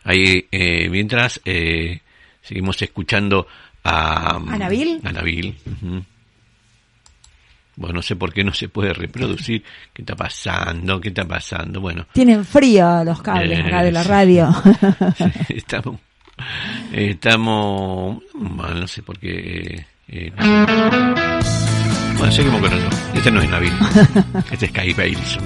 [0.06, 2.00] Ahí, eh, mientras, eh,
[2.42, 3.46] seguimos escuchando
[3.84, 4.38] a...
[4.38, 5.02] ¿A Nabil?
[5.04, 6.06] A Nabil, ujú.
[7.78, 9.64] Bueno, no sé por qué no se puede reproducir.
[9.94, 11.00] ¿Qué está pasando?
[11.00, 11.80] ¿Qué está pasando?
[11.80, 14.10] Bueno, Tienen frío los cables acá de la Eh, sí.
[14.10, 14.50] radio.
[15.50, 16.00] estamos,
[16.92, 19.86] estamos mal, no sé por qué.
[20.08, 20.32] eh, eh,
[22.18, 22.90] Bueno, seguimos con otro.
[23.14, 23.74] Este no es Nabil.
[24.52, 25.38] este es Kai Bales.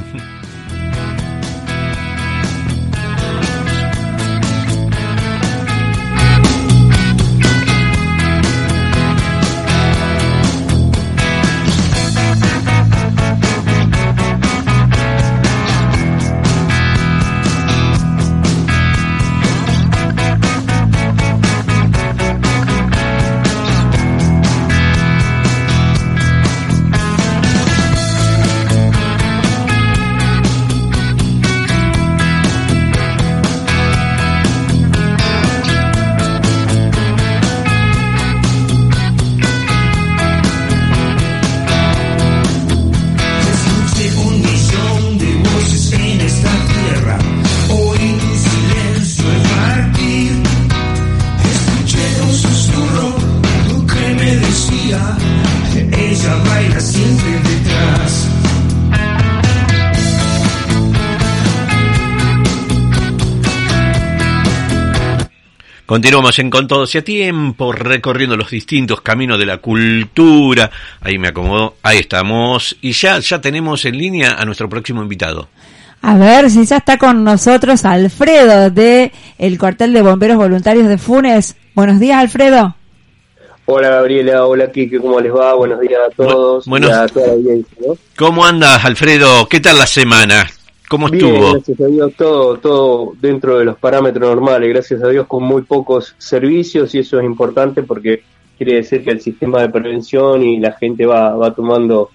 [65.91, 70.71] Continuamos en Con Todos y a Tiempo, recorriendo los distintos caminos de la cultura.
[71.01, 72.77] Ahí me acomodo, ahí estamos.
[72.79, 75.49] Y ya, ya tenemos en línea a nuestro próximo invitado.
[76.01, 80.97] A ver si ya está con nosotros Alfredo de el cuartel de bomberos voluntarios de
[80.97, 81.57] Funes.
[81.75, 82.73] Buenos días, Alfredo.
[83.65, 85.55] Hola Gabriela, hola Kike, ¿cómo les va?
[85.55, 87.77] Buenos días a todos buenos- y a toda la audiencia.
[87.85, 87.97] ¿no?
[88.15, 89.45] ¿Cómo andas, Alfredo?
[89.49, 90.49] ¿Qué tal la semana?
[90.91, 91.51] ¿Cómo Bien, estuvo?
[91.53, 95.61] gracias a Dios, todo, todo dentro de los parámetros normales, gracias a Dios con muy
[95.61, 98.23] pocos servicios y eso es importante porque
[98.57, 102.09] quiere decir que el sistema de prevención y la gente va, va tomando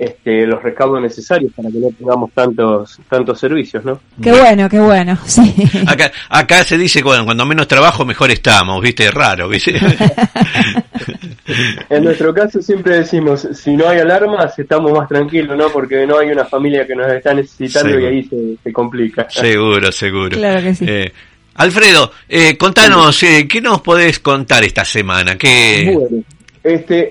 [0.00, 4.00] este, los recaudos necesarios para que no tengamos tantos tantos servicios, ¿no?
[4.22, 5.18] Qué bueno, qué bueno.
[5.26, 5.54] Sí.
[5.86, 9.04] Acá, acá se dice, bueno, cuando menos trabajo, mejor estamos, ¿viste?
[9.04, 9.74] Es raro, ¿viste?
[11.90, 15.68] En nuestro caso siempre decimos, si no hay alarmas estamos más tranquilos, ¿no?
[15.68, 18.10] Porque no hay una familia que nos está necesitando Seguro.
[18.10, 19.28] y ahí se, se complica.
[19.28, 20.38] seguro, seguro.
[20.38, 20.84] Claro que sí.
[20.88, 21.12] Eh,
[21.56, 25.36] Alfredo, eh, contanos, eh, ¿qué nos podés contar esta semana?
[25.36, 25.92] ¿Qué...
[25.92, 26.24] Bueno,
[26.62, 27.10] este,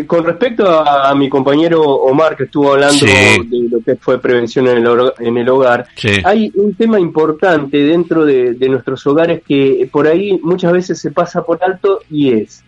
[0.00, 3.06] eh, con respecto a, a mi compañero Omar que estuvo hablando Sí.
[3.06, 6.10] de lo que fue prevención en el, en el hogar, Sí.
[6.24, 11.10] hay un tema importante dentro de, de nuestros hogares que por ahí muchas veces se
[11.10, 12.62] pasa por alto y es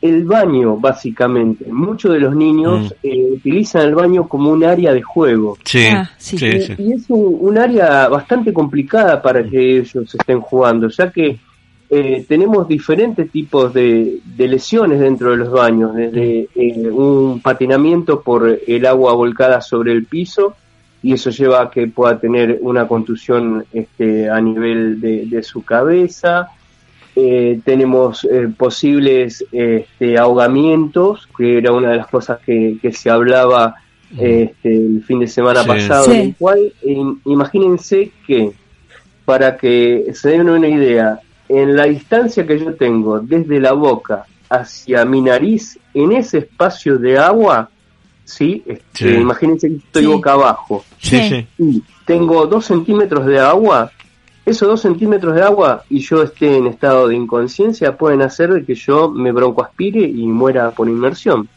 [0.00, 1.64] el baño, básicamente.
[1.72, 5.56] Muchos de los niños eh, utilizan el baño como un área de juego.
[5.64, 6.74] Sí, Ah, sí, Y- sí.
[6.78, 11.38] Y es un, un área bastante complicada para que ellos estén jugando, ya que
[11.94, 18.22] eh, tenemos diferentes tipos de, de lesiones dentro de los baños, desde eh, un patinamiento
[18.22, 20.54] por el agua volcada sobre el piso,
[21.02, 25.62] y eso lleva a que pueda tener una contusión este, a nivel de, de su
[25.62, 26.48] cabeza.
[27.14, 33.10] Eh, tenemos eh, posibles este, ahogamientos, que era una de las cosas que, que se
[33.10, 33.74] hablaba
[34.16, 35.68] este, el fin de semana Sí.
[35.68, 36.10] pasado, Sí.
[36.12, 38.52] en el cual im- imagínense que,
[39.26, 41.20] para que se den una idea,
[41.60, 46.98] en la distancia que yo tengo desde la boca hacia mi nariz, en ese espacio
[46.98, 47.68] de agua,
[48.24, 48.62] ¿sí?
[48.66, 49.20] Este, Sí.
[49.20, 50.08] Imagínense que estoy Sí.
[50.08, 50.84] boca abajo.
[50.98, 51.46] Sí, sí.
[51.58, 53.90] Y tengo dos centímetros de agua,
[54.44, 58.64] esos dos centímetros de agua y yo esté en estado de inconsciencia pueden hacer de
[58.64, 61.48] que yo me broncoaspire y muera por inmersión.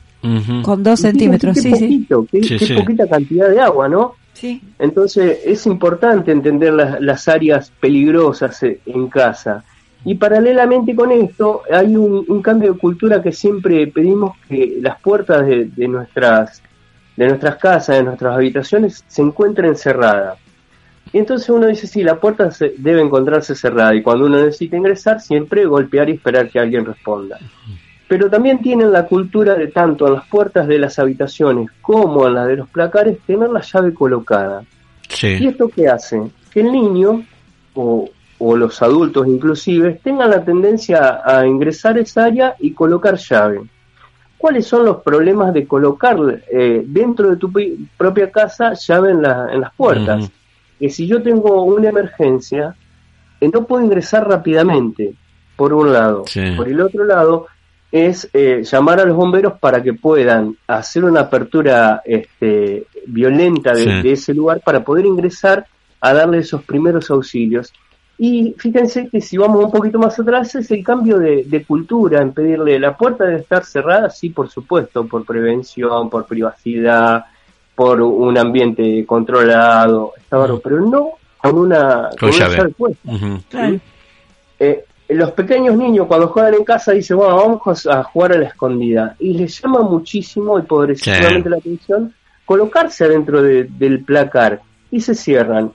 [0.64, 1.84] Con dos centímetros, sí, qué sí.
[1.86, 2.74] poquito, qué, Sí, qué sí.
[2.74, 4.14] poquita cantidad de agua, ¿no?
[4.34, 4.60] Sí.
[4.80, 9.64] Entonces es importante entender las, las áreas peligrosas eh, en casa.
[10.06, 15.02] Y paralelamente con esto hay un, un cambio de cultura que siempre pedimos que las
[15.02, 16.62] puertas de, de nuestras
[17.18, 20.38] de nuestras casas, de nuestras habitaciones, se encuentren cerradas.
[21.14, 24.76] Y entonces uno dice, sí, la puerta se- debe encontrarse cerrada y cuando uno necesita
[24.76, 27.40] ingresar, siempre golpear y esperar que alguien responda.
[28.10, 32.34] Pero también tienen la cultura de tanto en las puertas de las habitaciones como en
[32.34, 34.64] las de los placares tener la llave colocada.
[35.10, 35.48] ¿Y Sí.
[35.48, 36.22] esto qué hace?
[36.52, 37.24] Que el niño,
[37.76, 38.10] o,
[38.40, 43.62] o los adultos inclusive, tengan la tendencia a ingresar a esa área y colocar llave.
[44.38, 46.18] ¿Cuáles son los problemas de colocar
[46.52, 50.30] eh, dentro de tu pi- propia casa llave en, la- en las puertas?
[50.80, 52.76] Que si yo tengo una emergencia,
[53.40, 55.14] eh, no puedo ingresar rápidamente,
[55.56, 56.26] por un lado.
[56.28, 56.42] Sí.
[56.58, 57.48] Por el otro lado,
[57.92, 63.84] es eh, llamar a los bomberos para que puedan hacer una apertura este, violenta de,
[63.84, 64.02] Sí.
[64.04, 65.66] de ese lugar para poder ingresar
[66.02, 67.72] a darle esos primeros auxilios.
[68.18, 72.22] Y fíjense que si vamos un poquito más atrás es el cambio de, de cultura,
[72.22, 77.26] en pedirle la puerta debe estar cerrada, sí, por supuesto, por prevención, por privacidad,
[77.76, 82.70] por un ambiente controlado, está bárbaro, pero no con una, Con una llave.
[82.70, 83.12] puesta.
[83.12, 83.38] Ujú.
[83.52, 83.82] ¿sí?
[84.60, 88.46] Eh, los pequeños niños cuando juegan en casa dicen, bueno, vamos a jugar a la
[88.48, 89.16] escondida.
[89.20, 91.50] Y les llama muchísimo y poderosamente Sí.
[91.50, 92.14] la atención
[92.46, 95.72] colocarse adentro de- del placar y se cierran.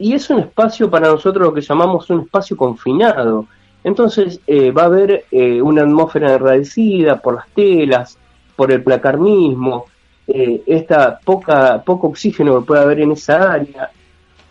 [0.00, 3.46] Y es un espacio para nosotros lo que llamamos un espacio confinado.
[3.84, 8.18] Entonces eh, va a haber eh, una atmósfera enrarecida por las telas,
[8.56, 9.86] por el placar mismo,
[10.26, 13.90] eh, esta poca, poco oxígeno que puede haber en esa área.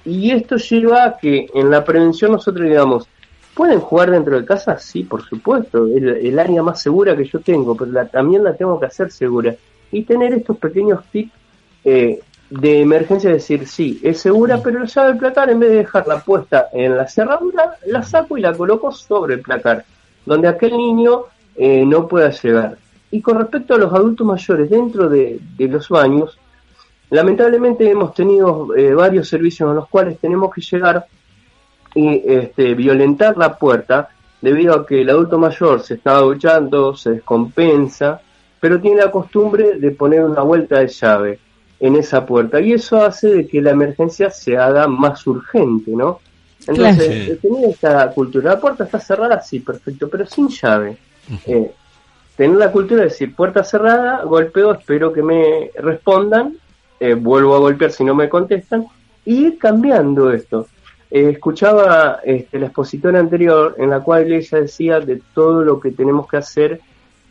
[0.05, 3.07] Y esto lleva a que en la prevención nosotros digamos,
[3.55, 4.77] ¿pueden jugar dentro de casa?
[4.77, 8.55] Sí, por supuesto, el, el área más segura que yo tengo, pero la- también la
[8.55, 9.55] tengo que hacer segura.
[9.91, 11.31] Y tener estos pequeños tips
[11.85, 12.19] eh,
[12.49, 16.19] de emergencia, decir, sí, es segura, pero la llave del placar, en vez de dejarla
[16.19, 19.85] puesta en la cerradura, la saco y la coloco sobre el placar,
[20.25, 22.77] donde aquel niño eh, no pueda llegar.
[23.11, 26.37] Y con respecto a los adultos mayores dentro de, de los baños,
[27.09, 31.05] lamentablemente hemos tenido eh, varios servicios en los cuales tenemos que llegar
[31.93, 34.09] y este, violentar la puerta
[34.41, 38.21] debido a que el adulto mayor se está duchando, se descompensa,
[38.59, 41.39] pero tiene la costumbre de poner una vuelta de llave
[41.79, 46.19] en esa puerta y eso hace de que la emergencia se haga más urgente, ¿no?
[46.67, 47.39] Entonces, Claro.
[47.41, 50.97] tener esta cultura, la puerta está cerrada, sí, perfecto, pero sin llave.
[51.45, 51.71] Eh,
[52.35, 56.55] tener la cultura de decir, puerta cerrada, golpeo, espero que me respondan,
[56.99, 58.85] eh, vuelvo a golpear si no me contestan,
[59.25, 60.67] y ir cambiando esto.
[61.11, 65.91] Eh, escuchaba este, la expositora anterior en la cual ella decía de todo lo que
[65.91, 66.81] tenemos que hacer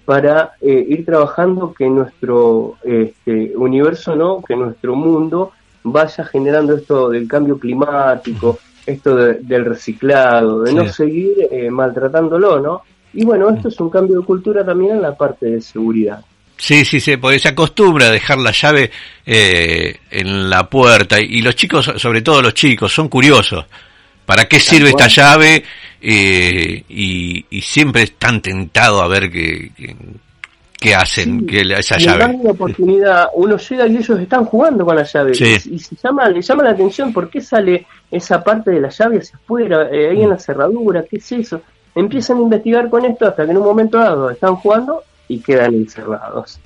[0.08, 5.52] para eh, ir trabajando que nuestro este, universo, no, que nuestro mundo
[5.82, 10.76] vaya generando esto del cambio climático, esto de- del reciclado, de Sí.
[10.76, 12.80] no seguir eh, maltratándolo, ¿no?
[13.12, 16.20] Y bueno, esto es un cambio de cultura también en la parte de seguridad.
[16.56, 18.90] Sí, sí, sí, porque se acostumbra a dejar la llave
[19.26, 23.66] eh, en la puerta y los chicos, sobre todo los chicos, son curiosos.
[24.24, 25.62] ¿Para qué sirve esta llave?
[26.00, 29.96] Eh, y, y siempre están tentados a ver qué, qué,
[30.78, 32.36] qué hacen que la- esa llave.
[32.36, 35.34] una oportunidad, uno llega y ellos están jugando con la llave.
[35.34, 35.56] Sí.
[35.70, 38.88] Y, y se llama, le llama la atención por qué sale esa parte de la
[38.90, 41.60] llave hacia afuera, eh, ahí en la cerradura, qué es eso.
[41.94, 45.74] Empiezan a investigar con esto hasta que en un momento dado están jugando y quedan
[45.74, 46.60] encerrados.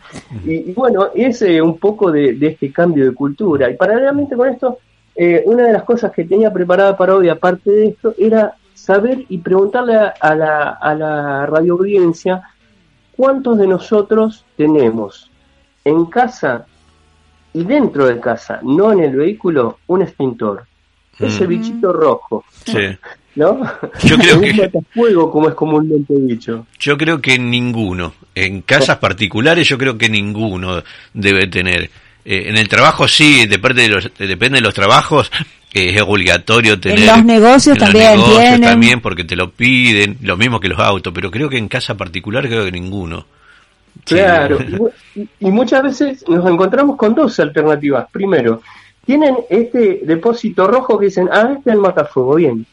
[0.44, 3.70] Y, y bueno, es eh, un poco de, de este cambio de cultura.
[3.70, 4.78] Y paralelamente con esto,
[5.16, 9.24] eh, una de las cosas que tenía preparada para hoy, aparte de esto, era saber
[9.28, 12.43] y preguntarle a, a la, a la radio audiencia
[13.16, 15.31] cuántos de nosotros tenemos
[15.85, 16.66] en casa
[17.55, 20.65] y dentro de casa, no en el vehículo, un extintor.
[21.19, 21.49] Ese Mm.
[21.49, 22.78] bichito rojo, Sí.
[23.36, 23.61] ¿no?
[24.05, 26.66] Yo creo que- matafuego, como es comúnmente dicho.
[26.78, 28.15] Yo creo que ninguno.
[28.35, 30.82] En casas particulares yo creo que ninguno
[31.12, 31.90] debe tener.
[32.24, 35.31] Eh, en el trabajo sí, depende de los, depende de los trabajos,
[35.73, 37.07] es obligatorio tener.
[37.07, 38.62] los negocios en los también negocios tienen.
[38.62, 41.97] también porque te lo piden, lo mismo que los autos, pero creo que en casa
[41.97, 43.27] particular creo que ninguno.
[44.05, 44.59] Claro,
[45.15, 48.09] y y, y muchas veces nos encontramos con dos alternativas.
[48.11, 48.62] Primero,
[49.05, 52.66] tienen este depósito rojo que dicen, ah, este es el matafuego, bien.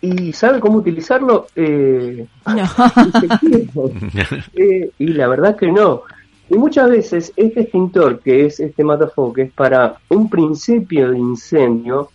[0.00, 1.48] ¿Y sabe cómo utilizarlo?
[1.56, 2.26] Eh,
[4.54, 6.02] eh, y la verdad que no.
[6.50, 11.18] Y muchas veces este extintor, que es este matafuego, que es para un principio de
[11.18, 12.10] incendio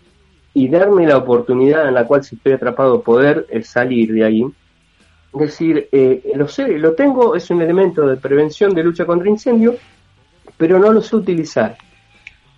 [0.53, 4.45] y darme la oportunidad en la cual si estoy atrapado poder eh, salir de ahí,
[5.34, 9.75] decir, eh, lo sé, lo tengo, es un elemento de prevención de lucha contra incendio,
[10.57, 11.75] pero no lo sé utilizar.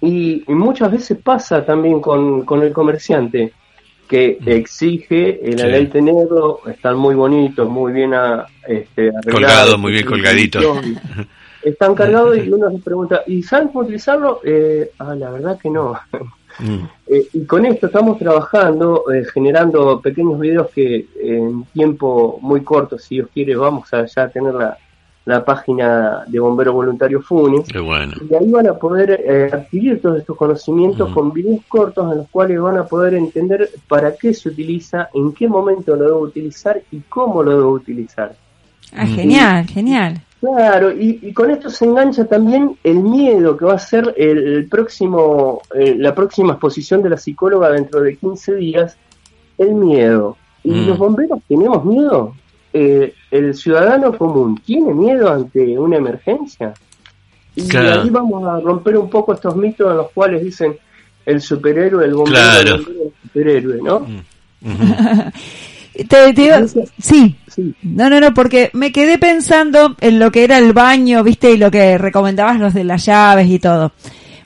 [0.01, 3.53] Y, y muchas veces pasa también con, con el comerciante,
[4.07, 5.88] que exige en la Sí.
[5.88, 10.81] tenerlo, están muy bonitos, muy bien a, este, arreglados, Colgado, muy bien colgadito.
[11.63, 14.41] Están cargados y uno se pregunta, ¿y saben cómo utilizarlo?
[14.43, 15.97] Eh, ah, la verdad que no.
[16.60, 16.86] Mm.
[17.07, 22.98] Eh, y con esto estamos trabajando, eh, generando pequeños videos que en tiempo muy corto,
[22.98, 24.77] si Dios quiere, vamos a ya tener la,
[25.26, 27.68] la página de Bombero Voluntario Funes.
[27.68, 28.14] Qué bueno.
[28.30, 32.30] Y ahí van a poder eh, adquirir todos estos conocimientos con videos cortos en los
[32.30, 36.82] cuales van a poder entender para qué se utiliza, en qué momento lo debo utilizar
[36.91, 38.36] y cómo lo debo utilizar.
[38.94, 40.22] Ah, genial, genial.
[40.53, 44.38] Claro, y, y con esto se engancha también el miedo que va a ser el,
[44.57, 48.97] el próximo, eh, la próxima exposición de la psicóloga dentro de 15 días,
[49.57, 50.38] el miedo.
[50.63, 50.88] ¿Y Mm.
[50.88, 52.35] los bomberos tenemos miedo?
[52.73, 56.73] Eh, ¿El ciudadano común tiene miedo ante una emergencia?
[57.55, 58.01] Y Claro.
[58.01, 60.76] ahí vamos a romper un poco estos mitos en los cuales dicen
[61.26, 62.76] el superhéroe, el bombero, Claro.
[62.76, 64.07] el bombero, el superhéroe, ¿no?
[65.95, 66.55] Te, te digo-
[67.01, 67.35] sí.
[67.84, 71.57] No, no, no, porque me quedé pensando en lo que era el baño, viste, y
[71.57, 73.93] lo que recomendabas los de las llaves y todo.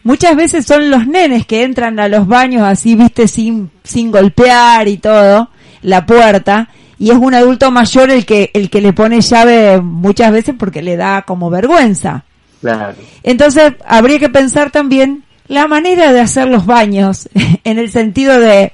[0.04, 4.88] Muchas veces son los nenes que entran a los baños así, viste, sin, sin golpear
[4.88, 5.50] y todo,
[5.82, 6.70] la puerta,
[7.00, 10.82] y es un adulto mayor el que el que le pone llave muchas veces porque
[10.84, 12.24] le da como vergüenza.
[12.62, 12.94] Claro.
[13.24, 17.28] Entonces, habría que pensar también la manera de hacer los baños,
[17.64, 18.72] en el sentido de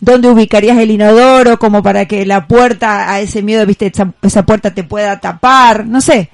[0.00, 3.92] dónde ubicarías el inodoro, como para que la puerta, a ese miedo, viste,
[4.22, 6.30] esa, puerta te pueda tapar, no sé,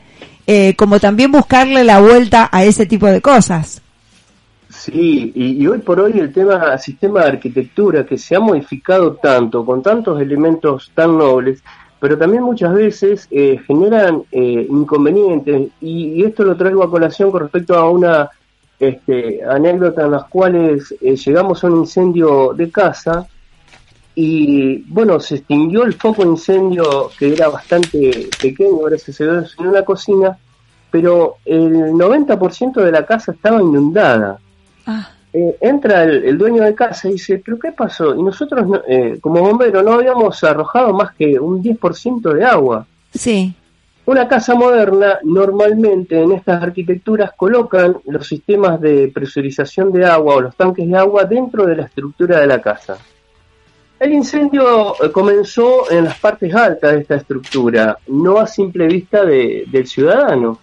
[0.47, 3.81] eh, como también buscarle la vuelta a ese tipo de cosas.
[4.69, 9.65] Sí, y, hoy por hoy el tema sistema de arquitectura que se ha modificado tanto,
[9.65, 11.63] con tantos elementos tan nobles,
[12.01, 17.31] pero también muchas veces eh, generan eh, inconvenientes, y, y esto lo traigo a colación
[17.31, 18.29] con respecto a una
[18.83, 23.29] este, anécdota en las cuales eh, llegamos a un incendio de casa
[24.15, 29.57] y bueno, se extinguió el foco de incendio que era bastante pequeño, gracias a Dios,
[29.59, 30.37] en una cocina,
[30.91, 34.39] pero el 90% de la casa estaba inundada.
[35.35, 38.15] Eh, entra el, el dueño de casa y dice, ¿pero qué pasó?
[38.15, 42.87] Y nosotros, no- eh, como bomberos, no habíamos arrojado más que un 10% de agua.
[43.15, 43.55] Sí.
[44.05, 50.41] Una casa moderna normalmente en estas arquitecturas colocan los sistemas de presurización de agua o
[50.43, 52.99] los tanques de agua dentro de la estructura de la casa.
[54.03, 59.25] El incendio eh, comenzó en las partes altas de esta estructura, no a simple vista
[59.25, 60.59] de- del ciudadano.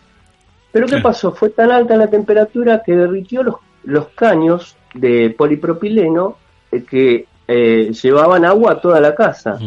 [0.74, 1.32] Pero ¿qué pasó?
[1.32, 3.56] Fue tan alta la temperatura que derritió los,
[3.86, 6.36] los caños de polipropileno
[6.70, 9.58] eh, que eh, llevaban agua a toda la casa.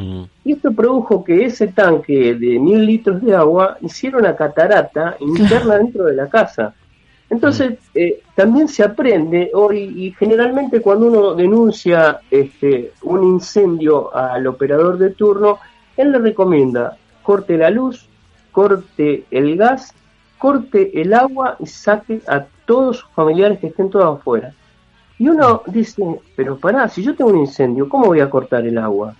[0.44, 5.78] Y esto produjo que ese tanque de mil litros de agua hiciera una catarata interna
[5.82, 6.74] dentro de la casa.
[7.32, 14.46] Entonces, eh, también se aprende hoy, y generalmente cuando uno denuncia este, un incendio al
[14.46, 15.58] operador de turno,
[15.96, 18.06] él le recomienda corte la luz,
[18.50, 19.94] corte el gas,
[20.36, 24.52] corte el agua y saque a todos sus familiares que estén todos afuera.
[25.18, 26.04] Y uno dice,
[26.36, 29.14] pero pará, si yo tengo un incendio, ¿cómo voy a cortar el agua?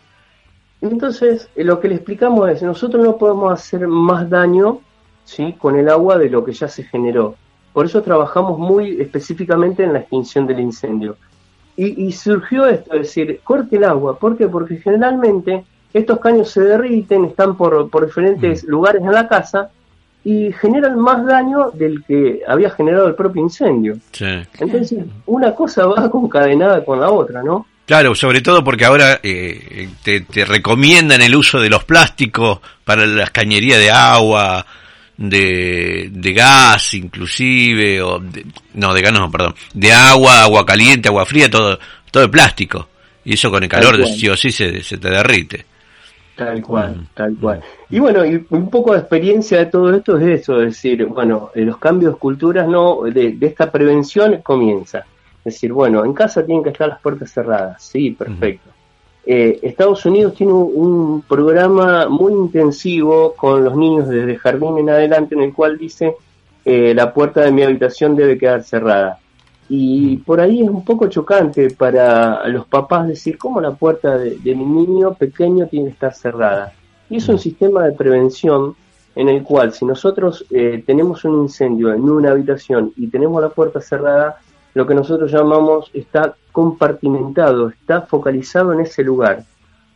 [0.82, 4.80] Entonces, eh, lo que le explicamos es, nosotros no podemos hacer más daño
[5.24, 5.54] ¿sí?
[5.54, 7.36] con el agua de lo que ya se generó.
[7.72, 11.16] Por eso trabajamos muy específicamente en la extinción del incendio.
[11.76, 14.18] Y, y surgió esto, es decir, corte el agua.
[14.18, 14.46] ¿Por qué?
[14.46, 19.70] Porque generalmente estos caños se derriten, están por, por diferentes lugares en la casa
[20.24, 23.96] y generan más daño del que había generado el propio incendio.
[24.12, 24.26] Sí.
[24.58, 27.66] Entonces, una cosa va concadenada con la otra, ¿no?
[27.86, 33.04] Claro, sobre todo porque ahora eh, te, te recomiendan el uso de los plásticos para
[33.06, 34.64] las cañerías de agua,
[35.16, 41.08] de, de gas inclusive, o de- no, de gas no, perdón, de agua, agua caliente,
[41.08, 41.78] agua fría, todo,
[42.10, 42.88] todo de plástico.
[43.24, 44.12] Y eso con el Tal calor cual.
[44.14, 45.64] sí o sí se, se te derrite.
[46.34, 47.60] Tal cual, tal cual.
[47.90, 51.50] Y bueno, y un poco de experiencia de todo esto es eso, es decir, bueno,
[51.54, 55.04] eh, los cambios de culturas no, de, de esta prevención comienza.
[55.44, 58.70] Es decir, bueno, en casa tienen que estar las puertas cerradas, sí, perfecto.
[59.24, 64.90] Eh, Estados Unidos tiene un, un programa muy intensivo con los niños desde jardín en
[64.90, 66.16] adelante en el cual dice
[66.64, 69.18] eh, la puerta de mi habitación debe quedar cerrada.
[69.68, 74.38] Y por ahí es un poco chocante para los papás decir cómo la puerta de,
[74.38, 76.72] de mi niño pequeño tiene que estar cerrada.
[77.08, 78.74] Y es un sistema de prevención
[79.14, 83.50] en el cual si nosotros eh, tenemos un incendio en una habitación y tenemos la
[83.50, 84.38] puerta cerrada,
[84.74, 89.44] lo que nosotros llamamos está compartimentado, está focalizado en ese lugar.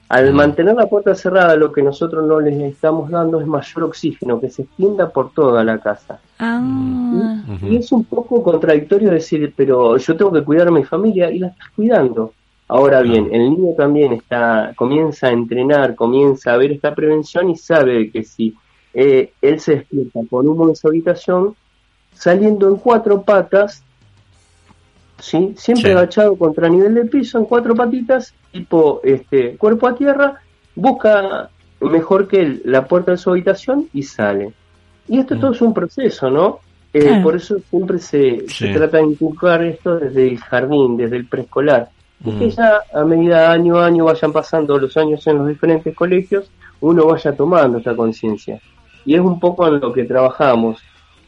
[0.09, 4.41] Al mantener la puerta cerrada, lo que nosotros no les estamos dando es mayor oxígeno,
[4.41, 6.21] que se extienda por toda la casa.
[6.39, 7.43] Ah.
[7.63, 11.41] Y es un poco contradictorio decir, pero yo tengo que cuidar a mi familia y
[11.41, 12.33] la estás cuidando.
[12.69, 17.57] Ahora bien, el niño también está, comienza a entrenar, comienza a ver esta prevención y
[17.57, 18.55] sabe que si
[18.95, 21.57] eh, él se despierta con humo en su habitación,
[22.13, 23.83] saliendo en cuatro patas,
[25.19, 25.55] ¿sí?
[25.57, 25.97] siempre Sí.
[25.97, 30.41] agachado contra nivel del piso, en cuatro patitas, tipo este, cuerpo a tierra,
[30.75, 31.49] busca
[31.81, 34.53] mejor que él la puerta de su habitación y sale.
[35.09, 36.61] Y esto todo es un proceso, ¿no?
[36.93, 37.23] Eh, Claro.
[37.23, 41.89] Por eso siempre se, se trata de inculcar esto desde el jardín, desde el preescolar.
[42.25, 42.39] Y Mm.
[42.39, 46.51] que ya a medida año a año vayan pasando los años en los diferentes colegios,
[46.81, 48.59] uno vaya tomando esta conciencia.
[49.05, 50.79] Y es un poco en lo que trabajamos,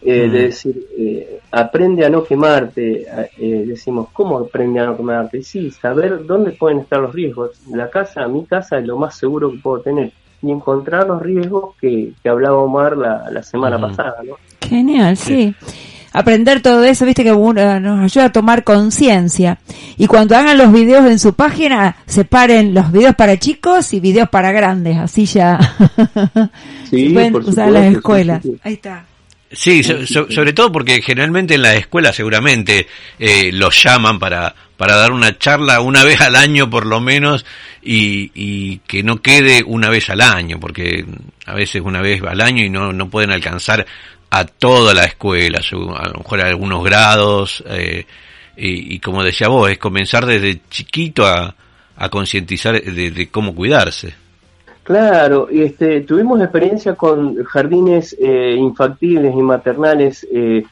[0.02, 0.32] eh, Mm.
[0.32, 3.06] de decir, eh, aprende a no quemarte,
[3.38, 5.42] eh, decimos, ¿cómo aprende a no quemarte?
[5.42, 7.50] Sí, saber dónde pueden estar los riesgos.
[7.72, 10.12] La casa, mi casa es lo más seguro que puedo tener.
[10.40, 13.88] Y encontrar los riesgos que, que hablaba Omar la, la semana Ujú.
[13.88, 14.34] pasada, ¿no?
[14.60, 15.52] Genial, sí.
[16.12, 19.58] Aprender todo eso, viste que uno nos ayuda a tomar conciencia.
[19.98, 24.28] Y cuando hagan los videos en su página, separen los videos para chicos y videos
[24.28, 25.58] para grandes, así ya
[26.88, 28.42] Sí, se pueden por usar las escuelas.
[28.42, 28.60] sí, sí.
[28.62, 29.04] Ahí está.
[29.50, 32.86] Sí, so- so- sobre todo porque generalmente en la escuela seguramente
[33.18, 37.46] eh, los llaman para, para dar una charla una vez al año por lo menos
[37.82, 41.06] y, y que no quede una vez al año, porque
[41.46, 43.86] a veces una vez al año y no, no pueden alcanzar
[44.30, 48.04] a toda la escuela, a lo mejor a algunos grados, eh,
[48.58, 51.54] y, y como decía vos, es comenzar desde chiquito a,
[51.96, 54.14] a concientizar de, de cómo cuidarse.
[54.88, 60.64] Claro, este, tuvimos experiencia con jardines eh, infantiles y maternales eh,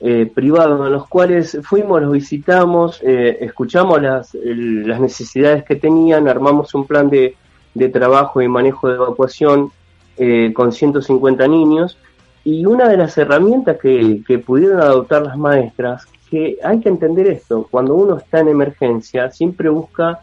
[0.00, 5.76] eh, privados en los cuales fuimos, los visitamos, eh, escuchamos las, el- las necesidades que
[5.76, 7.34] tenían, armamos un plan de,
[7.72, 9.70] de trabajo y manejo de evacuación
[10.18, 11.96] eh, con 150 niños.
[12.44, 17.26] Y una de las herramientas que, que pudieron adoptar las maestras, que hay que entender
[17.26, 20.20] esto, cuando uno está en emergencia siempre busca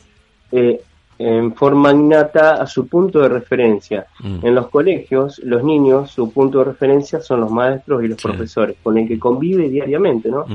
[0.51, 0.81] eh,
[1.19, 4.07] en forma innata a su punto de referencia.
[4.23, 8.77] En los colegios, los niños, su punto de referencia son los maestros y los profesores,
[8.81, 10.45] con el que convive diariamente, ¿no?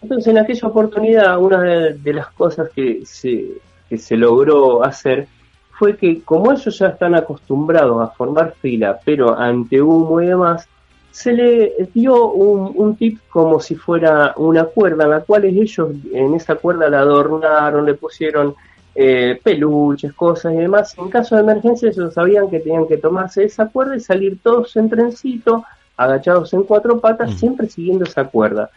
[0.00, 3.46] Entonces, en aquella oportunidad, una de, de las cosas que se,
[3.88, 5.28] que se logró hacer
[5.72, 10.66] fue que, como ellos ya están acostumbrados a formar fila, pero ante humo y demás,
[11.10, 15.90] se le dio un, un tip como si fuera una cuerda, en la cual ellos
[16.12, 18.54] en esa cuerda la adornaron, le pusieron
[18.96, 20.94] eh, peluches, cosas y demás.
[20.98, 24.74] En caso de emergencia ellos sabían que tenían que tomarse esa cuerda y salir todos
[24.76, 25.64] en trencito,
[25.96, 28.70] agachados en cuatro patas, siempre siguiendo esa cuerda.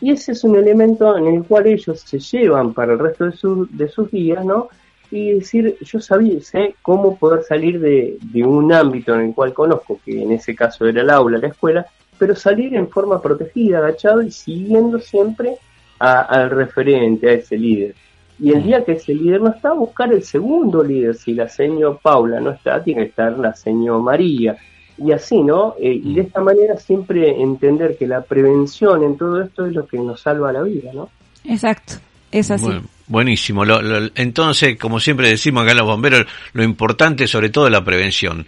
[0.00, 3.32] Y ese es un elemento en el cual ellos se llevan para el resto de,
[3.32, 4.68] su- de sus días, ¿no?
[5.10, 9.54] Y decir, yo sabía, sé cómo poder salir de, de un ámbito en el cual
[9.54, 11.86] conozco, que en ese caso era el aula, la escuela,
[12.18, 15.56] pero salir en forma protegida, agachado y siguiendo siempre
[15.98, 17.94] a- al referente, a ese líder.
[18.38, 21.14] Y el día que ese líder no está, buscar el segundo líder.
[21.14, 24.56] Si la señor Paula no está, tiene que estar la señor María.
[24.98, 25.74] Y así, ¿no?
[25.80, 29.86] Eh, y de esta manera siempre entender que la prevención en todo esto es lo
[29.86, 31.08] que nos salva la vida, ¿no?
[31.44, 31.94] Exacto,
[32.32, 32.64] es así.
[32.64, 33.64] Bueno, buenísimo.
[33.64, 37.84] Lo- lo- entonces, como siempre decimos acá los bomberos, lo importante sobre todo es la
[37.84, 38.46] prevención.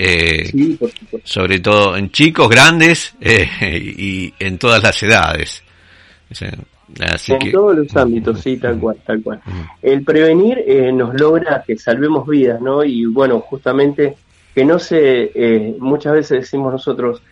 [0.00, 0.76] Eh,
[1.24, 3.48] sobre todo en chicos, grandes eh,
[3.98, 5.62] y en todas las edades.
[7.00, 9.40] Así en que, todos los ámbitos, sí, tal cual, tal cual.
[9.82, 12.82] El prevenir eh, nos logra que salvemos vidas, ¿no?
[12.84, 14.16] Y bueno, justamente
[14.54, 17.22] que no se, eh, muchas veces decimos nosotros,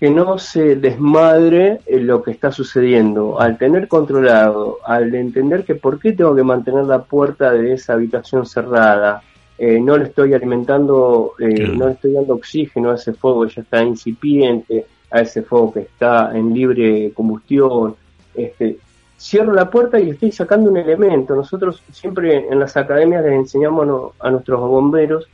[0.00, 3.38] que no se desmadre eh, lo que está sucediendo.
[3.38, 7.92] Al tener controlado, al entender que por qué tengo que mantener la puerta de esa
[7.92, 9.22] habitación cerrada,
[9.58, 13.52] eh, no le estoy alimentando, eh, no le estoy dando oxígeno a ese fuego que
[13.56, 17.94] ya está incipiente, a ese fuego que está en libre combustión,
[18.34, 18.78] este,
[19.18, 21.34] cierro la puerta y estoy sacando un elemento.
[21.34, 25.28] Nosotros siempre en las academias les enseñamos a, no- a nuestros bomberos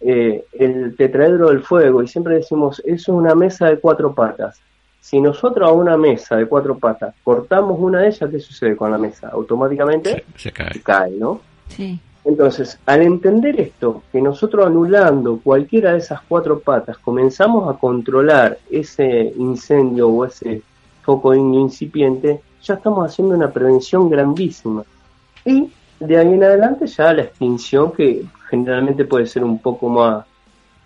[0.00, 4.60] eh, el tetraedro del fuego y siempre decimos, eso es una mesa de cuatro patas.
[5.00, 8.90] Si nosotros a una mesa de cuatro patas cortamos una de ellas, ¿qué sucede con
[8.90, 9.28] la mesa?
[9.28, 10.80] Automáticamente se cae.
[10.82, 11.40] cae, ¿no?
[11.68, 11.98] Sí.
[12.26, 18.56] Entonces, al entender esto, que nosotros anulando cualquiera de esas cuatro patas, comenzamos a controlar
[18.70, 20.62] ese incendio o ese
[21.04, 24.84] foco in- incipiente, ya estamos haciendo una prevención grandísima.
[25.44, 25.70] Y
[26.00, 30.24] de ahí en adelante ya la extinción, que generalmente puede ser un poco más,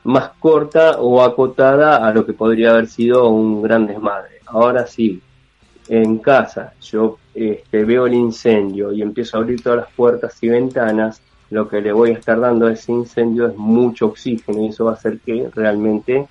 [0.04, 4.40] más corta o acotada a lo que podría haber sido un gran desmadre.
[4.46, 5.20] Ahora sí,
[5.88, 10.48] en casa yo este, veo el incendio y empiezo a abrir todas las puertas y
[10.48, 14.68] ventanas, lo que le voy a estar dando a ese incendio es mucho oxígeno y
[14.68, 16.28] eso va a hacer que realmente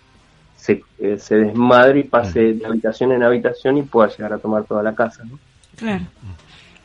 [0.57, 4.65] se, eh, se desmadre y pase de habitación en habitación y pueda llegar a tomar
[4.65, 5.23] toda la casa.
[5.23, 5.39] ¿no?
[5.77, 6.03] Claro.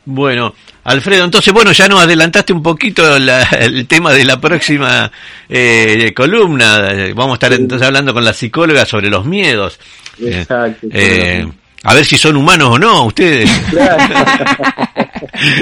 [0.05, 5.09] Bueno, Alfredo, entonces, bueno, ya nos adelantaste un poquito la- el tema de la próxima
[5.49, 6.89] eh, columna.
[7.15, 9.79] Vamos a estar entonces hablando con la psicóloga sobre los miedos.
[10.19, 10.87] Eh, Exacto.
[10.91, 11.47] eh,
[11.83, 13.49] a ver si son humanos o no ustedes.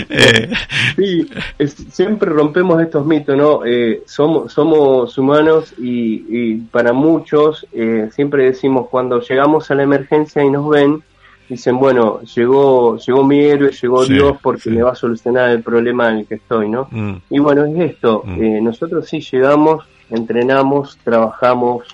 [0.09, 0.49] Eh,
[0.95, 1.27] Sí,
[1.57, 3.65] es- siempre rompemos estos mitos, ¿no?
[3.65, 9.83] Eh, somos, somos humanos y, y para muchos eh, siempre decimos cuando llegamos a la
[9.83, 11.01] emergencia y nos ven,
[11.47, 15.61] dicen, bueno, llegó, llegó mi héroe, llegó Sí, Dios porque me va a solucionar el
[15.63, 16.87] problema en el que estoy, ¿no?
[16.91, 21.87] mm, Y bueno, es esto, eh, nosotros sí llegamos, entrenamos, trabajamos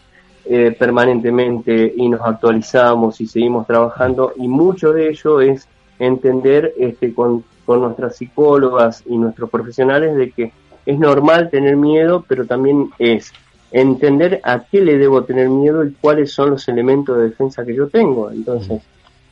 [0.49, 5.67] eh, permanentemente y nos actualizamos y seguimos trabajando y mucho de ello es
[5.99, 10.53] entender este, con, con nuestras psicólogas y nuestros profesionales de que
[10.85, 13.33] es normal tener miedo, pero también es
[13.71, 17.75] entender a qué le debo tener miedo y cuáles son los elementos de defensa que
[17.75, 18.31] yo tengo.
[18.31, 18.81] Entonces,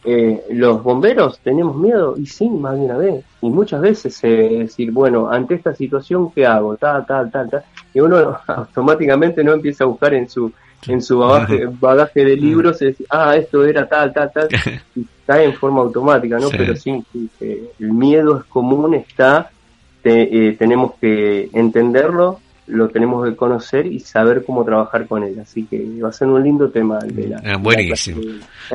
[0.04, 3.24] eh, los bomberos tenemos miedo y sí, más de una vez.
[3.42, 6.76] Y muchas veces eh, decir, bueno, ante esta situación, ¿qué hago?
[6.76, 7.64] Tal, tal, tal, tal.
[7.94, 10.52] Y uno automáticamente no empieza a buscar en su
[10.88, 14.48] en su bagaje, bagaje de libros y decir, ah, esto era tal, tal, tal,
[14.96, 16.50] y cae en forma automática, ¿no?
[16.50, 16.56] Sí.
[16.58, 17.04] Pero sí,
[17.42, 19.50] eh, el miedo es común, está,
[20.02, 25.38] te- eh, tenemos que entenderlo, lo tenemos que conocer y saber cómo trabajar con él.
[25.40, 27.42] Así que va a ser un lindo tema de la.
[27.46, 28.22] Ah, buenísimo.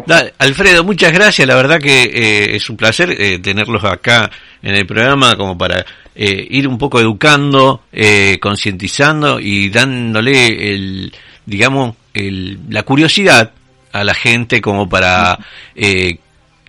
[0.07, 1.47] Da- Alfredo, muchas gracias.
[1.49, 4.31] La verdad que eh, es un placer eh, tenerlos acá
[4.63, 5.85] en el programa como para
[6.15, 11.13] eh, ir un poco educando, eh, concientizando y dándole el,
[11.45, 13.53] digamos, el, la curiosidad
[13.93, 15.39] a la gente como para
[15.75, 16.19] eh,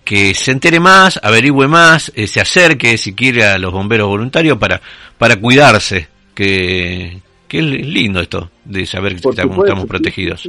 [0.04, 4.58] que se entere más, averigüe más, eh, se acerque si quiere a los bomberos voluntarios
[4.58, 4.80] para,
[5.18, 10.48] para cuidarse, que, que es lindo esto de saber que estamos, protegidos.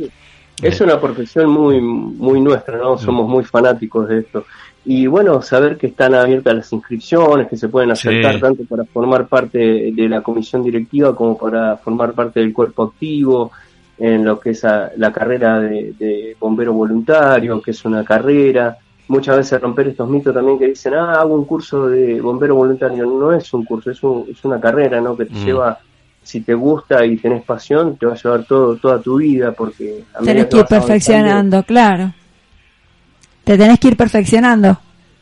[0.61, 2.97] Es una profesión muy muy nuestra, ¿no?
[2.97, 4.45] Somos muy fanáticos de esto.
[4.85, 8.41] Y bueno, saber que están abiertas las inscripciones, que se pueden acercar Sí.
[8.41, 13.51] tanto para formar parte de la comisión directiva como para formar parte del cuerpo activo,
[13.97, 18.77] en lo que es a- la carrera de, de bombero voluntario, que es una carrera.
[19.07, 23.05] Muchas veces romper estos mitos también que dicen, ah, hago un curso de bombero voluntario.
[23.05, 25.15] No es un curso, es, un- es una carrera, ¿no?
[25.15, 25.45] Que te Mm.
[25.45, 25.79] lleva
[26.23, 30.05] si te gusta y tenés pasión, te va a llevar todo, toda tu vida, porque
[30.13, 32.13] a Tenés que ir avanzando- perfeccionando, claro.
[33.43, 34.77] Te tenés que ir perfeccionando.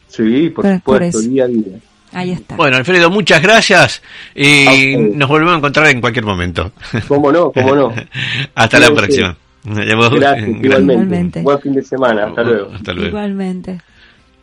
[0.07, 1.77] Sí, por supuesto, día a día.
[2.13, 2.55] Ahí está.
[2.55, 4.01] Bueno, Alfredo, muchas gracias
[4.35, 6.71] y nos volvemos a encontrar en cualquier momento.
[7.07, 7.51] ¿Cómo no?
[7.51, 7.93] ¿Cómo no?
[8.55, 9.35] Hasta la próxima.
[9.63, 10.47] Gracias, Gracias.
[10.49, 10.67] igualmente.
[10.67, 11.41] Igualmente.
[11.41, 12.71] Buen fin de semana, hasta luego.
[12.73, 13.09] Hasta luego.
[13.09, 13.77] Igualmente.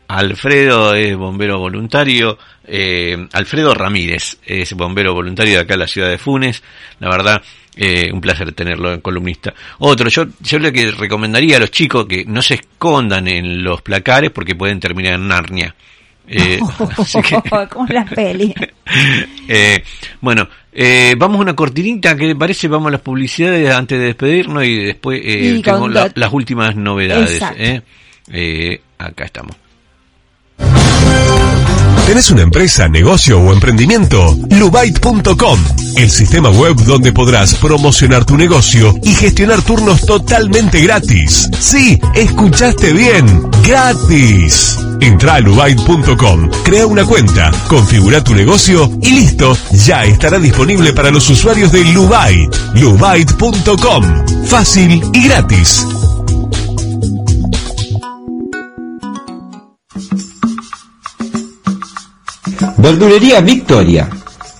[0.08, 6.08] Alfredo es bombero voluntario, eh, Alfredo Ramírez es bombero voluntario de acá en la ciudad
[6.08, 6.62] de Funes,
[6.98, 7.42] la verdad,
[7.76, 9.52] eh, un placer tenerlo en columnista.
[9.80, 13.82] Otro, yo, yo lo que recomendaría a los chicos que no se escondan en los
[13.82, 15.74] placares porque pueden terminar en Narnia.
[16.28, 16.60] Eh,
[16.98, 17.40] así que-
[17.70, 18.54] Como la peli.
[19.48, 19.82] eh,
[20.20, 24.64] bueno, eh, vamos a una cortinita que parece, vamos a las publicidades antes de despedirnos
[24.64, 27.40] y después eh, Y tengo la- las últimas novedades.
[27.56, 27.80] Eh.
[28.30, 29.56] Eh, acá estamos.
[32.08, 34.34] ¿Tenés una empresa, negocio o emprendimiento?
[34.48, 35.60] Lubait.com,
[35.98, 41.50] el sistema web donde podrás promocionar tu negocio y gestionar turnos totalmente gratis.
[41.60, 44.78] Sí, escuchaste bien, gratis.
[45.02, 49.54] Entra a lubait.com, crea una cuenta, configura tu negocio y listo,
[49.84, 52.50] ya estará disponible para los usuarios de Lubait.
[52.72, 55.84] Lubait.com, fácil y gratis.
[62.78, 64.08] Verdulería Victoria.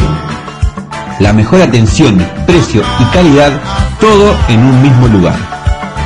[1.20, 2.18] La mejor atención,
[2.48, 3.52] precio y calidad,
[3.99, 5.36] todo en un mismo lugar.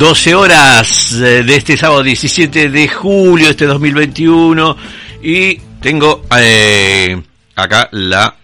[0.02, 4.76] 12 horas eh, de este sábado 17 de julio de este 2021
[5.22, 7.22] y tengo eh,
[7.56, 8.36] acá la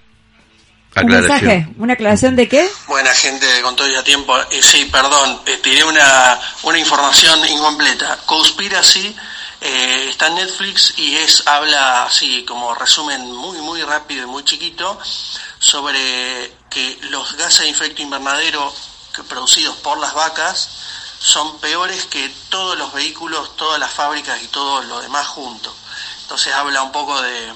[1.02, 2.70] Un mensaje, una aclaración de qué?
[2.86, 4.38] Buena gente con todo ya tiempo.
[4.38, 8.20] Eh, sí, perdón, eh, tiré una, una información incompleta.
[8.28, 9.16] Conspiracy
[9.60, 14.44] eh, está en Netflix y es habla así como resumen muy muy rápido y muy
[14.44, 15.00] chiquito
[15.58, 15.98] sobre
[16.70, 18.72] que los gases de efecto invernadero
[19.16, 20.70] que producidos por las vacas
[21.20, 25.74] son peores que todos los vehículos, todas las fábricas y todo lo demás junto.
[26.22, 27.54] Entonces habla un poco de,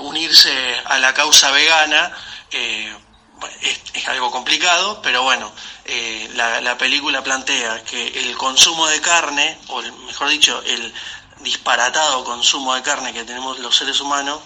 [0.00, 2.12] unirse a la causa vegana.
[2.50, 5.52] Es, es, algo complicado, pero bueno,
[5.84, 10.92] eh, la, la, película plantea que el consumo de carne, o el, mejor dicho, el
[11.40, 14.40] disparatado consumo de carne que tenemos los seres humanos,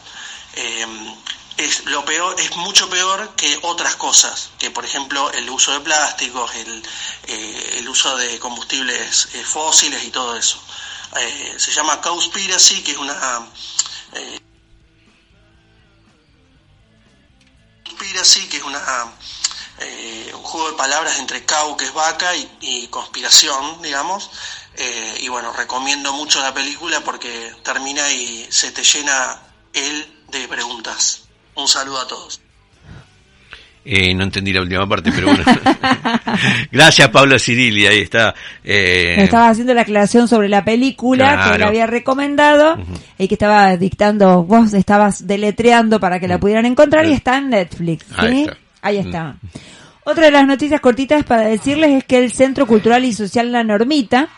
[0.55, 0.86] eh,
[1.57, 5.81] es lo peor, es mucho peor que otras cosas, que por ejemplo el uso de
[5.81, 6.83] plásticos, el,
[7.29, 10.62] eh, el uso de combustibles eh, fósiles y todo eso.
[11.20, 13.47] Eh, se llama Cowspiracy, que es una
[14.15, 14.41] eh,
[17.85, 19.12] Cowspiracy, que es una
[19.79, 24.31] eh, un juego de palabras entre cow, que es vaca, y, y conspiración, digamos.
[25.19, 29.43] y bueno, recomiendo mucho la película porque termina y se te llena
[29.73, 31.22] él de preguntas.
[31.55, 32.41] Un saludo a todos.
[33.85, 35.43] Eh, no entendí la última parte, pero bueno.
[36.70, 38.33] Gracias, Pablo Cirili, ahí está.
[38.62, 39.16] Eh...
[39.19, 41.53] Estaba haciendo la aclaración sobre la película Claro.
[41.53, 42.77] que le había recomendado
[43.19, 47.51] y que estaba dictando, vos estabas deletreando para que la pudieran encontrar y está en
[47.51, 48.07] Netflix.
[48.07, 48.15] ¿sí?
[48.16, 48.57] Ahí está.
[48.83, 49.37] Ahí está.
[50.05, 53.65] Otra de las noticias cortitas para decirles es que el Centro Cultural y Social La
[53.65, 54.29] Normita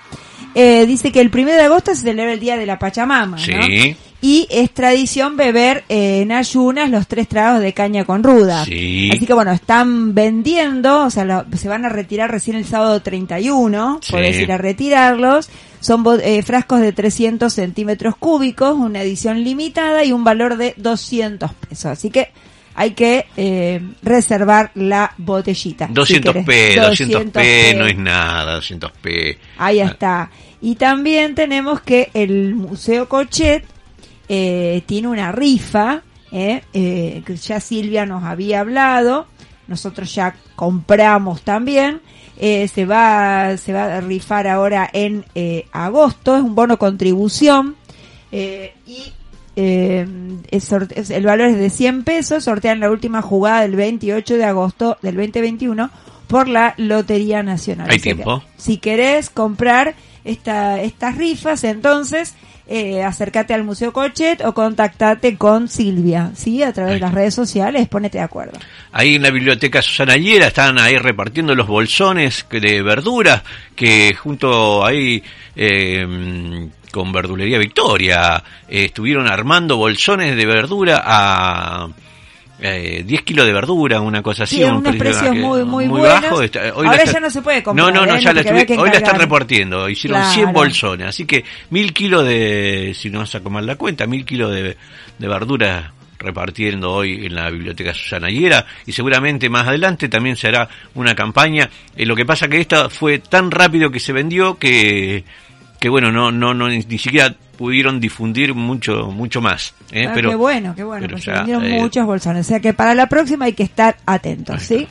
[0.54, 3.96] eh, dice que el primero de agosto se celebra el Día de la Pachamama, ¿no?
[4.26, 8.64] Y es tradición beber eh, en ayunas los tres tragos de caña con ruda.
[8.64, 9.10] Sí.
[9.12, 13.02] Así que bueno, están vendiendo, o sea, lo- se van a retirar recién el sábado
[13.02, 14.12] 31, Sí.
[14.12, 15.50] podés ir a retirarlos.
[15.80, 21.52] Son eh, frascos de 300 centímetros cúbicos, una edición limitada y un valor de 200
[21.52, 21.84] pesos.
[21.84, 22.30] Así que
[22.74, 25.88] hay que eh, reservar la botellita.
[25.88, 26.98] si 200p, querés.
[26.98, 29.36] 200p no es nada, 200p.
[29.58, 30.30] Ahí está.
[30.62, 33.64] Y también tenemos que el Museo Cochet
[34.28, 36.02] eh, tiene una rifa,
[36.32, 39.26] eh, eh, que ya Silvia nos había hablado,
[39.68, 42.00] nosotros ya compramos también,
[42.38, 45.24] eh, se va se va a rifar ahora en
[45.72, 47.76] agosto, es un bono contribución
[48.32, 49.12] y
[49.56, 50.06] eh,
[50.50, 54.34] es sorte- es- el valor es de 100 pesos, sortean la última jugada del 28
[54.36, 55.90] de agosto del 2021
[56.26, 57.88] por la Lotería Nacional.
[57.88, 58.42] Hay tiempo.
[58.56, 59.94] si querés comprar
[60.24, 62.34] esta, estas rifas, entonces
[62.66, 66.62] eh, acércate al Museo Cochet o contactate con Silvia, ¿sí?
[66.62, 68.58] A través de las redes sociales, ponete de acuerdo.
[68.92, 73.42] Ahí en la biblioteca Susana Hiera están ahí repartiendo los bolsones de verduras
[73.76, 75.22] que junto ahí
[75.56, 81.88] eh, con Verdulería Victoria eh, estuvieron armando bolsones de verdura a
[82.60, 84.56] eh, 10 kilos de verdura, una cosa así.
[84.56, 86.40] Sí, un unos precio precios que- muy, muy, bajo.
[86.42, 87.92] Está- hoy Ahora la está- ya no se puede comprar.
[87.92, 88.20] No, no, no, ¿eh?
[88.20, 89.88] ya la estuve- hoy la están repartiendo.
[89.88, 90.34] Hicieron Claro.
[90.34, 94.52] 100 bolsones, así que mil kilos de, si no saco mal la cuenta, mil kilos
[94.52, 94.76] de,
[95.18, 100.48] de verduras repartiendo hoy en la biblioteca Susana Hiera y seguramente más adelante también se
[100.48, 101.68] hará una campaña.
[101.96, 105.24] Eh, lo que pasa que esta fue tan rápido que se vendió que
[105.84, 110.06] que bueno, no no no ni, siquiera pudieron difundir mucho mucho más, ¿eh?
[110.08, 112.46] Ah, pero qué bueno, qué bueno, pues se ya, vendieron eh, muchos bolsones.
[112.46, 114.88] O sea que para la próxima hay que estar atentos, ¿sí?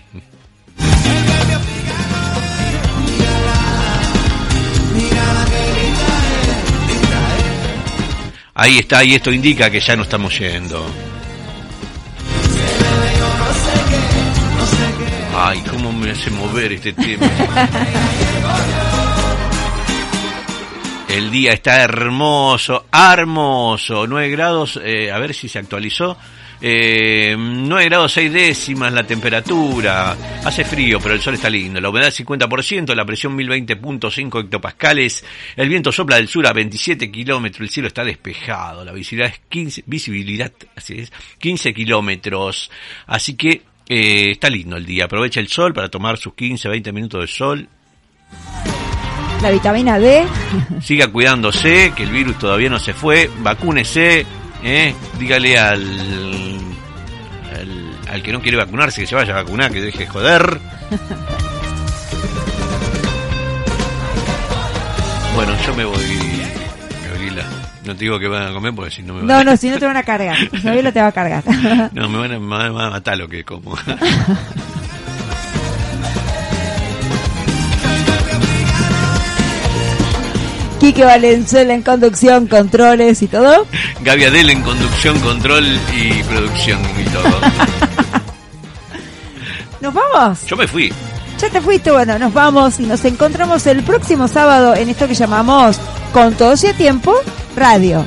[8.54, 10.86] Ahí está, y esto indica que ya no estamos yendo.
[15.36, 17.26] Ay, cómo me hace mover este tema.
[21.14, 24.08] El día está hermoso, hermoso.
[24.08, 26.18] 9 grados, eh, a ver si se actualizó.
[26.60, 30.18] Eh, 9 grados 6 décimas la temperatura.
[30.44, 31.80] Hace frío, pero el sol está lindo.
[31.80, 35.24] La humedad 50%, la presión 1020.5 hectopascales.
[35.56, 37.62] El viento sopla del sur a 27 kilómetros.
[37.62, 38.84] El cielo está despejado.
[38.84, 42.72] La visibilidad es 15, visibilidad, así es, 15 kilómetros.
[43.06, 45.06] Así que eh, está lindo el día.
[45.06, 47.70] Aprovecha el sol para tomar sus 15, 20 minutos de sol.
[49.44, 50.26] La vitamina D.
[50.82, 53.30] Siga cuidándose, que el virus todavía no se fue.
[53.40, 54.26] Vacúnese,
[54.64, 54.96] ¿eh?
[55.20, 55.82] dígale al,
[57.54, 60.60] al, al que no quiere vacunarse que se vaya a vacunar, que deje de joder.
[65.36, 66.42] Bueno, yo me voy,
[67.10, 67.44] Gabriela.
[67.86, 69.44] No te digo que van a comer porque si no me van No, a...
[69.44, 70.38] no, si no te van a cargar.
[70.64, 71.44] Gabriela te va a cargar.
[71.92, 73.76] No, me van a, me van a matar lo que como.
[80.84, 83.66] Quique Valenzuela en conducción, controles y todo.
[84.02, 85.66] Gaby Adel en conducción, control
[85.96, 87.24] y producción y todo.
[89.80, 90.46] ¿Nos vamos?
[90.46, 90.92] Yo me fui.
[91.40, 95.16] Ya te fuiste, bueno, nos vamos y nos encontramos el próximo sábado en esto que
[95.16, 95.80] llamamos
[96.12, 97.16] Con Todos y a Tiempo
[97.56, 98.06] Radio.